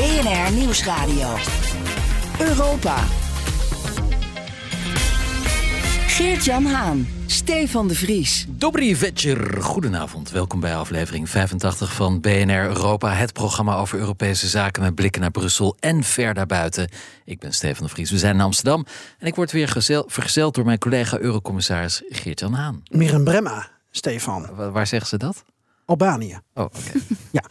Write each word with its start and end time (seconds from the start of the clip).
BNR 0.00 0.52
Nieuwsradio. 0.52 1.36
Europa. 2.38 2.96
Geert-Jan 6.06 6.64
Haan. 6.64 7.08
Stefan 7.26 7.88
de 7.88 7.94
Vries. 7.94 8.46
Dobry 8.48 8.96
večer. 8.96 9.62
Goedenavond. 9.62 10.30
Welkom 10.30 10.60
bij 10.60 10.76
aflevering 10.76 11.30
85 11.30 11.92
van 11.92 12.20
BNR 12.20 12.64
Europa. 12.64 13.12
Het 13.12 13.32
programma 13.32 13.76
over 13.76 13.98
Europese 13.98 14.48
zaken 14.48 14.82
met 14.82 14.94
blikken 14.94 15.20
naar 15.20 15.30
Brussel 15.30 15.76
en 15.80 16.02
ver 16.02 16.34
daarbuiten. 16.34 16.88
Ik 17.24 17.38
ben 17.38 17.52
Stefan 17.52 17.86
de 17.86 17.92
Vries. 17.92 18.10
We 18.10 18.18
zijn 18.18 18.34
in 18.34 18.40
Amsterdam. 18.40 18.86
En 19.18 19.26
ik 19.26 19.34
word 19.34 19.52
weer 19.52 19.68
gezel, 19.68 20.04
vergezeld 20.06 20.54
door 20.54 20.64
mijn 20.64 20.78
collega 20.78 21.18
Eurocommissaris 21.18 22.02
Geert-Jan 22.08 22.52
Haan. 22.52 22.82
Mirem 22.90 23.24
Bremma, 23.24 23.68
Stefan. 23.90 24.54
Waar, 24.54 24.72
waar 24.72 24.86
zeggen 24.86 25.08
ze 25.08 25.16
dat? 25.16 25.44
Albanië. 25.84 26.40
Oh, 26.54 26.64
oké. 26.64 26.98
Ja. 27.30 27.42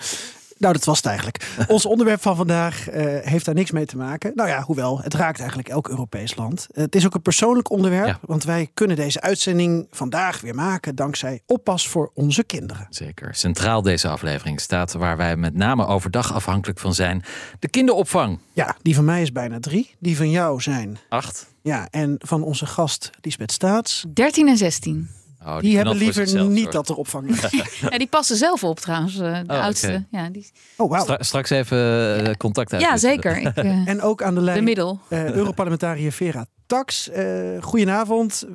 Nou, 0.60 0.74
dat 0.74 0.84
was 0.86 0.98
het 0.98 1.06
eigenlijk. 1.06 1.48
Ons 1.68 1.86
onderwerp 1.86 2.22
van 2.22 2.36
vandaag 2.36 2.92
uh, 2.92 2.96
heeft 3.22 3.46
daar 3.46 3.56
niks 3.56 3.72
mee 3.72 3.86
te 3.86 3.98
maken. 3.98 4.32
Nou 4.36 4.50
ja, 4.50 4.62
hoewel, 4.62 5.02
het 5.02 5.14
raakt 5.14 5.40
eigenlijk 5.40 5.70
elk 5.70 5.90
Europees 5.90 6.36
land. 6.36 6.68
Uh, 6.72 6.84
het 6.84 6.96
is 6.96 7.06
ook 7.06 7.14
een 7.16 7.22
persoonlijk 7.22 7.70
onderwerp, 7.70 8.08
Ja. 8.08 8.20
want 8.22 8.44
wij 8.44 8.70
kunnen 8.74 8.96
deze 8.96 9.22
uitzending 9.22 9.88
vandaag 9.92 10.42
weer 10.42 10.56
maken 10.56 10.96
dankzij 10.96 11.42
oppas 11.46 11.88
voor 11.88 12.12
onze 12.14 12.44
kinderen. 12.44 12.88
Zeker. 12.90 13.36
Centraal 13.36 13.82
deze 13.82 14.08
aflevering 14.08 14.60
staat 14.62 14.94
waar 14.94 15.18
wij 15.18 15.36
met 15.36 15.54
name 15.56 15.86
overdag 15.86 16.34
afhankelijk 16.34 16.80
van 16.80 16.94
zijn. 16.94 17.24
De 17.60 17.70
kinderopvang. 17.70 18.40
Ja, 18.54 18.76
die 18.82 18.96
van 18.96 19.06
mij 19.06 19.22
is 19.22 19.32
bijna 19.32 19.60
drie. 19.60 19.96
Die 20.00 20.18
van 20.18 20.30
jou 20.30 20.62
zijn, 20.62 20.98
Acht. 21.10 21.48
ja, 21.62 21.88
en 21.90 22.16
van 22.18 22.44
onze 22.44 22.66
gast 22.66 23.10
Lisbeth 23.22 23.52
Staats. 23.52 24.06
13 24.14 24.48
en 24.48 24.58
16. 24.58 25.10
Oh, 25.46 25.60
Die, 25.60 25.76
hebben 25.76 25.96
liever 25.96 26.14
zichzelf, 26.28 26.50
niet 26.50 26.64
hoor. 26.64 26.72
dat 26.72 26.90
er 26.90 26.96
opvang 26.96 27.30
is. 27.30 27.42
Ja, 27.90 27.98
die 27.98 28.08
passen 28.08 28.36
zelf 28.36 28.64
op 28.64 28.80
trouwens, 28.80 29.20
eh, 29.20 29.34
de 29.34 29.40
oké. 29.44 29.54
oudste. 29.60 30.06
Ja, 30.12 30.30
die... 30.30 30.52
Oh. 30.78 31.00
Stra- 31.00 31.24
straks 31.24 31.50
even 31.50 31.78
eh, 32.26 32.34
contact 32.34 32.74
uit. 32.74 32.82
ja, 32.82 32.98
zeker. 32.98 33.38
Ik, 33.38 33.46
eh, 33.56 33.88
En 33.88 34.02
ook 34.02 34.24
aan 34.24 34.34
de 34.34 34.40
de 34.40 34.46
lijn 34.46 34.64
middel. 34.64 35.00
eh, 35.10 35.32
Europarlementariër 35.32 36.12
Vera 36.12 36.46
Tax. 36.66 37.10
Eh 37.10 37.62
goedenavond. 37.62 38.48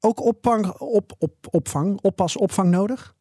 Ook 0.00 0.20
opvang, 0.24 0.72
op, 0.78 1.12
op, 1.18 1.32
opvang, 1.50 1.98
oppas, 2.02 2.36
opvang 2.36 2.70
nodig? 2.70 3.14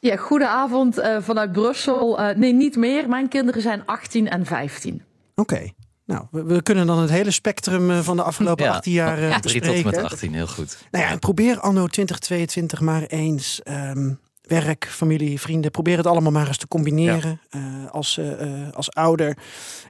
Ja, 0.00 0.16
goedenavond 0.16 0.98
eh, 0.98 1.16
vanuit 1.20 1.52
Brussel. 1.52 2.18
Eh, 2.20 2.36
nee, 2.36 2.52
niet 2.52 2.76
meer. 2.76 3.08
Mijn 3.08 3.28
kinderen 3.28 3.62
zijn 3.62 3.82
18 3.86 4.28
en 4.28 4.46
15. 4.46 5.02
Oké. 5.34 5.68
Nou, 6.06 6.24
we, 6.30 6.44
we 6.44 6.62
kunnen 6.62 6.86
dan 6.86 6.98
het 6.98 7.10
hele 7.10 7.30
spectrum 7.30 7.90
eh, 7.90 7.98
van 7.98 8.16
de 8.16 8.22
afgelopen 8.22 8.64
Ja. 8.64 8.72
18 8.72 8.92
jaar 8.92 9.18
eh, 9.18 9.38
Drie 9.38 9.60
tot 9.60 9.70
en 9.70 9.72
bespreken. 9.72 10.02
met 10.02 10.12
18, 10.12 10.34
heel 10.34 10.46
goed. 10.46 10.78
Nou 10.90 11.04
ja, 11.04 11.10
en 11.10 11.18
probeer 11.18 11.60
anno 11.60 11.86
2022 11.86 12.80
maar 12.80 13.02
eens 13.02 13.62
ehm, 13.62 14.12
werk, 14.46 14.86
familie, 14.90 15.40
vrienden. 15.40 15.70
Probeer 15.70 15.96
het 15.96 16.06
allemaal 16.06 16.32
maar 16.32 16.46
eens 16.46 16.56
te 16.56 16.68
combineren. 16.68 17.40
Eh, 17.50 17.60
als, 17.90 18.18
eh, 18.18 18.42
eh, 18.42 18.72
als 18.72 18.92
ouder. 18.92 19.36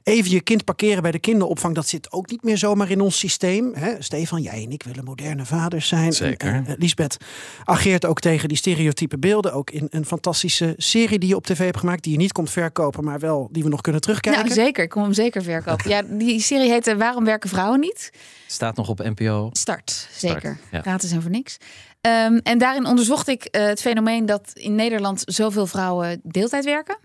Even 0.03 0.31
je 0.31 0.41
kind 0.41 0.63
parkeren 0.63 1.01
bij 1.01 1.11
de 1.11 1.19
kinderopvang. 1.19 1.75
Dat 1.75 1.87
zit 1.87 2.11
ook 2.11 2.29
niet 2.29 2.43
meer 2.43 2.57
zomaar 2.57 2.89
in 2.89 3.01
ons 3.01 3.19
systeem. 3.19 3.73
Hè? 3.73 3.93
Stefan, 3.99 4.41
jij 4.41 4.63
en 4.63 4.71
ik 4.71 4.83
willen 4.83 5.03
moderne 5.03 5.45
vaders 5.45 5.87
zijn. 5.87 6.13
Zeker. 6.13 6.53
En, 6.53 6.75
Lisbeth 6.77 7.17
ageert 7.63 8.05
ook 8.05 8.19
tegen 8.19 8.47
die 8.47 8.57
stereotype 8.57 9.17
beelden. 9.17 9.53
Ook 9.53 9.71
in 9.71 9.87
een 9.89 10.05
fantastische 10.05 10.73
serie 10.77 11.19
die 11.19 11.29
je 11.29 11.35
op 11.35 11.45
tv 11.45 11.57
hebt 11.65 11.79
gemaakt. 11.79 12.03
Die 12.03 12.11
je 12.11 12.17
niet 12.17 12.31
komt 12.31 12.49
verkopen, 12.49 13.03
maar 13.03 13.19
wel 13.19 13.49
die 13.51 13.63
we 13.63 13.69
nog 13.69 13.81
kunnen 13.81 14.01
terugkijken. 14.01 14.43
Nou, 14.43 14.53
zeker. 14.53 14.83
Ik 14.83 14.89
kom 14.89 15.03
hem 15.03 15.13
zeker 15.13 15.43
verkopen. 15.43 15.89
Ja, 15.89 16.01
die 16.01 16.39
serie 16.39 16.69
heette 16.69 16.97
Waarom 16.97 17.25
werken 17.25 17.49
vrouwen 17.49 17.79
niet? 17.79 18.11
Staat 18.47 18.75
nog 18.75 18.89
op 18.89 18.99
NPO. 18.99 19.49
Start, 19.51 20.07
zeker. 20.11 20.57
ja. 20.71 20.81
Gratis 20.81 21.11
en 21.11 21.21
voor 21.21 21.31
niks. 21.31 21.57
Ehm, 22.01 22.37
en 22.43 22.57
daarin 22.57 22.85
onderzocht 22.85 23.27
ik 23.27 23.43
eh, 23.43 23.65
het 23.65 23.81
fenomeen 23.81 24.25
dat 24.25 24.51
in 24.53 24.75
Nederland 24.75 25.21
zoveel 25.25 25.67
vrouwen 25.67 26.19
deeltijd 26.23 26.65
werken. 26.65 26.97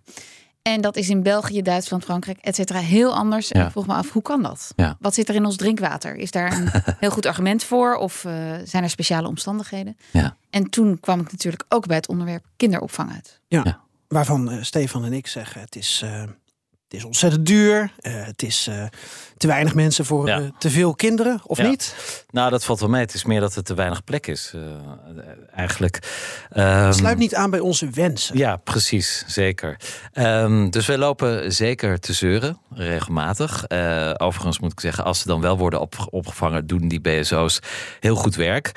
En 0.62 0.80
dat 0.80 0.96
is 0.96 1.08
in 1.08 1.22
België, 1.22 1.62
Duitsland, 1.62 2.04
Frankrijk, 2.04 2.38
et 2.40 2.54
cetera, 2.54 2.78
heel 2.78 3.14
anders. 3.14 3.50
En 3.52 3.60
Ja. 3.60 3.66
ik 3.66 3.72
vroeg 3.72 3.86
me 3.86 3.94
af, 3.94 4.10
hoe 4.12 4.22
kan 4.22 4.42
dat? 4.42 4.72
Ja. 4.76 4.96
Wat 5.00 5.14
zit 5.14 5.28
er 5.28 5.34
in 5.34 5.44
ons 5.44 5.56
drinkwater? 5.56 6.16
Is 6.16 6.30
daar 6.30 6.52
een 6.52 6.68
heel 7.00 7.10
goed 7.10 7.26
argument 7.26 7.64
voor? 7.64 7.94
Of 7.96 8.24
eh, 8.24 8.32
zijn 8.64 8.82
er 8.82 8.90
speciale 8.90 9.28
omstandigheden? 9.28 9.96
Ja. 10.10 10.36
En 10.50 10.70
toen 10.70 11.00
kwam 11.00 11.20
ik 11.20 11.30
natuurlijk 11.32 11.64
ook 11.68 11.86
bij 11.86 11.96
het 11.96 12.08
onderwerp 12.08 12.44
kinderopvang 12.56 13.12
uit. 13.12 13.40
Waarvan 14.08 14.50
eh, 14.50 14.62
Stefan 14.62 15.04
en 15.04 15.12
ik 15.12 15.26
zeggen: 15.26 15.60
het 15.60 15.76
is, 15.76 16.04
het 16.92 17.00
is 17.00 17.06
ontzettend 17.06 17.46
duur. 17.46 17.92
eh, 18.00 18.12
het 18.24 18.42
is 18.42 18.66
eh, 18.66 18.84
te 19.36 19.46
weinig 19.46 19.74
mensen 19.74 20.04
voor 20.04 20.26
Ja. 20.26 20.38
eh, 20.40 20.46
te 20.58 20.70
veel 20.70 20.94
kinderen, 20.94 21.40
of 21.44 21.58
Ja. 21.58 21.68
niet? 21.68 21.94
Nou, 22.30 22.50
dat 22.50 22.64
valt 22.64 22.80
wel 22.80 22.88
mee. 22.88 23.00
Het 23.00 23.14
is 23.14 23.24
meer 23.24 23.40
dat 23.40 23.54
er 23.56 23.62
te 23.62 23.74
weinig 23.74 24.04
plek 24.04 24.26
is. 24.26 24.52
eigenlijk. 25.54 25.98
Ehm, 26.50 26.84
Het 26.86 26.94
sluit 26.94 27.18
niet 27.18 27.34
aan 27.34 27.50
bij 27.50 27.60
onze 27.60 27.90
wensen. 27.90 28.36
Ja, 28.38 28.56
precies, 28.56 29.24
zeker. 29.26 29.76
Ehm, 30.12 30.70
dus 30.70 30.86
wij 30.86 30.98
lopen 30.98 31.52
zeker 31.52 32.00
te 32.00 32.12
zeuren, 32.12 32.58
regelmatig. 32.74 33.64
Overigens 34.18 34.58
moet 34.58 34.72
ik 34.72 34.80
zeggen, 34.80 35.04
als 35.04 35.18
ze 35.20 35.26
dan 35.26 35.40
wel 35.40 35.58
worden 35.58 35.80
op, 35.80 36.06
opgevangen, 36.10 36.66
doen 36.66 36.88
die 36.88 37.00
BSO's 37.00 37.58
heel 38.00 38.14
goed 38.16 38.34
werk. 38.34 38.72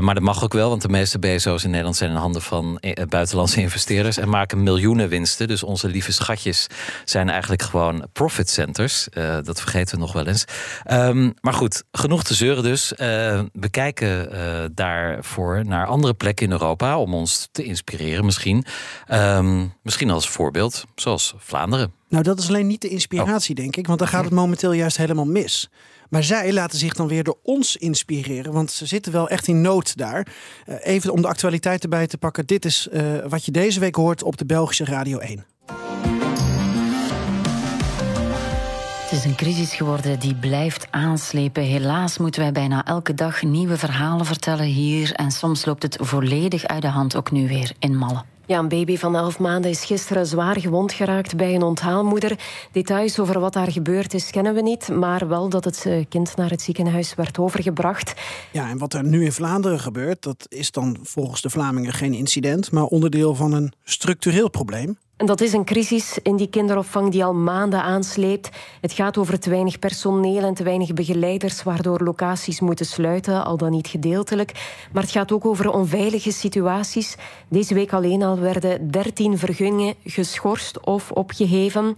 Maar 0.00 0.14
dat 0.14 0.22
mag 0.22 0.44
ook 0.44 0.52
wel, 0.52 0.68
want 0.68 0.82
de 0.82 0.88
meeste 0.88 1.18
BSO's 1.18 1.64
in 1.64 1.70
Nederland 1.70 1.96
zijn 1.96 2.10
in 2.10 2.16
handen 2.16 2.42
van 2.42 2.80
buitenlandse 3.08 3.60
investeerders 3.60 4.16
en 4.16 4.28
maken 4.28 4.62
miljoenen 4.62 5.08
winsten. 5.08 5.48
Dus 5.48 5.62
onze 5.62 5.88
lieve 5.88 6.12
schatjes 6.12 6.66
zijn 7.04 7.28
eigenlijk 7.28 7.49
gewoon 7.58 8.06
profit 8.12 8.50
centers. 8.50 9.08
Eh, 9.08 9.38
dat 9.42 9.60
vergeten 9.60 9.94
we 9.94 10.00
nog 10.00 10.12
wel 10.12 10.26
eens. 10.26 10.44
Ehm, 10.84 11.30
maar 11.40 11.52
goed, 11.52 11.84
genoeg 11.92 12.24
te 12.24 12.34
zeuren 12.34 12.62
dus. 12.62 12.94
Eh, 12.94 13.42
we 13.52 13.68
kijken 13.70 14.32
eh, 14.32 14.64
daarvoor 14.74 15.64
naar 15.64 15.86
andere 15.86 16.14
plekken 16.14 16.46
in 16.46 16.52
Europa 16.52 16.98
om 16.98 17.14
ons 17.14 17.48
te 17.52 17.62
inspireren 17.62 18.24
misschien. 18.24 18.64
Ehm, 19.06 19.66
misschien 19.82 20.10
als 20.10 20.28
voorbeeld, 20.28 20.84
zoals 20.94 21.34
Vlaanderen. 21.38 21.92
Nou, 22.08 22.22
dat 22.22 22.38
is 22.38 22.48
alleen 22.48 22.66
niet 22.66 22.80
de 22.80 22.88
inspiratie, 22.88 23.54
denk 23.54 23.76
ik, 23.76 23.86
want 23.86 23.98
dan 23.98 24.08
gaat 24.08 24.24
het 24.24 24.32
momenteel 24.32 24.72
juist 24.72 24.96
helemaal 24.96 25.26
mis. 25.26 25.70
Maar 26.08 26.24
zij 26.24 26.52
laten 26.52 26.78
zich 26.78 26.94
dan 26.94 27.08
weer 27.08 27.24
door 27.24 27.38
ons 27.42 27.76
inspireren, 27.76 28.52
want 28.52 28.70
ze 28.70 28.86
zitten 28.86 29.12
wel 29.12 29.28
echt 29.28 29.46
in 29.46 29.60
nood 29.60 29.96
daar. 29.96 30.26
Even 30.66 31.12
om 31.12 31.22
de 31.22 31.28
actualiteit 31.28 31.82
erbij 31.82 32.06
te 32.06 32.18
pakken. 32.18 32.46
Dit 32.46 32.64
is 32.64 32.88
wat 33.28 33.44
je 33.44 33.50
deze 33.50 33.80
week 33.80 33.94
hoort 33.94 34.22
op 34.22 34.36
de 34.36 34.46
Belgische 34.46 34.84
Radio 34.84 35.18
1. 35.18 35.44
Het 39.10 39.18
is 39.18 39.24
een 39.24 39.36
crisis 39.36 39.74
geworden 39.74 40.18
die 40.18 40.34
blijft 40.34 40.86
aanslepen. 40.90 41.62
Helaas 41.62 42.18
moeten 42.18 42.40
wij 42.40 42.52
bijna 42.52 42.84
elke 42.84 43.14
dag 43.14 43.42
nieuwe 43.42 43.76
verhalen 43.76 44.26
vertellen 44.26 44.64
hier. 44.64 45.12
En 45.12 45.30
soms 45.30 45.64
loopt 45.64 45.82
het 45.82 45.96
volledig 46.00 46.66
uit 46.66 46.82
de 46.82 46.88
hand, 46.88 47.16
ook 47.16 47.30
nu 47.30 47.48
weer 47.48 47.72
in 47.78 47.96
Malle. 47.96 48.22
Ja, 48.46 48.58
een 48.58 48.68
baby 48.68 48.96
van 48.96 49.16
11 49.16 49.38
maanden 49.38 49.70
is 49.70 49.84
gisteren 49.84 50.26
zwaar 50.26 50.60
gewond 50.60 50.92
geraakt 50.92 51.36
bij 51.36 51.54
een 51.54 51.62
onthaalmoeder. 51.62 52.38
Details 52.72 53.18
over 53.18 53.40
wat 53.40 53.52
daar 53.52 53.72
gebeurd 53.72 54.14
is 54.14 54.30
kennen 54.30 54.54
we 54.54 54.62
niet, 54.62 54.88
maar 54.88 55.28
wel 55.28 55.48
dat 55.48 55.64
het 55.64 55.86
eh, 55.86 56.04
kind 56.08 56.36
naar 56.36 56.50
het 56.50 56.62
ziekenhuis 56.62 57.14
werd 57.14 57.38
overgebracht. 57.38 58.14
Ja, 58.52 58.68
en 58.68 58.78
wat 58.78 58.94
er 58.94 59.04
nu 59.04 59.24
in 59.24 59.32
Vlaanderen 59.32 59.80
gebeurt, 59.80 60.22
dat 60.22 60.46
is 60.48 60.70
dan 60.70 60.98
volgens 61.02 61.40
de 61.40 61.50
Vlamingen 61.50 61.92
geen 61.92 62.14
incident, 62.14 62.72
maar 62.72 62.84
onderdeel 62.84 63.34
van 63.34 63.52
een 63.52 63.72
structureel 63.84 64.50
probleem. 64.50 64.98
En 65.20 65.26
dat 65.26 65.40
is 65.40 65.52
een 65.52 65.64
crisis 65.64 66.18
in 66.22 66.36
die 66.36 66.48
kinderopvang 66.48 67.10
die 67.10 67.24
al 67.24 67.34
maanden 67.34 67.82
aansleept. 67.82 68.48
Het 68.80 68.92
gaat 68.92 69.18
over 69.18 69.38
te 69.38 69.50
weinig 69.50 69.78
personeel 69.78 70.42
en 70.42 70.54
te 70.54 70.62
weinig 70.62 70.92
begeleiders, 70.92 71.62
waardoor 71.62 72.00
locaties 72.02 72.60
moeten 72.60 72.86
sluiten, 72.86 73.44
al 73.44 73.56
dan 73.56 73.70
niet 73.70 73.88
gedeeltelijk. 73.88 74.52
Maar 74.92 75.02
het 75.02 75.12
gaat 75.12 75.32
ook 75.32 75.46
over 75.46 75.70
onveilige 75.70 76.32
situaties. 76.32 77.16
Deze 77.48 77.74
week 77.74 77.92
alleen 77.92 78.22
al 78.22 78.38
werden 78.38 78.90
13 78.90 79.38
vergunningen 79.38 79.94
geschorst 80.04 80.80
of 80.80 81.10
opgeheven. 81.10 81.94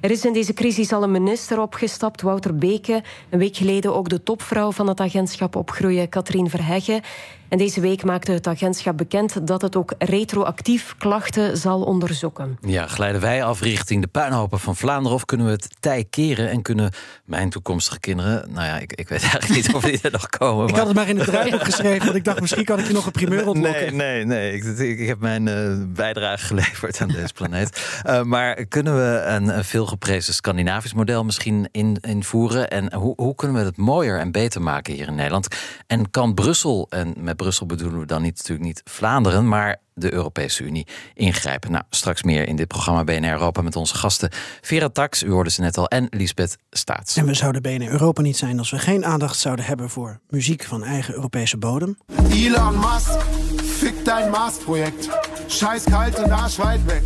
Er 0.00 0.10
is 0.10 0.24
in 0.24 0.32
deze 0.32 0.54
crisis 0.54 0.92
al 0.92 1.02
een 1.02 1.10
minister 1.10 1.60
opgestapt, 1.60 2.22
Wouter 2.22 2.56
Beke. 2.56 3.02
Een 3.30 3.38
week 3.38 3.56
geleden 3.56 3.94
ook 3.94 4.08
de 4.08 4.22
topvrouw 4.22 4.72
van 4.72 4.88
het 4.88 5.00
agentschap 5.00 5.56
Opgroeien, 5.56 6.08
Katrien 6.08 6.50
Verheggen. 6.50 7.02
En 7.48 7.58
deze 7.58 7.80
week 7.80 8.04
maakte 8.04 8.32
het 8.32 8.46
agentschap 8.46 8.96
bekend 8.96 9.46
dat 9.46 9.62
het 9.62 9.76
ook 9.76 9.94
retroactief 9.98 10.94
klachten 10.98 11.56
zal 11.56 11.82
onderzoeken. 11.82 12.58
Ja, 12.60 12.86
glijden 12.86 13.20
wij 13.20 13.44
af 13.44 13.60
richting 13.60 14.02
de 14.02 14.08
puinhopen 14.08 14.60
van 14.60 14.76
Vlaanderen 14.76 15.16
of 15.16 15.24
kunnen 15.24 15.46
we 15.46 15.52
het 15.52 15.68
tij 15.80 16.04
keren 16.10 16.50
en 16.50 16.62
kunnen 16.62 16.92
mijn 17.24 17.50
toekomstige 17.50 18.00
kinderen, 18.00 18.52
nou 18.52 18.66
ja, 18.66 18.78
ik, 18.78 18.92
ik 18.92 19.08
weet 19.08 19.22
eigenlijk 19.30 19.54
niet 19.54 19.74
of 19.74 19.82
die 19.82 19.98
er 20.02 20.10
nog 20.10 20.28
komen. 20.28 20.64
Ik 20.64 20.70
maar- 20.70 20.78
had 20.78 20.88
het 20.88 20.96
maar 20.96 21.08
in 21.08 21.18
het 21.18 21.26
draaiboek 21.26 21.64
geschreven, 21.72 22.04
want 22.04 22.16
ik 22.16 22.24
dacht 22.24 22.40
misschien 22.40 22.64
kan 22.64 22.78
ik 22.78 22.86
je 22.86 22.92
nog 22.92 23.06
een 23.06 23.12
primeur 23.12 23.48
ontlokken. 23.48 23.96
Nee, 23.96 24.24
nee, 24.24 24.24
nee. 24.24 24.52
Ik, 24.52 24.64
ik, 24.78 24.98
ik 24.98 25.06
heb 25.06 25.20
mijn 25.20 25.48
eh, 25.48 25.72
bijdrage 25.86 26.46
geleverd 26.54 27.00
aan 27.00 27.08
deze 27.08 27.32
planeet. 27.32 28.00
Eh, 28.02 28.22
maar 28.22 28.64
kunnen 28.64 28.94
we 28.96 29.22
een, 29.26 29.48
een 29.56 29.64
veelgeprezen 29.64 30.34
Scandinavisch 30.34 30.94
model 30.94 31.24
misschien 31.24 31.68
in, 31.70 31.98
invoeren? 32.00 32.70
En 32.70 32.94
hoe, 32.94 33.12
hoe 33.16 33.34
kunnen 33.34 33.56
we 33.56 33.64
het 33.64 33.76
mooier 33.76 34.18
en 34.18 34.32
beter 34.32 34.62
maken 34.62 34.94
hier 34.94 35.06
in 35.06 35.14
Nederland? 35.14 35.48
En 35.86 36.10
kan 36.10 36.34
Brussel, 36.34 36.86
en 36.90 37.14
met 37.16 37.33
Brussel 37.34 37.66
bedoelen 37.66 38.00
we 38.00 38.06
dan 38.06 38.22
niet, 38.22 38.36
natuurlijk 38.36 38.66
niet 38.66 38.82
Vlaanderen, 38.84 39.48
maar 39.48 39.80
de 39.94 40.12
Europese 40.12 40.64
Unie 40.64 40.86
ingrijpen? 41.14 41.70
Nou, 41.70 41.84
straks 41.90 42.22
meer 42.22 42.48
in 42.48 42.56
dit 42.56 42.68
programma 42.68 43.04
BNR 43.04 43.30
Europa 43.30 43.62
met 43.62 43.76
onze 43.76 43.94
gasten 43.94 44.30
Vera 44.60 44.88
Tax, 44.88 45.22
u 45.22 45.30
hoorde 45.30 45.50
ze 45.50 45.60
net 45.60 45.78
al, 45.78 45.88
en 45.88 46.06
Lisbeth 46.10 46.56
Staats. 46.70 47.16
En 47.16 47.26
we 47.26 47.34
zouden 47.34 47.62
BNR 47.62 47.90
Europa 47.90 48.22
niet 48.22 48.36
zijn 48.36 48.58
als 48.58 48.70
we 48.70 48.78
geen 48.78 49.04
aandacht 49.04 49.38
zouden 49.38 49.64
hebben 49.64 49.90
voor 49.90 50.20
muziek 50.28 50.64
van 50.64 50.84
eigen 50.84 51.14
Europese 51.14 51.56
bodem. 51.56 51.98
Elon 52.30 52.78
Musk, 52.78 53.20
fick 53.62 54.04
dein 54.04 54.30
Mars-Projekt. 54.30 55.08
Scheiß 55.46 55.84
kalt 55.84 56.30
Arsch 56.30 56.56
weit 56.56 56.84
weg. 56.84 57.02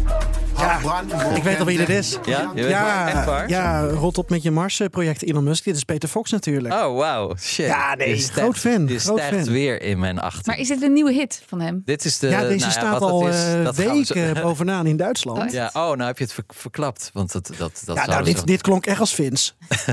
Ja, 0.58 0.80
ik 1.34 1.42
weet 1.42 1.58
al 1.60 1.64
wie 1.66 1.76
dit 1.78 1.88
is. 1.88 2.18
Ja, 2.24 2.50
je 2.54 2.62
weet 2.62 2.70
Ja, 2.70 3.04
wel, 3.04 3.14
echt 3.14 3.24
waar? 3.26 3.48
ja, 3.48 3.80
rot 3.86 4.18
op 4.18 4.30
met 4.30 4.42
je 4.42 4.50
Mars-project 4.50 5.22
Elon 5.22 5.44
Musk. 5.44 5.64
Dit 5.64 5.76
is 5.76 5.84
Peter 5.84 6.08
Fox 6.08 6.30
natuurlijk. 6.30 6.74
Oh, 6.74 6.96
wauw. 6.96 7.36
Shit. 7.36 7.66
Ja, 7.66 7.94
nee, 7.94 8.08
Je 8.08 8.16
stijgt- 8.16 8.32
groot 8.40 8.58
fan, 8.58 8.86
Je 8.86 8.98
groot 8.98 9.18
stijgt 9.18 9.44
fan. 9.44 9.52
weer 9.52 9.82
in 9.82 9.98
mijn 9.98 10.18
achter. 10.20 10.42
Maar 10.46 10.58
is 10.58 10.68
dit 10.68 10.82
een 10.82 10.92
nieuwe 10.92 11.12
hit 11.12 11.42
van 11.46 11.60
hem? 11.60 11.82
Dit 11.84 12.04
is 12.04 12.18
de. 12.18 12.28
ja, 12.28 12.40
deze 12.42 12.58
nou 12.58 12.70
staat 12.72 12.90
wat 12.98 13.00
het 13.00 13.10
al 13.10 13.28
is, 13.28 13.34
eh, 13.44 13.62
we 13.62 13.72
weken 13.74 14.42
bovenaan 14.42 14.86
in 14.86 14.96
Duitsland. 14.96 15.38
Oh, 15.38 15.48
Ja, 15.50 15.66
oh, 15.72 15.82
nou 15.82 16.02
heb 16.02 16.18
je 16.18 16.24
het 16.24 16.32
ver- 16.32 16.44
verklapt. 16.48 17.10
Want 17.12 17.32
dat, 17.32 17.50
dat, 17.58 17.82
dat 17.84 17.96
Ja, 17.96 18.06
nou, 18.06 18.24
ze- 18.26 18.32
dit, 18.34 18.46
dit 18.46 18.60
klonk 18.62 18.86
echt 18.86 19.00
als 19.00 19.14
Vins. 19.14 19.54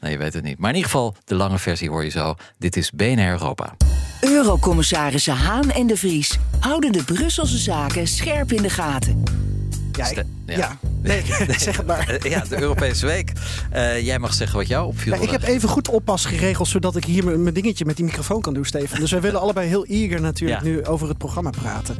Nee, 0.00 0.12
je 0.12 0.18
weet 0.18 0.34
het 0.34 0.42
niet. 0.44 0.58
Maar 0.58 0.70
in 0.70 0.76
ieder 0.76 0.90
geval, 0.90 1.16
de 1.24 1.34
lange 1.34 1.58
versie 1.58 1.88
hoor 1.90 2.04
je 2.04 2.10
zo. 2.10 2.34
Dit 2.58 2.76
is 2.76 2.90
BNR 2.90 3.28
Europa. 3.30 3.76
Eurocommissarissen 4.20 5.34
Haan 5.34 5.70
en 5.70 5.86
de 5.86 5.96
Vries 5.96 6.38
houden 6.60 6.92
de 6.92 7.04
Brusselse 7.04 7.58
zaken 7.58 8.06
scherp 8.06 8.52
in 8.52 8.62
de 8.62 8.70
gaten. 8.70 9.22
Ja, 9.98 10.04
ik- 10.06 10.10
Ste- 10.12 10.24
ja. 10.46 10.56
ja. 10.56 10.78
Nee, 11.02 11.22
zeg 11.58 11.76
het 11.76 11.86
maar. 11.86 12.18
Ja, 12.28 12.44
de 12.48 12.60
Europese 12.60 13.06
Week. 13.06 13.32
Eh, 13.70 14.04
jij 14.06 14.18
mag 14.18 14.34
zeggen 14.34 14.58
wat 14.58 14.66
jou 14.68 14.86
opviel. 14.86 15.14
Ja, 15.14 15.20
ik 15.20 15.30
heb 15.30 15.42
even 15.42 15.68
goed 15.68 15.88
oppas 15.88 16.24
geregeld 16.24 16.68
zodat 16.68 16.96
ik 16.96 17.04
hier 17.04 17.38
mijn 17.38 17.54
dingetje 17.54 17.84
met 17.84 17.96
die 17.96 18.04
microfoon 18.04 18.40
kan 18.40 18.54
doen, 18.54 18.64
Stefan. 18.64 19.00
Dus 19.00 19.10
wij 19.10 19.20
willen 19.20 19.40
allebei 19.40 19.68
heel 19.68 19.84
eager 19.86 20.20
natuurlijk 20.20 20.60
Ja. 20.62 20.66
nu 20.68 20.84
over 20.84 21.08
het 21.08 21.18
programma 21.18 21.50
praten. 21.50 21.96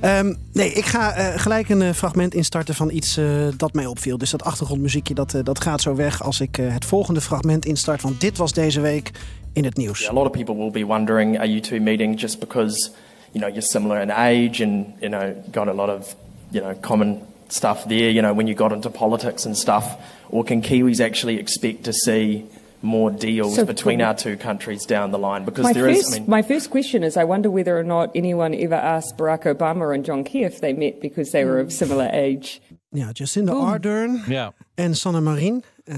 Ehm, 0.00 0.34
nee, 0.52 0.72
ik 0.72 0.84
ga 0.84 1.12
eh, 1.14 1.40
gelijk 1.40 1.68
een 1.68 1.82
eh, 1.82 1.90
fragment 1.92 2.34
instarten 2.34 2.74
van 2.74 2.90
iets 2.90 3.16
eh, 3.16 3.26
dat 3.56 3.72
mij 3.72 3.86
opviel. 3.86 4.18
Dus 4.18 4.30
dat 4.30 4.44
achtergrondmuziekje 4.44 5.14
dat, 5.14 5.34
eh, 5.34 5.40
dat 5.44 5.60
gaat 5.62 5.80
zo 5.80 5.94
weg 5.94 6.22
als 6.22 6.40
ik 6.40 6.58
eh, 6.58 6.72
het 6.72 6.84
volgende 6.84 7.20
fragment 7.20 7.64
instart. 7.64 8.02
Want 8.02 8.20
dit 8.20 8.36
was 8.36 8.52
deze 8.52 8.80
week 8.80 9.10
in 9.52 9.64
het 9.64 9.76
nieuws. 9.76 10.08
A 10.08 10.12
lot 10.12 10.24
of 10.26 10.30
people 10.30 10.56
will 10.56 10.70
be 10.70 10.84
wondering, 10.84 11.38
are 11.38 11.48
you 11.48 11.60
two 11.60 11.80
meeting 11.80 12.20
just 12.20 12.38
because, 12.38 12.90
you 13.32 13.44
know, 13.44 13.48
you're 13.48 13.60
similar 13.70 14.00
in 14.02 14.10
age 14.12 14.64
and, 14.64 14.86
you 15.00 15.10
know, 15.10 15.22
got 15.52 15.68
a 15.68 15.72
lot 15.72 15.98
of, 15.98 16.16
you 16.48 16.64
know, 16.64 16.80
common 16.80 17.18
stuff 17.52 17.84
there, 17.88 18.10
you 18.10 18.20
know, 18.20 18.34
when 18.36 18.46
you 18.48 18.54
got 18.54 18.72
into 18.72 18.90
politics 18.90 19.46
and 19.46 19.56
stuff? 19.56 19.84
Or 20.30 20.44
can 20.44 20.62
Kiwis 20.62 21.00
actually 21.00 21.38
expect 21.38 21.82
to 21.84 21.92
see 21.92 22.44
more 22.80 23.12
deals 23.12 23.54
So 23.54 23.64
between 23.64 24.00
our 24.00 24.14
two 24.14 24.36
countries 24.36 24.86
down 24.86 25.10
the 25.12 25.18
line? 25.18 25.44
Because 25.44 25.66
My 25.66 25.72
there 25.72 25.90
is, 25.90 25.96
first, 25.96 26.12
I 26.16 26.20
mean, 26.20 26.30
my 26.30 26.42
first 26.42 26.70
question 26.70 27.02
is 27.02 27.16
I 27.16 27.24
wonder 27.24 27.50
whether 27.50 27.76
or 27.78 27.84
not 27.84 28.10
anyone 28.14 28.54
ever 28.54 28.74
asked 28.80 29.16
Barack 29.18 29.44
Obama 29.46 29.92
and 29.94 30.04
John 30.06 30.24
Key 30.24 30.44
if 30.44 30.58
they 30.60 30.72
met 30.72 31.00
because 31.00 31.30
they 31.30 31.44
were 31.44 31.60
of 31.60 31.70
similar 31.72 32.08
age. 32.12 32.60
Ja, 32.94 33.10
Jacinda 33.12 33.52
Ardern 33.52 34.22
Ja, 34.28 34.52
en 34.74 34.94
Sanne 34.94 35.20
Marin. 35.20 35.62
eh, 35.84 35.96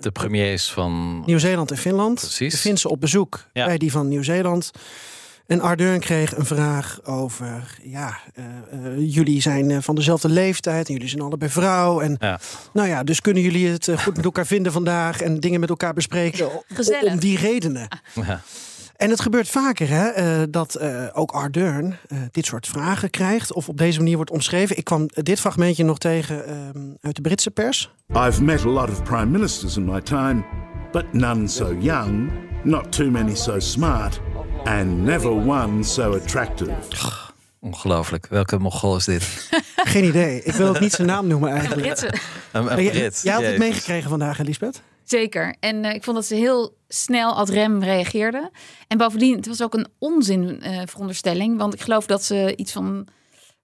de 0.00 0.10
premiers 0.10 0.70
van. 0.70 1.22
Nieuw-Zeeland 1.26 1.70
en 1.70 1.76
Finland. 1.76 2.20
Precies. 2.20 2.52
De 2.52 2.58
Finse 2.58 2.88
op 2.88 3.00
bezoek 3.00 3.44
Ja. 3.52 3.66
bij 3.66 3.78
die 3.78 3.90
van 3.92 4.08
Nieuw-Zeeland. 4.08 4.70
En 5.46 5.60
Ardern 5.60 6.00
kreeg 6.00 6.36
een 6.36 6.46
vraag 6.46 7.00
over, 7.04 7.78
ja, 7.82 8.18
eh, 8.34 8.44
eh, 8.44 9.14
jullie 9.14 9.40
zijn 9.40 9.70
eh, 9.70 9.78
van 9.80 9.94
dezelfde 9.94 10.28
leeftijd 10.28 10.86
en 10.86 10.92
jullie 10.92 11.08
zijn 11.08 11.22
allebei 11.22 11.50
vrouw. 11.50 12.00
En 12.00 12.16
Ja. 12.18 12.40
nou 12.72 12.88
ja, 12.88 13.04
dus 13.04 13.20
kunnen 13.20 13.42
jullie 13.42 13.68
het 13.68 13.88
goed 13.98 14.16
met 14.16 14.24
elkaar 14.24 14.46
vinden 14.46 14.72
vandaag 14.72 15.20
en 15.20 15.40
dingen 15.40 15.60
met 15.60 15.68
elkaar 15.68 15.94
bespreken 15.94 16.48
Gezellig. 16.66 17.12
om 17.12 17.18
die 17.18 17.38
redenen. 17.38 17.88
Ja. 18.14 18.40
En 18.96 19.10
het 19.10 19.20
gebeurt 19.20 19.48
vaker 19.48 19.88
hè, 19.88 20.08
eh, 20.08 20.42
dat 20.50 20.74
eh, 20.74 21.04
ook 21.12 21.30
Ardern 21.30 21.96
eh, 22.08 22.18
dit 22.30 22.46
soort 22.46 22.66
vragen 22.66 23.10
krijgt 23.10 23.52
of 23.52 23.68
op 23.68 23.78
deze 23.78 23.98
manier 23.98 24.16
wordt 24.16 24.30
omschreven. 24.30 24.76
Ik 24.76 24.84
kwam 24.84 25.08
dit 25.14 25.40
fragmentje 25.40 25.84
nog 25.84 25.98
tegen 25.98 26.46
ehm, 26.46 26.78
uit 27.00 27.16
de 27.16 27.22
Britse 27.22 27.50
pers. 27.50 27.90
I've 28.12 28.42
met 28.42 28.64
a 28.64 28.68
lot 28.68 28.90
of 28.90 29.02
prime 29.02 29.26
ministers 29.26 29.76
in 29.76 29.84
my 29.84 30.00
time, 30.00 30.44
but 30.92 31.12
none 31.12 31.48
so 31.48 31.76
young, 31.78 32.30
not 32.62 32.92
too 32.92 33.10
many 33.10 33.34
so 33.34 33.58
smart, 33.58 34.20
and 34.64 35.04
never 35.04 35.30
one 35.30 35.84
so 35.84 36.14
attractive. 36.14 36.72
Ongelooflijk. 37.60 38.26
Welke 38.26 38.58
Mongool 38.58 38.96
is 38.96 39.04
dit? 39.04 39.22
Geen 39.76 40.04
idee. 40.04 40.42
Ik 40.42 40.52
wil 40.52 40.68
ook 40.68 40.80
niet 40.80 40.92
zijn 40.92 41.06
naam 41.06 41.26
noemen 41.26 41.50
eigenlijk. 41.50 42.00
Een, 42.00 42.12
een 42.52 42.82
Jij- 42.82 42.90
Brit. 42.92 43.20
Jij 43.22 43.34
had 43.34 43.42
het 43.42 43.58
meegekregen 43.58 44.10
vandaag, 44.10 44.38
Elisabeth? 44.38 44.82
Zeker. 45.04 45.56
En 45.60 45.84
eh, 45.84 45.94
ik 45.94 46.04
vond 46.04 46.16
dat 46.16 46.26
ze 46.26 46.34
heel 46.34 46.76
snel 46.88 47.34
ad 47.34 47.48
rem 47.48 47.82
reageerde. 47.82 48.50
En 48.88 48.98
bovendien, 48.98 49.36
het 49.36 49.46
was 49.46 49.62
ook 49.62 49.74
een 49.74 49.86
onzin 49.98 50.60
eh, 50.62 50.82
veronderstelling. 50.84 51.58
Want 51.58 51.74
ik 51.74 51.80
geloof 51.80 52.06
dat 52.06 52.24
ze 52.24 52.56
iets 52.56 52.72
van 52.72 53.06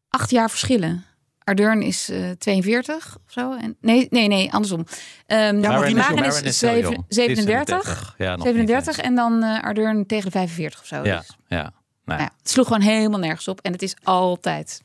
acht 0.09 0.31
jaar 0.31 0.51
verschillen. 0.51 1.05
Ardern 1.51 1.83
is 1.83 2.09
eh 2.11 2.31
42 2.39 3.17
of 3.27 3.33
zo. 3.33 3.53
En, 3.57 3.77
nee, 3.81 4.07
nee, 4.11 4.29
nee, 4.29 4.53
andersom. 4.53 4.85
Ehm 5.27 5.41
Ja, 5.61 5.83
is 5.83 5.89
jong. 5.89 5.95
Maren 5.97 6.15
Marin 6.15 6.25
is, 6.45 6.61
heel 6.61 6.71
zeven- 6.71 6.81
jong. 6.93 6.95
Die 6.95 7.05
is 7.09 7.17
37. 7.17 7.83
37. 7.85 8.15
Ja, 8.19 8.37
nog 8.37 8.47
37 8.47 8.97
niet 8.97 9.05
en 9.07 9.15
dan 9.15 9.43
eh 9.43 9.63
Ardern 9.63 10.07
tegen 10.07 10.25
de 10.25 10.31
45 10.31 10.81
of 10.81 10.87
zo. 10.87 10.97
Ja, 11.05 11.17
Dus, 11.19 11.37
ja. 11.49 11.57
Nou, 11.57 11.73
nou 12.05 12.21
ja, 12.21 12.31
het 12.39 12.51
sloeg 12.51 12.67
gewoon 12.67 12.83
helemaal 12.83 13.19
nergens 13.19 13.49
op. 13.49 13.61
En 13.61 13.73
het 13.73 13.83
is 13.83 13.95
altijd. 14.03 14.83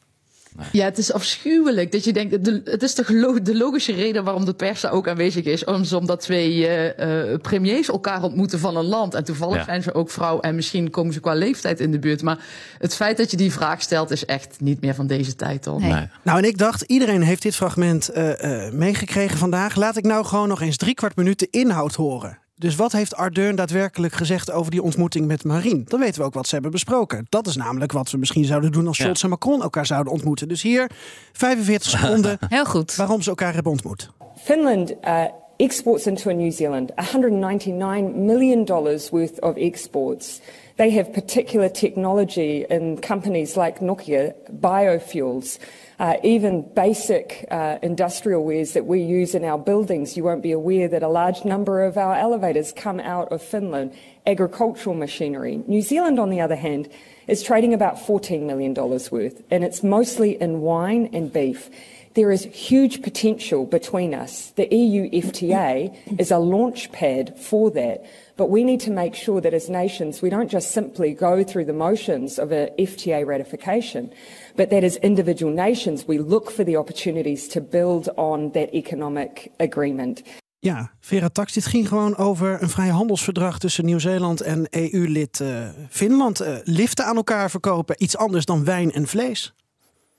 Ja, 0.72 0.86
het 0.86 0.98
is 0.98 1.13
afschuwelijk 1.13 1.92
dat 1.92 2.04
je 2.04 2.13
denkt, 2.13 2.46
de, 2.46 2.62
het 2.63 2.84
is 2.84 3.07
lo- 3.07 3.42
de 3.42 3.57
logische 3.57 3.94
reden 3.94 4.24
waarom 4.24 4.46
de 4.46 4.54
pers 4.54 4.81
daar 4.81 4.92
ook 4.92 5.07
aanwezig 5.07 5.46
is, 5.46 5.63
is 5.63 5.94
omdat 5.94 6.22
twee 6.22 6.68
eh, 6.68 7.31
eh, 7.34 7.40
premiers 7.42 7.88
elkaar 7.88 8.24
ontmoeten 8.24 8.60
van 8.60 8.78
een 8.78 8.86
land. 8.86 9.13
En 9.13 9.24
toevallig 9.24 9.56
Ja. 9.57 9.63
zijn 9.63 9.84
ze 9.84 9.94
ook 9.94 10.10
vrouw 10.10 10.40
en 10.40 10.56
misschien 10.56 10.90
komen 10.90 11.13
ze 11.13 11.19
qua 11.19 11.34
leeftijd 11.34 11.80
in 11.80 11.92
de 11.92 12.00
buurt. 12.00 12.22
Maar 12.22 12.40
het 12.78 12.96
feit 12.96 13.18
dat 13.18 13.31
je 13.31 13.38
die 13.38 13.52
vraag 13.52 13.81
stelt 13.81 14.12
is 14.12 14.25
echt 14.25 14.56
niet 14.60 14.81
meer 14.81 14.96
van 14.96 15.07
deze 15.07 15.36
tijd. 15.36 15.66
Nee. 15.66 15.78
nee. 15.92 16.07
Nou, 16.24 16.38
en 16.38 16.44
ik 16.46 16.58
dacht, 16.58 16.81
iedereen 16.81 17.22
heeft 17.22 17.42
dit 17.42 17.56
fragment 17.56 18.10
eh, 18.10 18.66
eh, 18.66 18.74
meegekregen 18.74 19.38
vandaag. 19.38 19.75
Laat 19.75 19.98
ik 19.98 20.04
nou 20.04 20.25
gewoon 20.25 20.48
nog 20.48 20.62
eens 20.62 20.78
drie 20.78 20.94
kwart 20.94 21.16
minuut 21.16 21.40
de 21.40 21.48
inhoud 21.50 21.96
horen. 21.96 22.38
Dus 22.57 22.75
wat 22.75 22.92
heeft 22.92 23.16
Ardern 23.16 23.56
daadwerkelijk 23.56 24.13
gezegd 24.13 24.52
over 24.52 24.72
die 24.72 24.81
ontmoeting 24.81 25.28
met 25.28 25.44
Marine? 25.44 25.84
Dan 25.84 26.00
weten 26.00 26.22
we 26.22 26.28
ook 26.28 26.34
wat 26.34 26.48
ze 26.48 26.54
hebben 26.54 26.72
besproken. 26.72 27.25
Dat 27.30 27.48
is 27.48 27.56
namelijk 27.56 27.92
wat 27.92 28.12
we 28.12 28.18
misschien 28.18 28.46
zouden 28.46 28.72
doen 28.72 28.88
als 28.88 28.98
Ja. 28.98 29.04
Scholz 29.04 29.24
en 29.24 29.30
Macron 29.30 29.62
elkaar 29.62 29.86
zouden 29.86 30.13
ontmoeten. 30.13 30.48
Dus 30.48 30.62
hier 30.62 30.90
45 31.34 31.90
seconden 32.00 32.38
Heel 32.50 32.66
goed. 32.66 32.96
waarom 32.96 33.22
ze 33.22 33.30
elkaar 33.30 33.54
hebben 33.54 33.72
ontmoet. 33.72 34.10
Finland 34.44 34.94
uh, 35.04 35.24
exports 35.57 36.06
into 36.07 36.31
New 36.31 36.52
Zealand 36.52 36.92
$199 36.92 38.16
million 38.16 38.66
worth 39.12 39.42
of 39.42 39.56
exports. 39.56 40.40
They 40.75 40.94
have 40.94 41.10
particular 41.10 41.72
technology 41.72 42.63
in 42.68 43.00
companies 43.08 43.56
like 43.56 43.84
Nokia, 43.84 44.31
biofuels, 44.51 45.58
uh, 46.00 46.18
even 46.24 46.62
basic 46.74 47.45
uh, 47.51 47.77
industrial 47.81 48.44
wares 48.44 48.74
that 48.74 48.86
we 48.86 49.01
use 49.01 49.36
in 49.36 49.44
our 49.45 49.57
buildings. 49.57 50.18
You 50.18 50.24
won't 50.24 50.44
be 50.44 50.51
aware 50.51 50.88
that 50.88 51.03
a 51.03 51.07
large 51.07 51.45
number 51.45 51.83
of 51.83 51.97
our 51.97 52.15
elevators 52.15 52.74
come 52.74 53.00
out 53.00 53.31
of 53.31 53.42
Finland, 53.42 53.94
agricultural 54.27 54.95
machinery. 54.95 55.63
New 55.68 55.81
Zealand, 55.81 56.19
on 56.19 56.30
the 56.30 56.42
other 56.42 56.56
hand, 56.56 56.89
is 57.27 57.42
trading 57.42 57.74
about 57.74 57.95
$14 57.95 58.45
million 58.45 58.74
worth, 58.74 59.42
and 59.50 59.63
it's 59.63 59.83
mostly 59.83 60.39
in 60.42 60.62
wine 60.62 61.09
and 61.13 61.31
beef. 61.31 61.69
There 62.15 62.31
is 62.31 62.45
huge 62.45 63.01
potential 63.01 63.65
between 63.65 64.13
us. 64.13 64.51
The 64.51 64.74
EU 64.74 65.10
FTA 65.10 65.93
is 66.20 66.31
a 66.31 66.38
launch 66.38 66.91
pad 66.93 67.38
for 67.38 67.70
that. 67.72 68.05
But 68.38 68.50
we 68.50 68.63
need 68.63 68.79
to 68.81 68.91
make 68.91 69.15
sure 69.15 69.41
that 69.41 69.53
as 69.53 69.70
nations, 69.70 70.22
we 70.22 70.29
don't 70.29 70.50
just 70.50 70.72
simply 70.72 71.13
go 71.13 71.43
through 71.43 71.65
the 71.65 71.74
motions 71.74 72.39
of 72.39 72.53
a 72.53 72.72
FTA 72.79 73.25
ratification, 73.25 74.13
but 74.55 74.69
that 74.69 74.83
as 74.83 74.97
individual 74.97 75.53
nations, 75.53 76.05
we 76.05 76.24
look 76.27 76.51
for 76.51 76.65
the 76.65 76.77
opportunities 76.79 77.47
to 77.47 77.62
build 77.62 78.13
on 78.15 78.51
that 78.51 78.67
economic 78.71 79.47
agreement. 79.57 80.21
Ja, 80.59 80.91
Vera 81.00 81.29
Tax, 81.29 81.53
dit 81.53 81.65
ging 81.65 81.88
gewoon 81.88 82.17
over 82.17 82.62
een 82.62 82.69
vrijhandelsverdrag 82.69 83.59
tussen 83.59 83.85
Nieuw-Zeeland 83.85 84.41
en 84.41 84.67
EU-lid 84.69 85.39
eh, 85.39 85.67
Finland. 85.89 86.39
Eh, 86.39 86.55
liften 86.63 87.05
aan 87.05 87.15
elkaar 87.15 87.50
verkopen, 87.50 87.95
iets 88.03 88.17
anders 88.17 88.45
dan 88.45 88.63
wijn 88.65 88.91
en 88.91 89.07
vlees. 89.07 89.53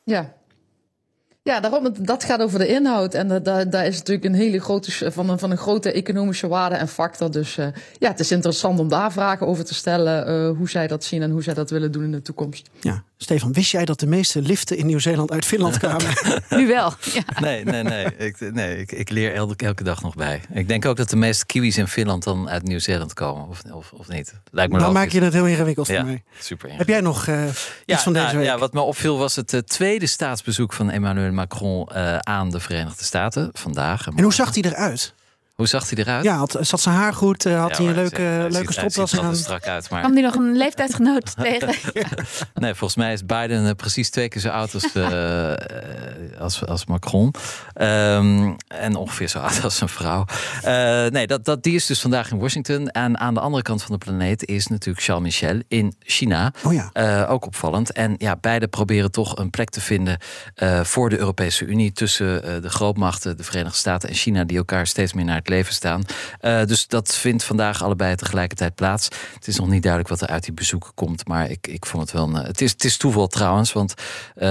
Ja. 0.05 0.35
Ja, 1.43 1.61
daarom, 1.61 1.93
dat 2.05 2.25
gaat 2.25 2.41
over 2.41 2.59
de 2.59 2.67
inhoud. 2.67 3.15
En 3.15 3.43
da- 3.43 3.65
daar 3.65 3.87
is 3.87 3.97
natuurlijk 3.99 4.27
een 4.27 4.35
hele 4.35 4.61
grote, 4.61 5.13
van 5.13 5.29
een, 5.31 5.39
van 5.39 5.51
een 5.51 5.57
grote 5.57 5.93
economische 5.93 6.49
waarde 6.49 6.77
en 6.77 6.89
factor. 6.89 7.31
Dus 7.31 7.59
eh, 7.59 7.67
ja, 7.99 8.09
het 8.11 8.21
is 8.21 8.31
interessant 8.33 8.79
om 8.81 8.89
daar 8.89 9.13
vragen 9.13 9.47
over 9.47 9.65
te 9.65 9.75
stellen. 9.75 10.27
eh, 10.27 10.57
hoe 10.57 10.69
zij 10.71 10.87
dat 10.87 11.05
zien 11.05 11.23
en 11.23 11.31
hoe 11.31 11.43
zij 11.43 11.55
dat 11.55 11.71
willen 11.71 11.93
doen 11.93 12.03
in 12.05 12.11
de 12.13 12.23
toekomst. 12.23 12.71
Ja, 12.81 13.05
Stefan, 13.19 13.53
wist 13.53 13.71
jij 13.71 13.85
dat 13.85 14.01
de 14.01 14.07
meeste 14.07 14.43
liften 14.43 14.77
in 14.77 14.87
Nieuw-Zeeland 14.87 15.31
uit 15.31 15.45
Finland 15.45 15.79
kwamen? 15.85 16.07
Nu 16.49 16.67
wel. 16.67 16.93
Ja. 17.13 17.23
Nee, 17.41 17.65
nee, 17.65 17.83
nee. 17.83 18.17
Ik, 18.17 18.53
nee 18.53 18.79
ik, 18.79 18.93
ik 18.93 19.11
leer 19.11 19.35
elke, 19.35 19.65
elke 19.65 19.85
dag 19.85 20.03
nog 20.03 20.15
bij. 20.15 20.41
Ik 20.53 20.69
denk 20.69 20.85
ook 20.87 20.97
dat 20.97 21.11
de 21.11 21.17
meeste 21.17 21.47
kiwis 21.47 21.77
in 21.79 21.89
Finland 21.89 22.25
dan 22.25 22.49
uit 22.49 22.63
Nieuw-Zeeland 22.63 23.15
komen. 23.15 23.49
Of, 23.49 23.63
of, 23.73 23.93
of 23.93 24.09
niet. 24.09 24.35
Lijkt 24.51 24.73
me 24.73 24.79
Dan 24.79 24.93
maak 24.93 25.09
je 25.09 25.21
het 25.21 25.33
heel 25.33 25.47
ingewikkeld 25.47 25.87
ja, 25.87 25.97
voor 25.97 26.05
mij. 26.05 26.23
super. 26.41 26.71
Heb 26.73 26.89
jij 26.89 27.01
nog 27.01 27.27
eh, 27.27 27.45
iets 27.85 28.03
van 28.03 28.13
deze 28.13 28.25
nou, 28.25 28.39
week? 28.39 28.47
ja, 28.47 28.59
wat 28.59 28.73
me 28.73 28.81
opviel 28.81 29.19
was 29.19 29.37
het 29.37 29.53
eh, 29.53 29.61
tweede 29.61 30.07
staatsbezoek 30.07 30.73
van 30.73 30.91
Emmanuel 30.91 31.33
Macron 31.33 31.87
eh, 31.89 32.19
aan 32.19 32.51
de 32.51 32.61
Verenigde 32.61 33.05
Staten 33.05 33.51
vandaag. 33.53 34.07
En 34.07 34.23
hoe 34.23 34.35
zag 34.35 34.55
hij 34.55 34.63
eruit? 34.63 35.15
Hoe 35.57 35.67
zag 35.67 35.91
hij 35.91 35.99
eruit? 35.99 36.25
Ja, 36.25 36.37
had, 36.37 36.57
zat 36.61 36.81
zijn 36.81 36.95
haar 36.95 37.15
goed, 37.15 37.47
uh, 37.47 37.61
had 37.61 37.71
Ja, 37.71 37.77
hij 37.77 37.87
een 37.87 37.95
leuke, 37.95 38.21
hij 38.21 38.51
leuke 38.51 38.57
hij 38.57 38.91
stropdas 38.91 39.13
er 39.13 39.21
aan. 39.21 39.37
strak 39.37 39.67
uit, 39.67 39.91
maar... 39.91 40.01
Kwam 40.01 40.15
die 40.15 40.23
nog 40.23 40.35
een 40.35 40.57
leeftijdsgenoot 40.57 41.37
tegen? 41.43 41.75
Nee, 42.55 42.75
volgens 42.75 42.97
mij 42.97 43.13
is 43.13 43.27
Biden 43.27 43.67
eh, 43.67 43.75
precies 43.75 44.11
twee 44.11 44.29
keer 44.29 44.41
zo 44.41 44.49
oud 44.49 44.75
als, 44.75 44.93
eh, 44.93 45.53
eh, 45.53 45.59
als, 46.41 46.67
als 46.67 46.87
Macron. 46.87 47.35
Ehm, 47.75 48.53
en 48.69 48.97
ongeveer 48.97 49.29
zo 49.29 49.39
oud 49.39 49.65
als 49.65 49.77
zijn 49.77 49.91
vrouw. 49.91 50.25
Eh, 50.63 51.07
nee, 51.07 51.27
dat, 51.27 51.45
dat, 51.45 51.63
die 51.63 51.75
is 51.75 51.87
dus 51.87 52.01
vandaag 52.01 52.31
in 52.31 52.39
Washington. 52.39 52.89
En 52.91 53.19
aan 53.19 53.35
de 53.35 53.41
andere 53.41 53.63
kant 53.63 53.83
van 53.83 53.93
de 53.99 54.05
planeet 54.05 54.45
is 54.45 54.67
natuurlijk 54.67 55.05
Charles 55.05 55.25
Michel 55.25 55.61
in 55.69 55.95
China. 56.01 56.53
Oh 56.65 56.73
ja. 56.73 56.91
Eh, 56.93 57.31
ook 57.31 57.47
opvallend. 57.47 57.93
En 57.93 58.15
ja, 58.19 58.37
beide 58.41 58.69
proberen 58.69 59.11
toch 59.11 59.37
een 59.39 59.51
plek 59.51 59.71
te 59.71 59.81
vinden 59.81 60.19
eh, 60.55 60.81
voor 60.81 61.11
de 61.11 61.19
Europese 61.19 61.65
Unie. 61.65 61.93
Tussen 61.93 62.43
eh, 62.43 62.63
de 62.63 62.71
grootmachten, 62.71 63.37
de 63.37 63.45
Verenigde 63.45 63.79
Staten 63.79 64.09
en 64.09 64.15
China, 64.15 64.45
die 64.45 64.57
elkaar 64.57 64.87
steeds 64.87 65.13
meer 65.13 65.25
naar 65.25 65.37
het 65.37 65.46
leven 65.49 65.75
staan. 65.75 66.05
Eh, 66.41 66.65
dus 66.65 66.87
dat 66.87 67.15
vindt 67.15 67.45
vandaag 67.45 67.83
allebei 67.83 68.15
tegelijkertijd 68.15 68.75
plaats. 68.75 69.09
Het 69.35 69.47
is 69.47 69.59
nog 69.59 69.69
niet 69.69 69.83
duidelijk 69.83 70.13
wat 70.13 70.21
er 70.21 70.35
uit 70.35 70.45
die 70.45 70.53
bezoeken 70.53 70.91
komt. 70.95 71.29
Maar 71.29 71.51
ik, 71.51 71.67
ik 71.67 71.87
vond 71.87 72.03
het 72.03 72.13
wel. 72.13 72.29
Een, 72.29 72.35
het, 72.35 72.61
is, 72.61 72.71
het 72.71 72.85
is 72.85 72.97
toeval 72.97 73.27
trouwens. 73.27 73.73
Want 73.73 73.95
eh 74.35 74.47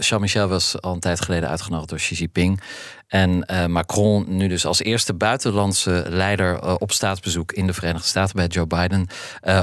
Charles 0.00 0.18
Michel 0.18 0.48
was 0.48 0.80
al 0.80 0.92
een 0.92 1.00
tijd 1.00 1.20
geleden 1.20 1.48
uitgenodigd 1.48 1.88
door 1.88 1.98
Xi 1.98 2.14
Jinping. 2.14 2.60
En 3.06 3.44
eh, 3.44 3.66
Macron 3.66 4.24
nu 4.36 4.48
dus 4.48 4.66
als 4.66 4.82
eerste 4.82 5.14
buitenlandse 5.14 6.04
leider 6.08 6.78
op 6.78 6.92
staatsbezoek 6.92 7.52
in 7.52 7.66
de 7.66 7.72
Verenigde 7.72 8.08
Staten 8.08 8.36
bij 8.36 8.46
Joe 8.46 8.66
Biden. 8.66 9.06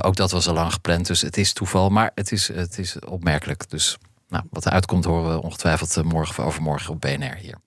Ook 0.01 0.15
dat 0.15 0.31
was 0.31 0.48
al 0.48 0.53
lang 0.53 0.74
gepland, 0.74 1.07
dus 1.07 1.21
het 1.21 1.38
is 1.38 1.53
toeval, 1.53 1.89
maar 1.89 2.12
het 2.15 2.31
is, 2.31 2.48
het 2.48 2.77
is 2.77 3.00
opmerkelijk. 3.00 3.69
Dus 3.69 3.98
nou, 4.29 4.43
wat 4.50 4.65
eruit 4.65 4.86
komt 4.86 5.05
horen 5.05 5.33
we 5.33 5.41
ongetwijfeld 5.41 6.03
morgen 6.03 6.38
of 6.38 6.45
overmorgen 6.45 6.93
op 6.93 7.01
BNR 7.01 7.36
hier. 7.36 7.57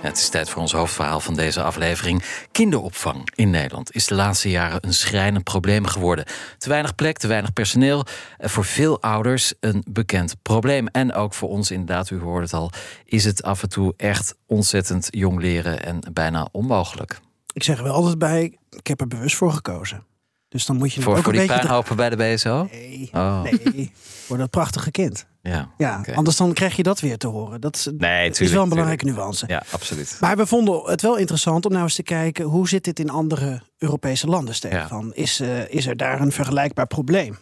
Het 0.00 0.16
is 0.18 0.28
tijd 0.28 0.48
voor 0.50 0.62
ons 0.62 0.72
hoofdverhaal 0.72 1.20
van 1.20 1.34
deze 1.34 1.62
aflevering. 1.62 2.22
Kinderopvang 2.52 3.28
in 3.34 3.50
Nederland 3.50 3.94
is 3.94 4.06
de 4.06 4.14
laatste 4.14 4.50
jaren 4.50 4.86
een 4.86 4.94
schrijnend 4.94 5.44
probleem 5.44 5.86
geworden. 5.86 6.24
Te 6.58 6.68
weinig 6.68 6.94
plek, 6.94 7.18
te 7.18 7.26
weinig 7.26 7.52
personeel. 7.52 8.04
Eh, 8.38 8.48
Voor 8.48 8.64
veel 8.64 9.02
ouders 9.02 9.52
een 9.60 9.84
bekend 9.90 10.34
probleem. 10.42 10.86
En 10.86 11.12
ook 11.12 11.34
voor 11.34 11.48
ons, 11.48 11.70
inderdaad, 11.70 12.10
u 12.10 12.18
hoorde 12.20 12.42
het 12.44 12.52
al, 12.52 12.70
is 13.04 13.24
het 13.24 13.42
af 13.42 13.62
en 13.62 13.68
toe 13.68 13.94
echt 13.96 14.34
ontzettend 14.46 15.06
jong 15.10 15.40
leren 15.40 15.82
en 15.84 16.00
bijna 16.12 16.48
onmogelijk. 16.52 17.20
Ik 17.52 17.62
zeg 17.62 17.78
er 17.78 17.84
wel 17.84 17.94
altijd 17.94 18.18
bij, 18.18 18.58
ik 18.70 18.86
heb 18.86 19.00
er 19.00 19.08
bewust 19.08 19.36
voor 19.36 19.52
gekozen. 19.52 20.06
Dus 20.48 20.66
dan 20.66 20.76
moet 20.76 20.92
je 20.92 21.02
Voor, 21.02 21.16
ook 21.16 21.22
voor 21.24 21.32
een 21.32 21.38
die 21.38 21.48
beetje... 21.48 21.60
puinhopen 21.62 21.96
bij 21.96 22.10
de 22.10 22.16
BSO? 22.16 22.68
Nee, 22.70 23.08
Oh. 23.12 23.42
nee, 23.42 23.92
voor 24.26 24.36
dat 24.38 24.50
prachtige 24.50 24.90
kind. 24.90 25.26
Ja, 25.48 25.70
Ja, 25.76 26.04
anders 26.14 26.36
dan 26.36 26.52
krijg 26.52 26.76
je 26.76 26.82
dat 26.82 27.00
weer 27.00 27.18
te 27.18 27.26
horen. 27.26 27.60
Dat 27.60 27.76
is, 27.76 27.88
Nee, 27.96 28.30
is 28.30 28.52
wel 28.52 28.62
een 28.62 28.68
belangrijke 28.68 29.04
nuance. 29.04 29.44
Ja, 29.48 29.62
absoluut. 29.70 30.16
Maar 30.20 30.36
we 30.36 30.46
vonden 30.46 30.82
het 30.84 31.02
wel 31.02 31.16
interessant 31.16 31.66
om 31.66 31.72
nou 31.72 31.84
eens 31.84 31.94
te 31.94 32.02
kijken... 32.02 32.44
hoe 32.44 32.68
zit 32.68 32.84
dit 32.84 32.98
in 32.98 33.10
andere 33.10 33.62
Europese 33.78 34.26
landen, 34.26 34.54
Stefan? 34.54 35.14
Is, 35.14 35.40
eh, 35.40 35.68
is 35.68 35.86
er 35.86 35.96
daar 35.96 36.20
een 36.20 36.32
vergelijkbaar 36.32 36.86
probleem? 36.86 37.38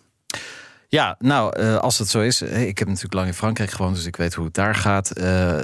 Ja, 0.88 1.16
nou, 1.19 1.57
eh, 1.57 1.76
als 1.76 1.99
het 1.99 2.09
zo 2.09 2.21
is. 2.21 2.40
eh, 2.43 2.66
Ik 2.66 2.78
heb 2.78 2.87
natuurlijk 2.88 3.14
lang 3.14 3.26
in 3.26 3.35
Frankrijk 3.35 3.71
gewoond, 3.71 3.95
dus 3.95 4.07
ik 4.07 4.16
weet 4.16 4.35
hoe 4.35 4.45
het 4.45 4.55
daar 4.55 4.75
gaat. 4.75 5.11
Eh, 5.11 5.57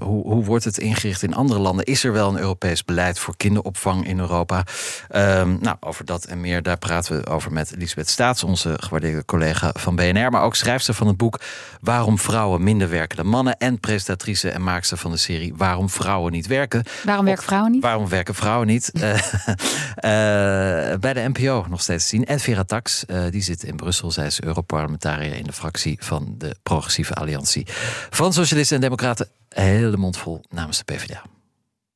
hoe, 0.00 0.22
hoe 0.22 0.44
wordt 0.44 0.64
het 0.64 0.78
ingericht 0.78 1.22
in 1.22 1.34
andere 1.34 1.60
landen? 1.60 1.84
Is 1.84 2.04
er 2.04 2.12
wel 2.12 2.28
een 2.28 2.38
Europees 2.38 2.84
beleid 2.84 3.18
voor 3.18 3.36
kinderopvang 3.36 4.06
in 4.06 4.18
Europa? 4.18 4.64
Ehm, 5.08 5.56
nou, 5.60 5.76
over 5.80 6.04
dat 6.04 6.24
en 6.24 6.40
meer, 6.40 6.62
daar 6.62 6.78
praten 6.78 7.16
we 7.20 7.26
over 7.26 7.52
met 7.52 7.74
Elisabeth 7.74 8.08
Staats, 8.08 8.44
onze 8.44 8.74
gewaardeerde 8.80 9.24
collega 9.24 9.70
van 9.78 9.96
BNR. 9.96 10.30
Maar 10.30 10.42
ook 10.42 10.54
schrijfster 10.56 10.94
van 10.94 11.06
het 11.06 11.16
boek 11.16 11.40
Waarom 11.80 12.18
vrouwen 12.18 12.62
minder 12.62 12.88
werken 12.88 13.16
dan 13.16 13.26
mannen. 13.26 13.56
En 13.58 13.80
presentatrice 13.80 14.50
en 14.50 14.62
maakster 14.62 14.96
van 14.98 15.10
de 15.10 15.16
serie 15.16 15.54
Waarom 15.56 15.90
vrouwen 15.90 16.32
niet 16.32 16.46
werken. 16.46 16.82
Waarom 17.04 17.24
werken 17.24 17.44
vrouwen 17.44 17.70
niet? 17.72 17.82
Waarom 17.82 18.08
werken 18.08 18.34
vrouwen 18.34 18.66
niet? 18.66 18.90
Bij 21.00 21.12
de 21.12 21.28
NPO 21.32 21.66
nog 21.68 21.80
steeds 21.80 22.02
te 22.02 22.08
zien. 22.08 22.24
En 22.26 22.40
Vera 22.40 22.64
Tax, 22.64 23.04
die 23.30 23.42
zit 23.42 23.62
in 23.62 23.76
Brussel. 23.76 24.10
Zij 24.10 24.26
is 24.26 24.40
Europarlementariër 24.74 25.38
in 25.38 25.44
de 25.44 25.52
fractie 25.52 25.96
van 26.00 26.34
de 26.38 26.56
Progressieve 26.62 27.14
Alliantie. 27.14 27.66
Van 28.10 28.32
Socialisten 28.32 28.76
en 28.76 28.82
Democraten. 28.82 29.28
Hele 29.48 29.96
mond 29.96 30.16
vol 30.16 30.40
namens 30.50 30.78
de 30.78 30.84
PvdA. 30.84 31.22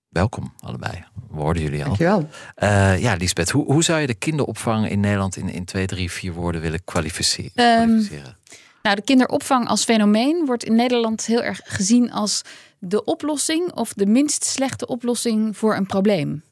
Welkom 0.08 0.54
allebei. 0.60 1.04
We 1.30 1.40
hoorden 1.40 1.62
jullie 1.62 1.78
al. 1.78 1.86
Dankjewel. 1.86 2.28
Eh, 2.54 2.98
ja, 2.98 3.14
Lisbeth, 3.14 3.50
hoe, 3.50 3.64
hoe 3.64 3.84
zou 3.84 4.00
je 4.00 4.06
de 4.06 4.14
kinderopvang 4.14 4.88
in 4.88 5.00
Nederland 5.00 5.36
in, 5.36 5.48
in 5.48 5.64
twee, 5.64 5.86
drie, 5.86 6.10
vier 6.10 6.32
woorden 6.32 6.60
willen 6.60 6.78
Ehm, 6.84 6.86
kwalificeren? 6.86 8.36
Nou, 8.82 8.96
de 8.96 9.02
kinderopvang 9.02 9.68
als 9.68 9.84
fenomeen 9.84 10.46
wordt 10.46 10.64
in 10.64 10.74
Nederland 10.74 11.26
heel 11.26 11.42
erg 11.42 11.60
gezien 11.64 12.12
als 12.12 12.42
de 12.78 13.04
oplossing 13.04 13.72
of 13.72 13.92
de 13.92 14.06
minst 14.06 14.44
slechte 14.44 14.86
oplossing 14.86 15.56
voor 15.56 15.76
een 15.76 15.86
probleem. 15.86 16.42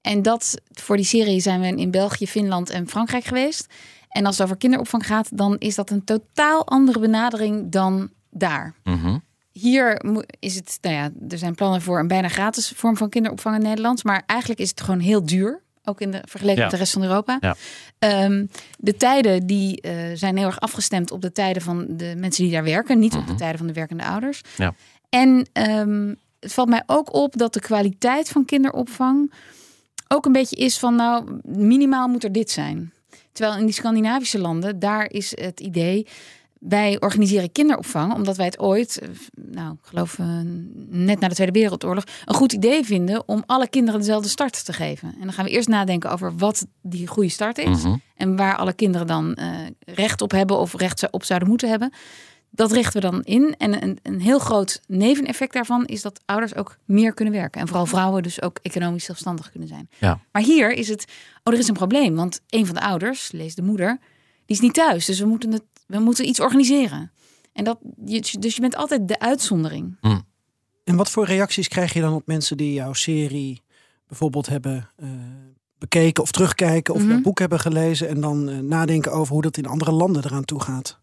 En 0.00 0.22
dat 0.22 0.60
voor 0.72 0.96
die 0.96 1.04
serie 1.04 1.40
zijn 1.40 1.60
we 1.60 1.66
in 1.66 1.90
België, 1.90 2.26
Finland 2.26 2.70
en 2.70 2.88
Frankrijk 2.88 3.24
geweest. 3.24 3.66
En 4.18 4.26
als 4.26 4.36
het 4.36 4.46
over 4.46 4.58
kinderopvang 4.58 5.06
gaat, 5.06 5.36
dan 5.36 5.56
is 5.58 5.74
dat 5.74 5.90
een 5.90 6.04
totaal 6.04 6.66
andere 6.66 6.98
benadering 6.98 7.70
dan 7.70 8.10
daar. 8.30 8.74
Mhm. 8.84 9.18
Hier 9.52 10.02
is 10.38 10.54
het, 10.54 10.78
nou 10.80 10.94
ja, 10.94 11.10
er 11.28 11.38
zijn 11.38 11.54
plannen 11.54 11.82
voor 11.82 11.98
een 11.98 12.08
bijna 12.08 12.28
gratis 12.28 12.72
vorm 12.76 12.96
van 12.96 13.08
kinderopvang 13.08 13.56
in 13.56 13.62
Nederland. 13.62 14.04
Maar 14.04 14.22
eigenlijk 14.26 14.60
is 14.60 14.70
het 14.70 14.80
gewoon 14.80 15.00
heel 15.00 15.26
duur. 15.26 15.62
Ook 15.84 16.00
in 16.00 16.10
de 16.10 16.22
vergeleken 16.24 16.56
Ja. 16.56 16.62
met 16.62 16.70
de 16.70 16.78
rest 16.78 16.92
van 16.92 17.02
Europa. 17.02 17.38
Ja. 17.40 17.56
Ehm, 17.98 18.46
de 18.78 18.96
tijden 18.96 19.46
die 19.46 19.80
eh, 19.80 19.92
zijn 20.14 20.36
heel 20.36 20.46
erg 20.46 20.60
afgestemd 20.60 21.10
op 21.10 21.22
de 21.22 21.32
tijden 21.32 21.62
van 21.62 21.86
de 21.88 22.14
mensen 22.16 22.44
die 22.44 22.52
daar 22.52 22.64
werken. 22.64 22.98
Niet 22.98 23.14
op 23.14 23.26
de 23.26 23.34
tijden 23.34 23.58
van 23.58 23.66
de 23.66 23.72
werkende 23.72 24.04
ouders. 24.04 24.42
Mhm. 24.42 24.62
Ja. 24.62 24.74
En 25.08 25.48
ehm, 25.52 26.14
het 26.40 26.52
valt 26.52 26.68
mij 26.68 26.82
ook 26.86 27.14
op 27.14 27.36
dat 27.36 27.52
de 27.52 27.60
kwaliteit 27.60 28.28
van 28.28 28.44
kinderopvang 28.44 29.32
ook 30.08 30.26
een 30.26 30.32
beetje 30.32 30.56
is 30.56 30.78
van 30.78 30.94
nou, 30.94 31.40
minimaal 31.42 32.08
moet 32.08 32.24
er 32.24 32.32
dit 32.32 32.50
zijn. 32.50 32.92
Terwijl 33.38 33.58
in 33.58 33.64
die 33.64 33.74
Scandinavische 33.74 34.38
landen, 34.38 34.78
daar 34.78 35.10
is 35.10 35.32
het 35.36 35.60
idee, 35.60 36.06
wij 36.60 36.96
organiseren 37.00 37.52
kinderopvang 37.52 38.14
omdat 38.14 38.36
wij 38.36 38.46
het 38.46 38.58
ooit, 38.58 38.98
eh, 38.98 39.08
nou, 39.50 39.72
ik 39.72 39.78
geloof 39.82 40.18
eh, 40.18 40.26
net 40.88 41.20
na 41.20 41.28
de 41.28 41.34
Tweede 41.34 41.52
Wereldoorlog, 41.58 42.04
een 42.24 42.34
goed 42.34 42.52
idee 42.52 42.84
vinden 42.84 43.28
om 43.28 43.42
alle 43.46 43.68
kinderen 43.68 44.00
dezelfde 44.00 44.28
start 44.28 44.64
te 44.64 44.72
geven. 44.72 45.08
En 45.14 45.20
dan 45.20 45.32
gaan 45.32 45.44
we 45.44 45.50
eerst 45.50 45.68
nadenken 45.68 46.10
over 46.10 46.36
wat 46.36 46.66
die 46.82 47.06
goede 47.06 47.28
start 47.28 47.58
is 47.58 47.82
Mhm. 47.82 47.96
en 48.16 48.36
waar 48.36 48.56
alle 48.56 48.72
kinderen 48.72 49.06
dan 49.06 49.34
eh, 49.34 49.50
recht 49.86 50.20
op 50.22 50.30
hebben 50.30 50.58
of 50.58 50.74
recht 50.74 51.10
op 51.10 51.24
zouden 51.24 51.48
moeten 51.48 51.68
hebben. 51.68 51.92
Dat 52.50 52.72
richten 52.72 53.02
we 53.02 53.10
dan 53.10 53.22
in. 53.22 53.54
En 53.58 53.82
een, 53.82 53.98
een 54.02 54.20
heel 54.20 54.38
groot 54.38 54.80
neveneffect 54.86 55.52
daarvan 55.52 55.84
is 55.84 56.02
dat 56.02 56.20
ouders 56.24 56.54
ook 56.54 56.78
meer 56.84 57.14
kunnen 57.14 57.34
werken. 57.34 57.60
En 57.60 57.66
vooral 57.66 57.86
vrouwen 57.86 58.22
dus 58.22 58.42
ook 58.42 58.58
economisch 58.62 59.04
zelfstandig 59.04 59.50
kunnen 59.50 59.68
zijn. 59.68 59.88
Ja. 59.98 60.20
Maar 60.32 60.42
hier 60.42 60.72
is 60.72 60.88
het, 60.88 61.04
oh, 61.44 61.52
er 61.52 61.58
is 61.58 61.68
een 61.68 61.74
probleem. 61.74 62.14
Want 62.14 62.40
een 62.48 62.66
van 62.66 62.74
de 62.74 62.80
ouders, 62.80 63.32
lees 63.32 63.54
de 63.54 63.62
moeder, 63.62 63.98
die 64.46 64.56
is 64.56 64.60
niet 64.60 64.74
thuis. 64.74 65.04
Dus 65.04 65.20
we 65.20 65.26
moeten, 65.26 65.52
het, 65.52 65.64
we 65.86 65.98
moeten 65.98 66.28
iets 66.28 66.40
organiseren. 66.40 67.12
En 67.52 67.64
dat, 67.64 67.78
je, 68.04 68.36
dus 68.38 68.54
je 68.54 68.60
bent 68.60 68.76
altijd 68.76 69.08
de 69.08 69.18
uitzondering. 69.18 69.96
En 70.84 70.96
wat 70.96 71.10
voor 71.10 71.24
reacties 71.24 71.68
krijg 71.68 71.92
je 71.92 72.00
dan 72.00 72.14
op 72.14 72.26
mensen 72.26 72.56
die 72.56 72.72
jouw 72.72 72.92
serie 72.92 73.62
bijvoorbeeld 74.06 74.46
hebben 74.46 74.90
eh, 74.96 75.08
bekeken 75.78 76.22
of 76.22 76.30
terugkijken 76.30 76.94
of 76.94 77.06
jouw 77.06 77.20
boek 77.20 77.38
hebben 77.38 77.60
gelezen 77.60 78.08
en 78.08 78.20
dan 78.20 78.48
eh, 78.48 78.58
nadenken 78.58 79.12
over 79.12 79.32
hoe 79.32 79.42
dat 79.42 79.56
in 79.56 79.66
andere 79.66 79.92
landen 79.92 80.24
eraan 80.24 80.44
toe 80.44 80.60
gaat? 80.60 80.98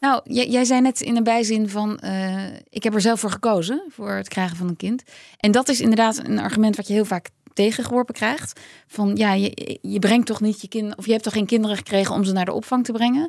Nou, 0.00 0.20
jij, 0.24 0.48
jij 0.48 0.64
zei 0.64 0.80
net 0.80 1.00
in 1.00 1.16
een 1.16 1.24
bijzin 1.24 1.68
van, 1.68 1.98
eh, 1.98 2.46
ik 2.68 2.82
heb 2.82 2.94
er 2.94 3.00
zelf 3.00 3.20
voor 3.20 3.30
gekozen, 3.30 3.82
voor 3.88 4.10
het 4.10 4.28
krijgen 4.28 4.56
van 4.56 4.68
een 4.68 4.76
kind. 4.76 5.02
En 5.36 5.50
dat 5.52 5.68
is 5.68 5.80
inderdaad 5.80 6.18
een 6.24 6.38
argument 6.38 6.76
wat 6.76 6.86
je 6.86 6.92
heel 6.92 7.04
vaak 7.04 7.28
tegengeworpen 7.52 8.14
krijgt. 8.14 8.60
Van, 8.86 9.16
ja, 9.16 9.32
je, 9.32 9.78
je 9.82 9.98
brengt 9.98 10.26
toch 10.26 10.40
niet 10.40 10.60
je 10.60 10.68
kind, 10.68 10.96
of 10.96 11.04
je 11.06 11.12
hebt 11.12 11.24
toch 11.24 11.32
geen 11.32 11.46
kinderen 11.46 11.76
gekregen 11.76 12.14
om 12.14 12.24
ze 12.24 12.32
naar 12.32 12.44
de 12.44 12.52
opvang 12.52 12.84
te 12.84 12.92
brengen. 12.92 13.28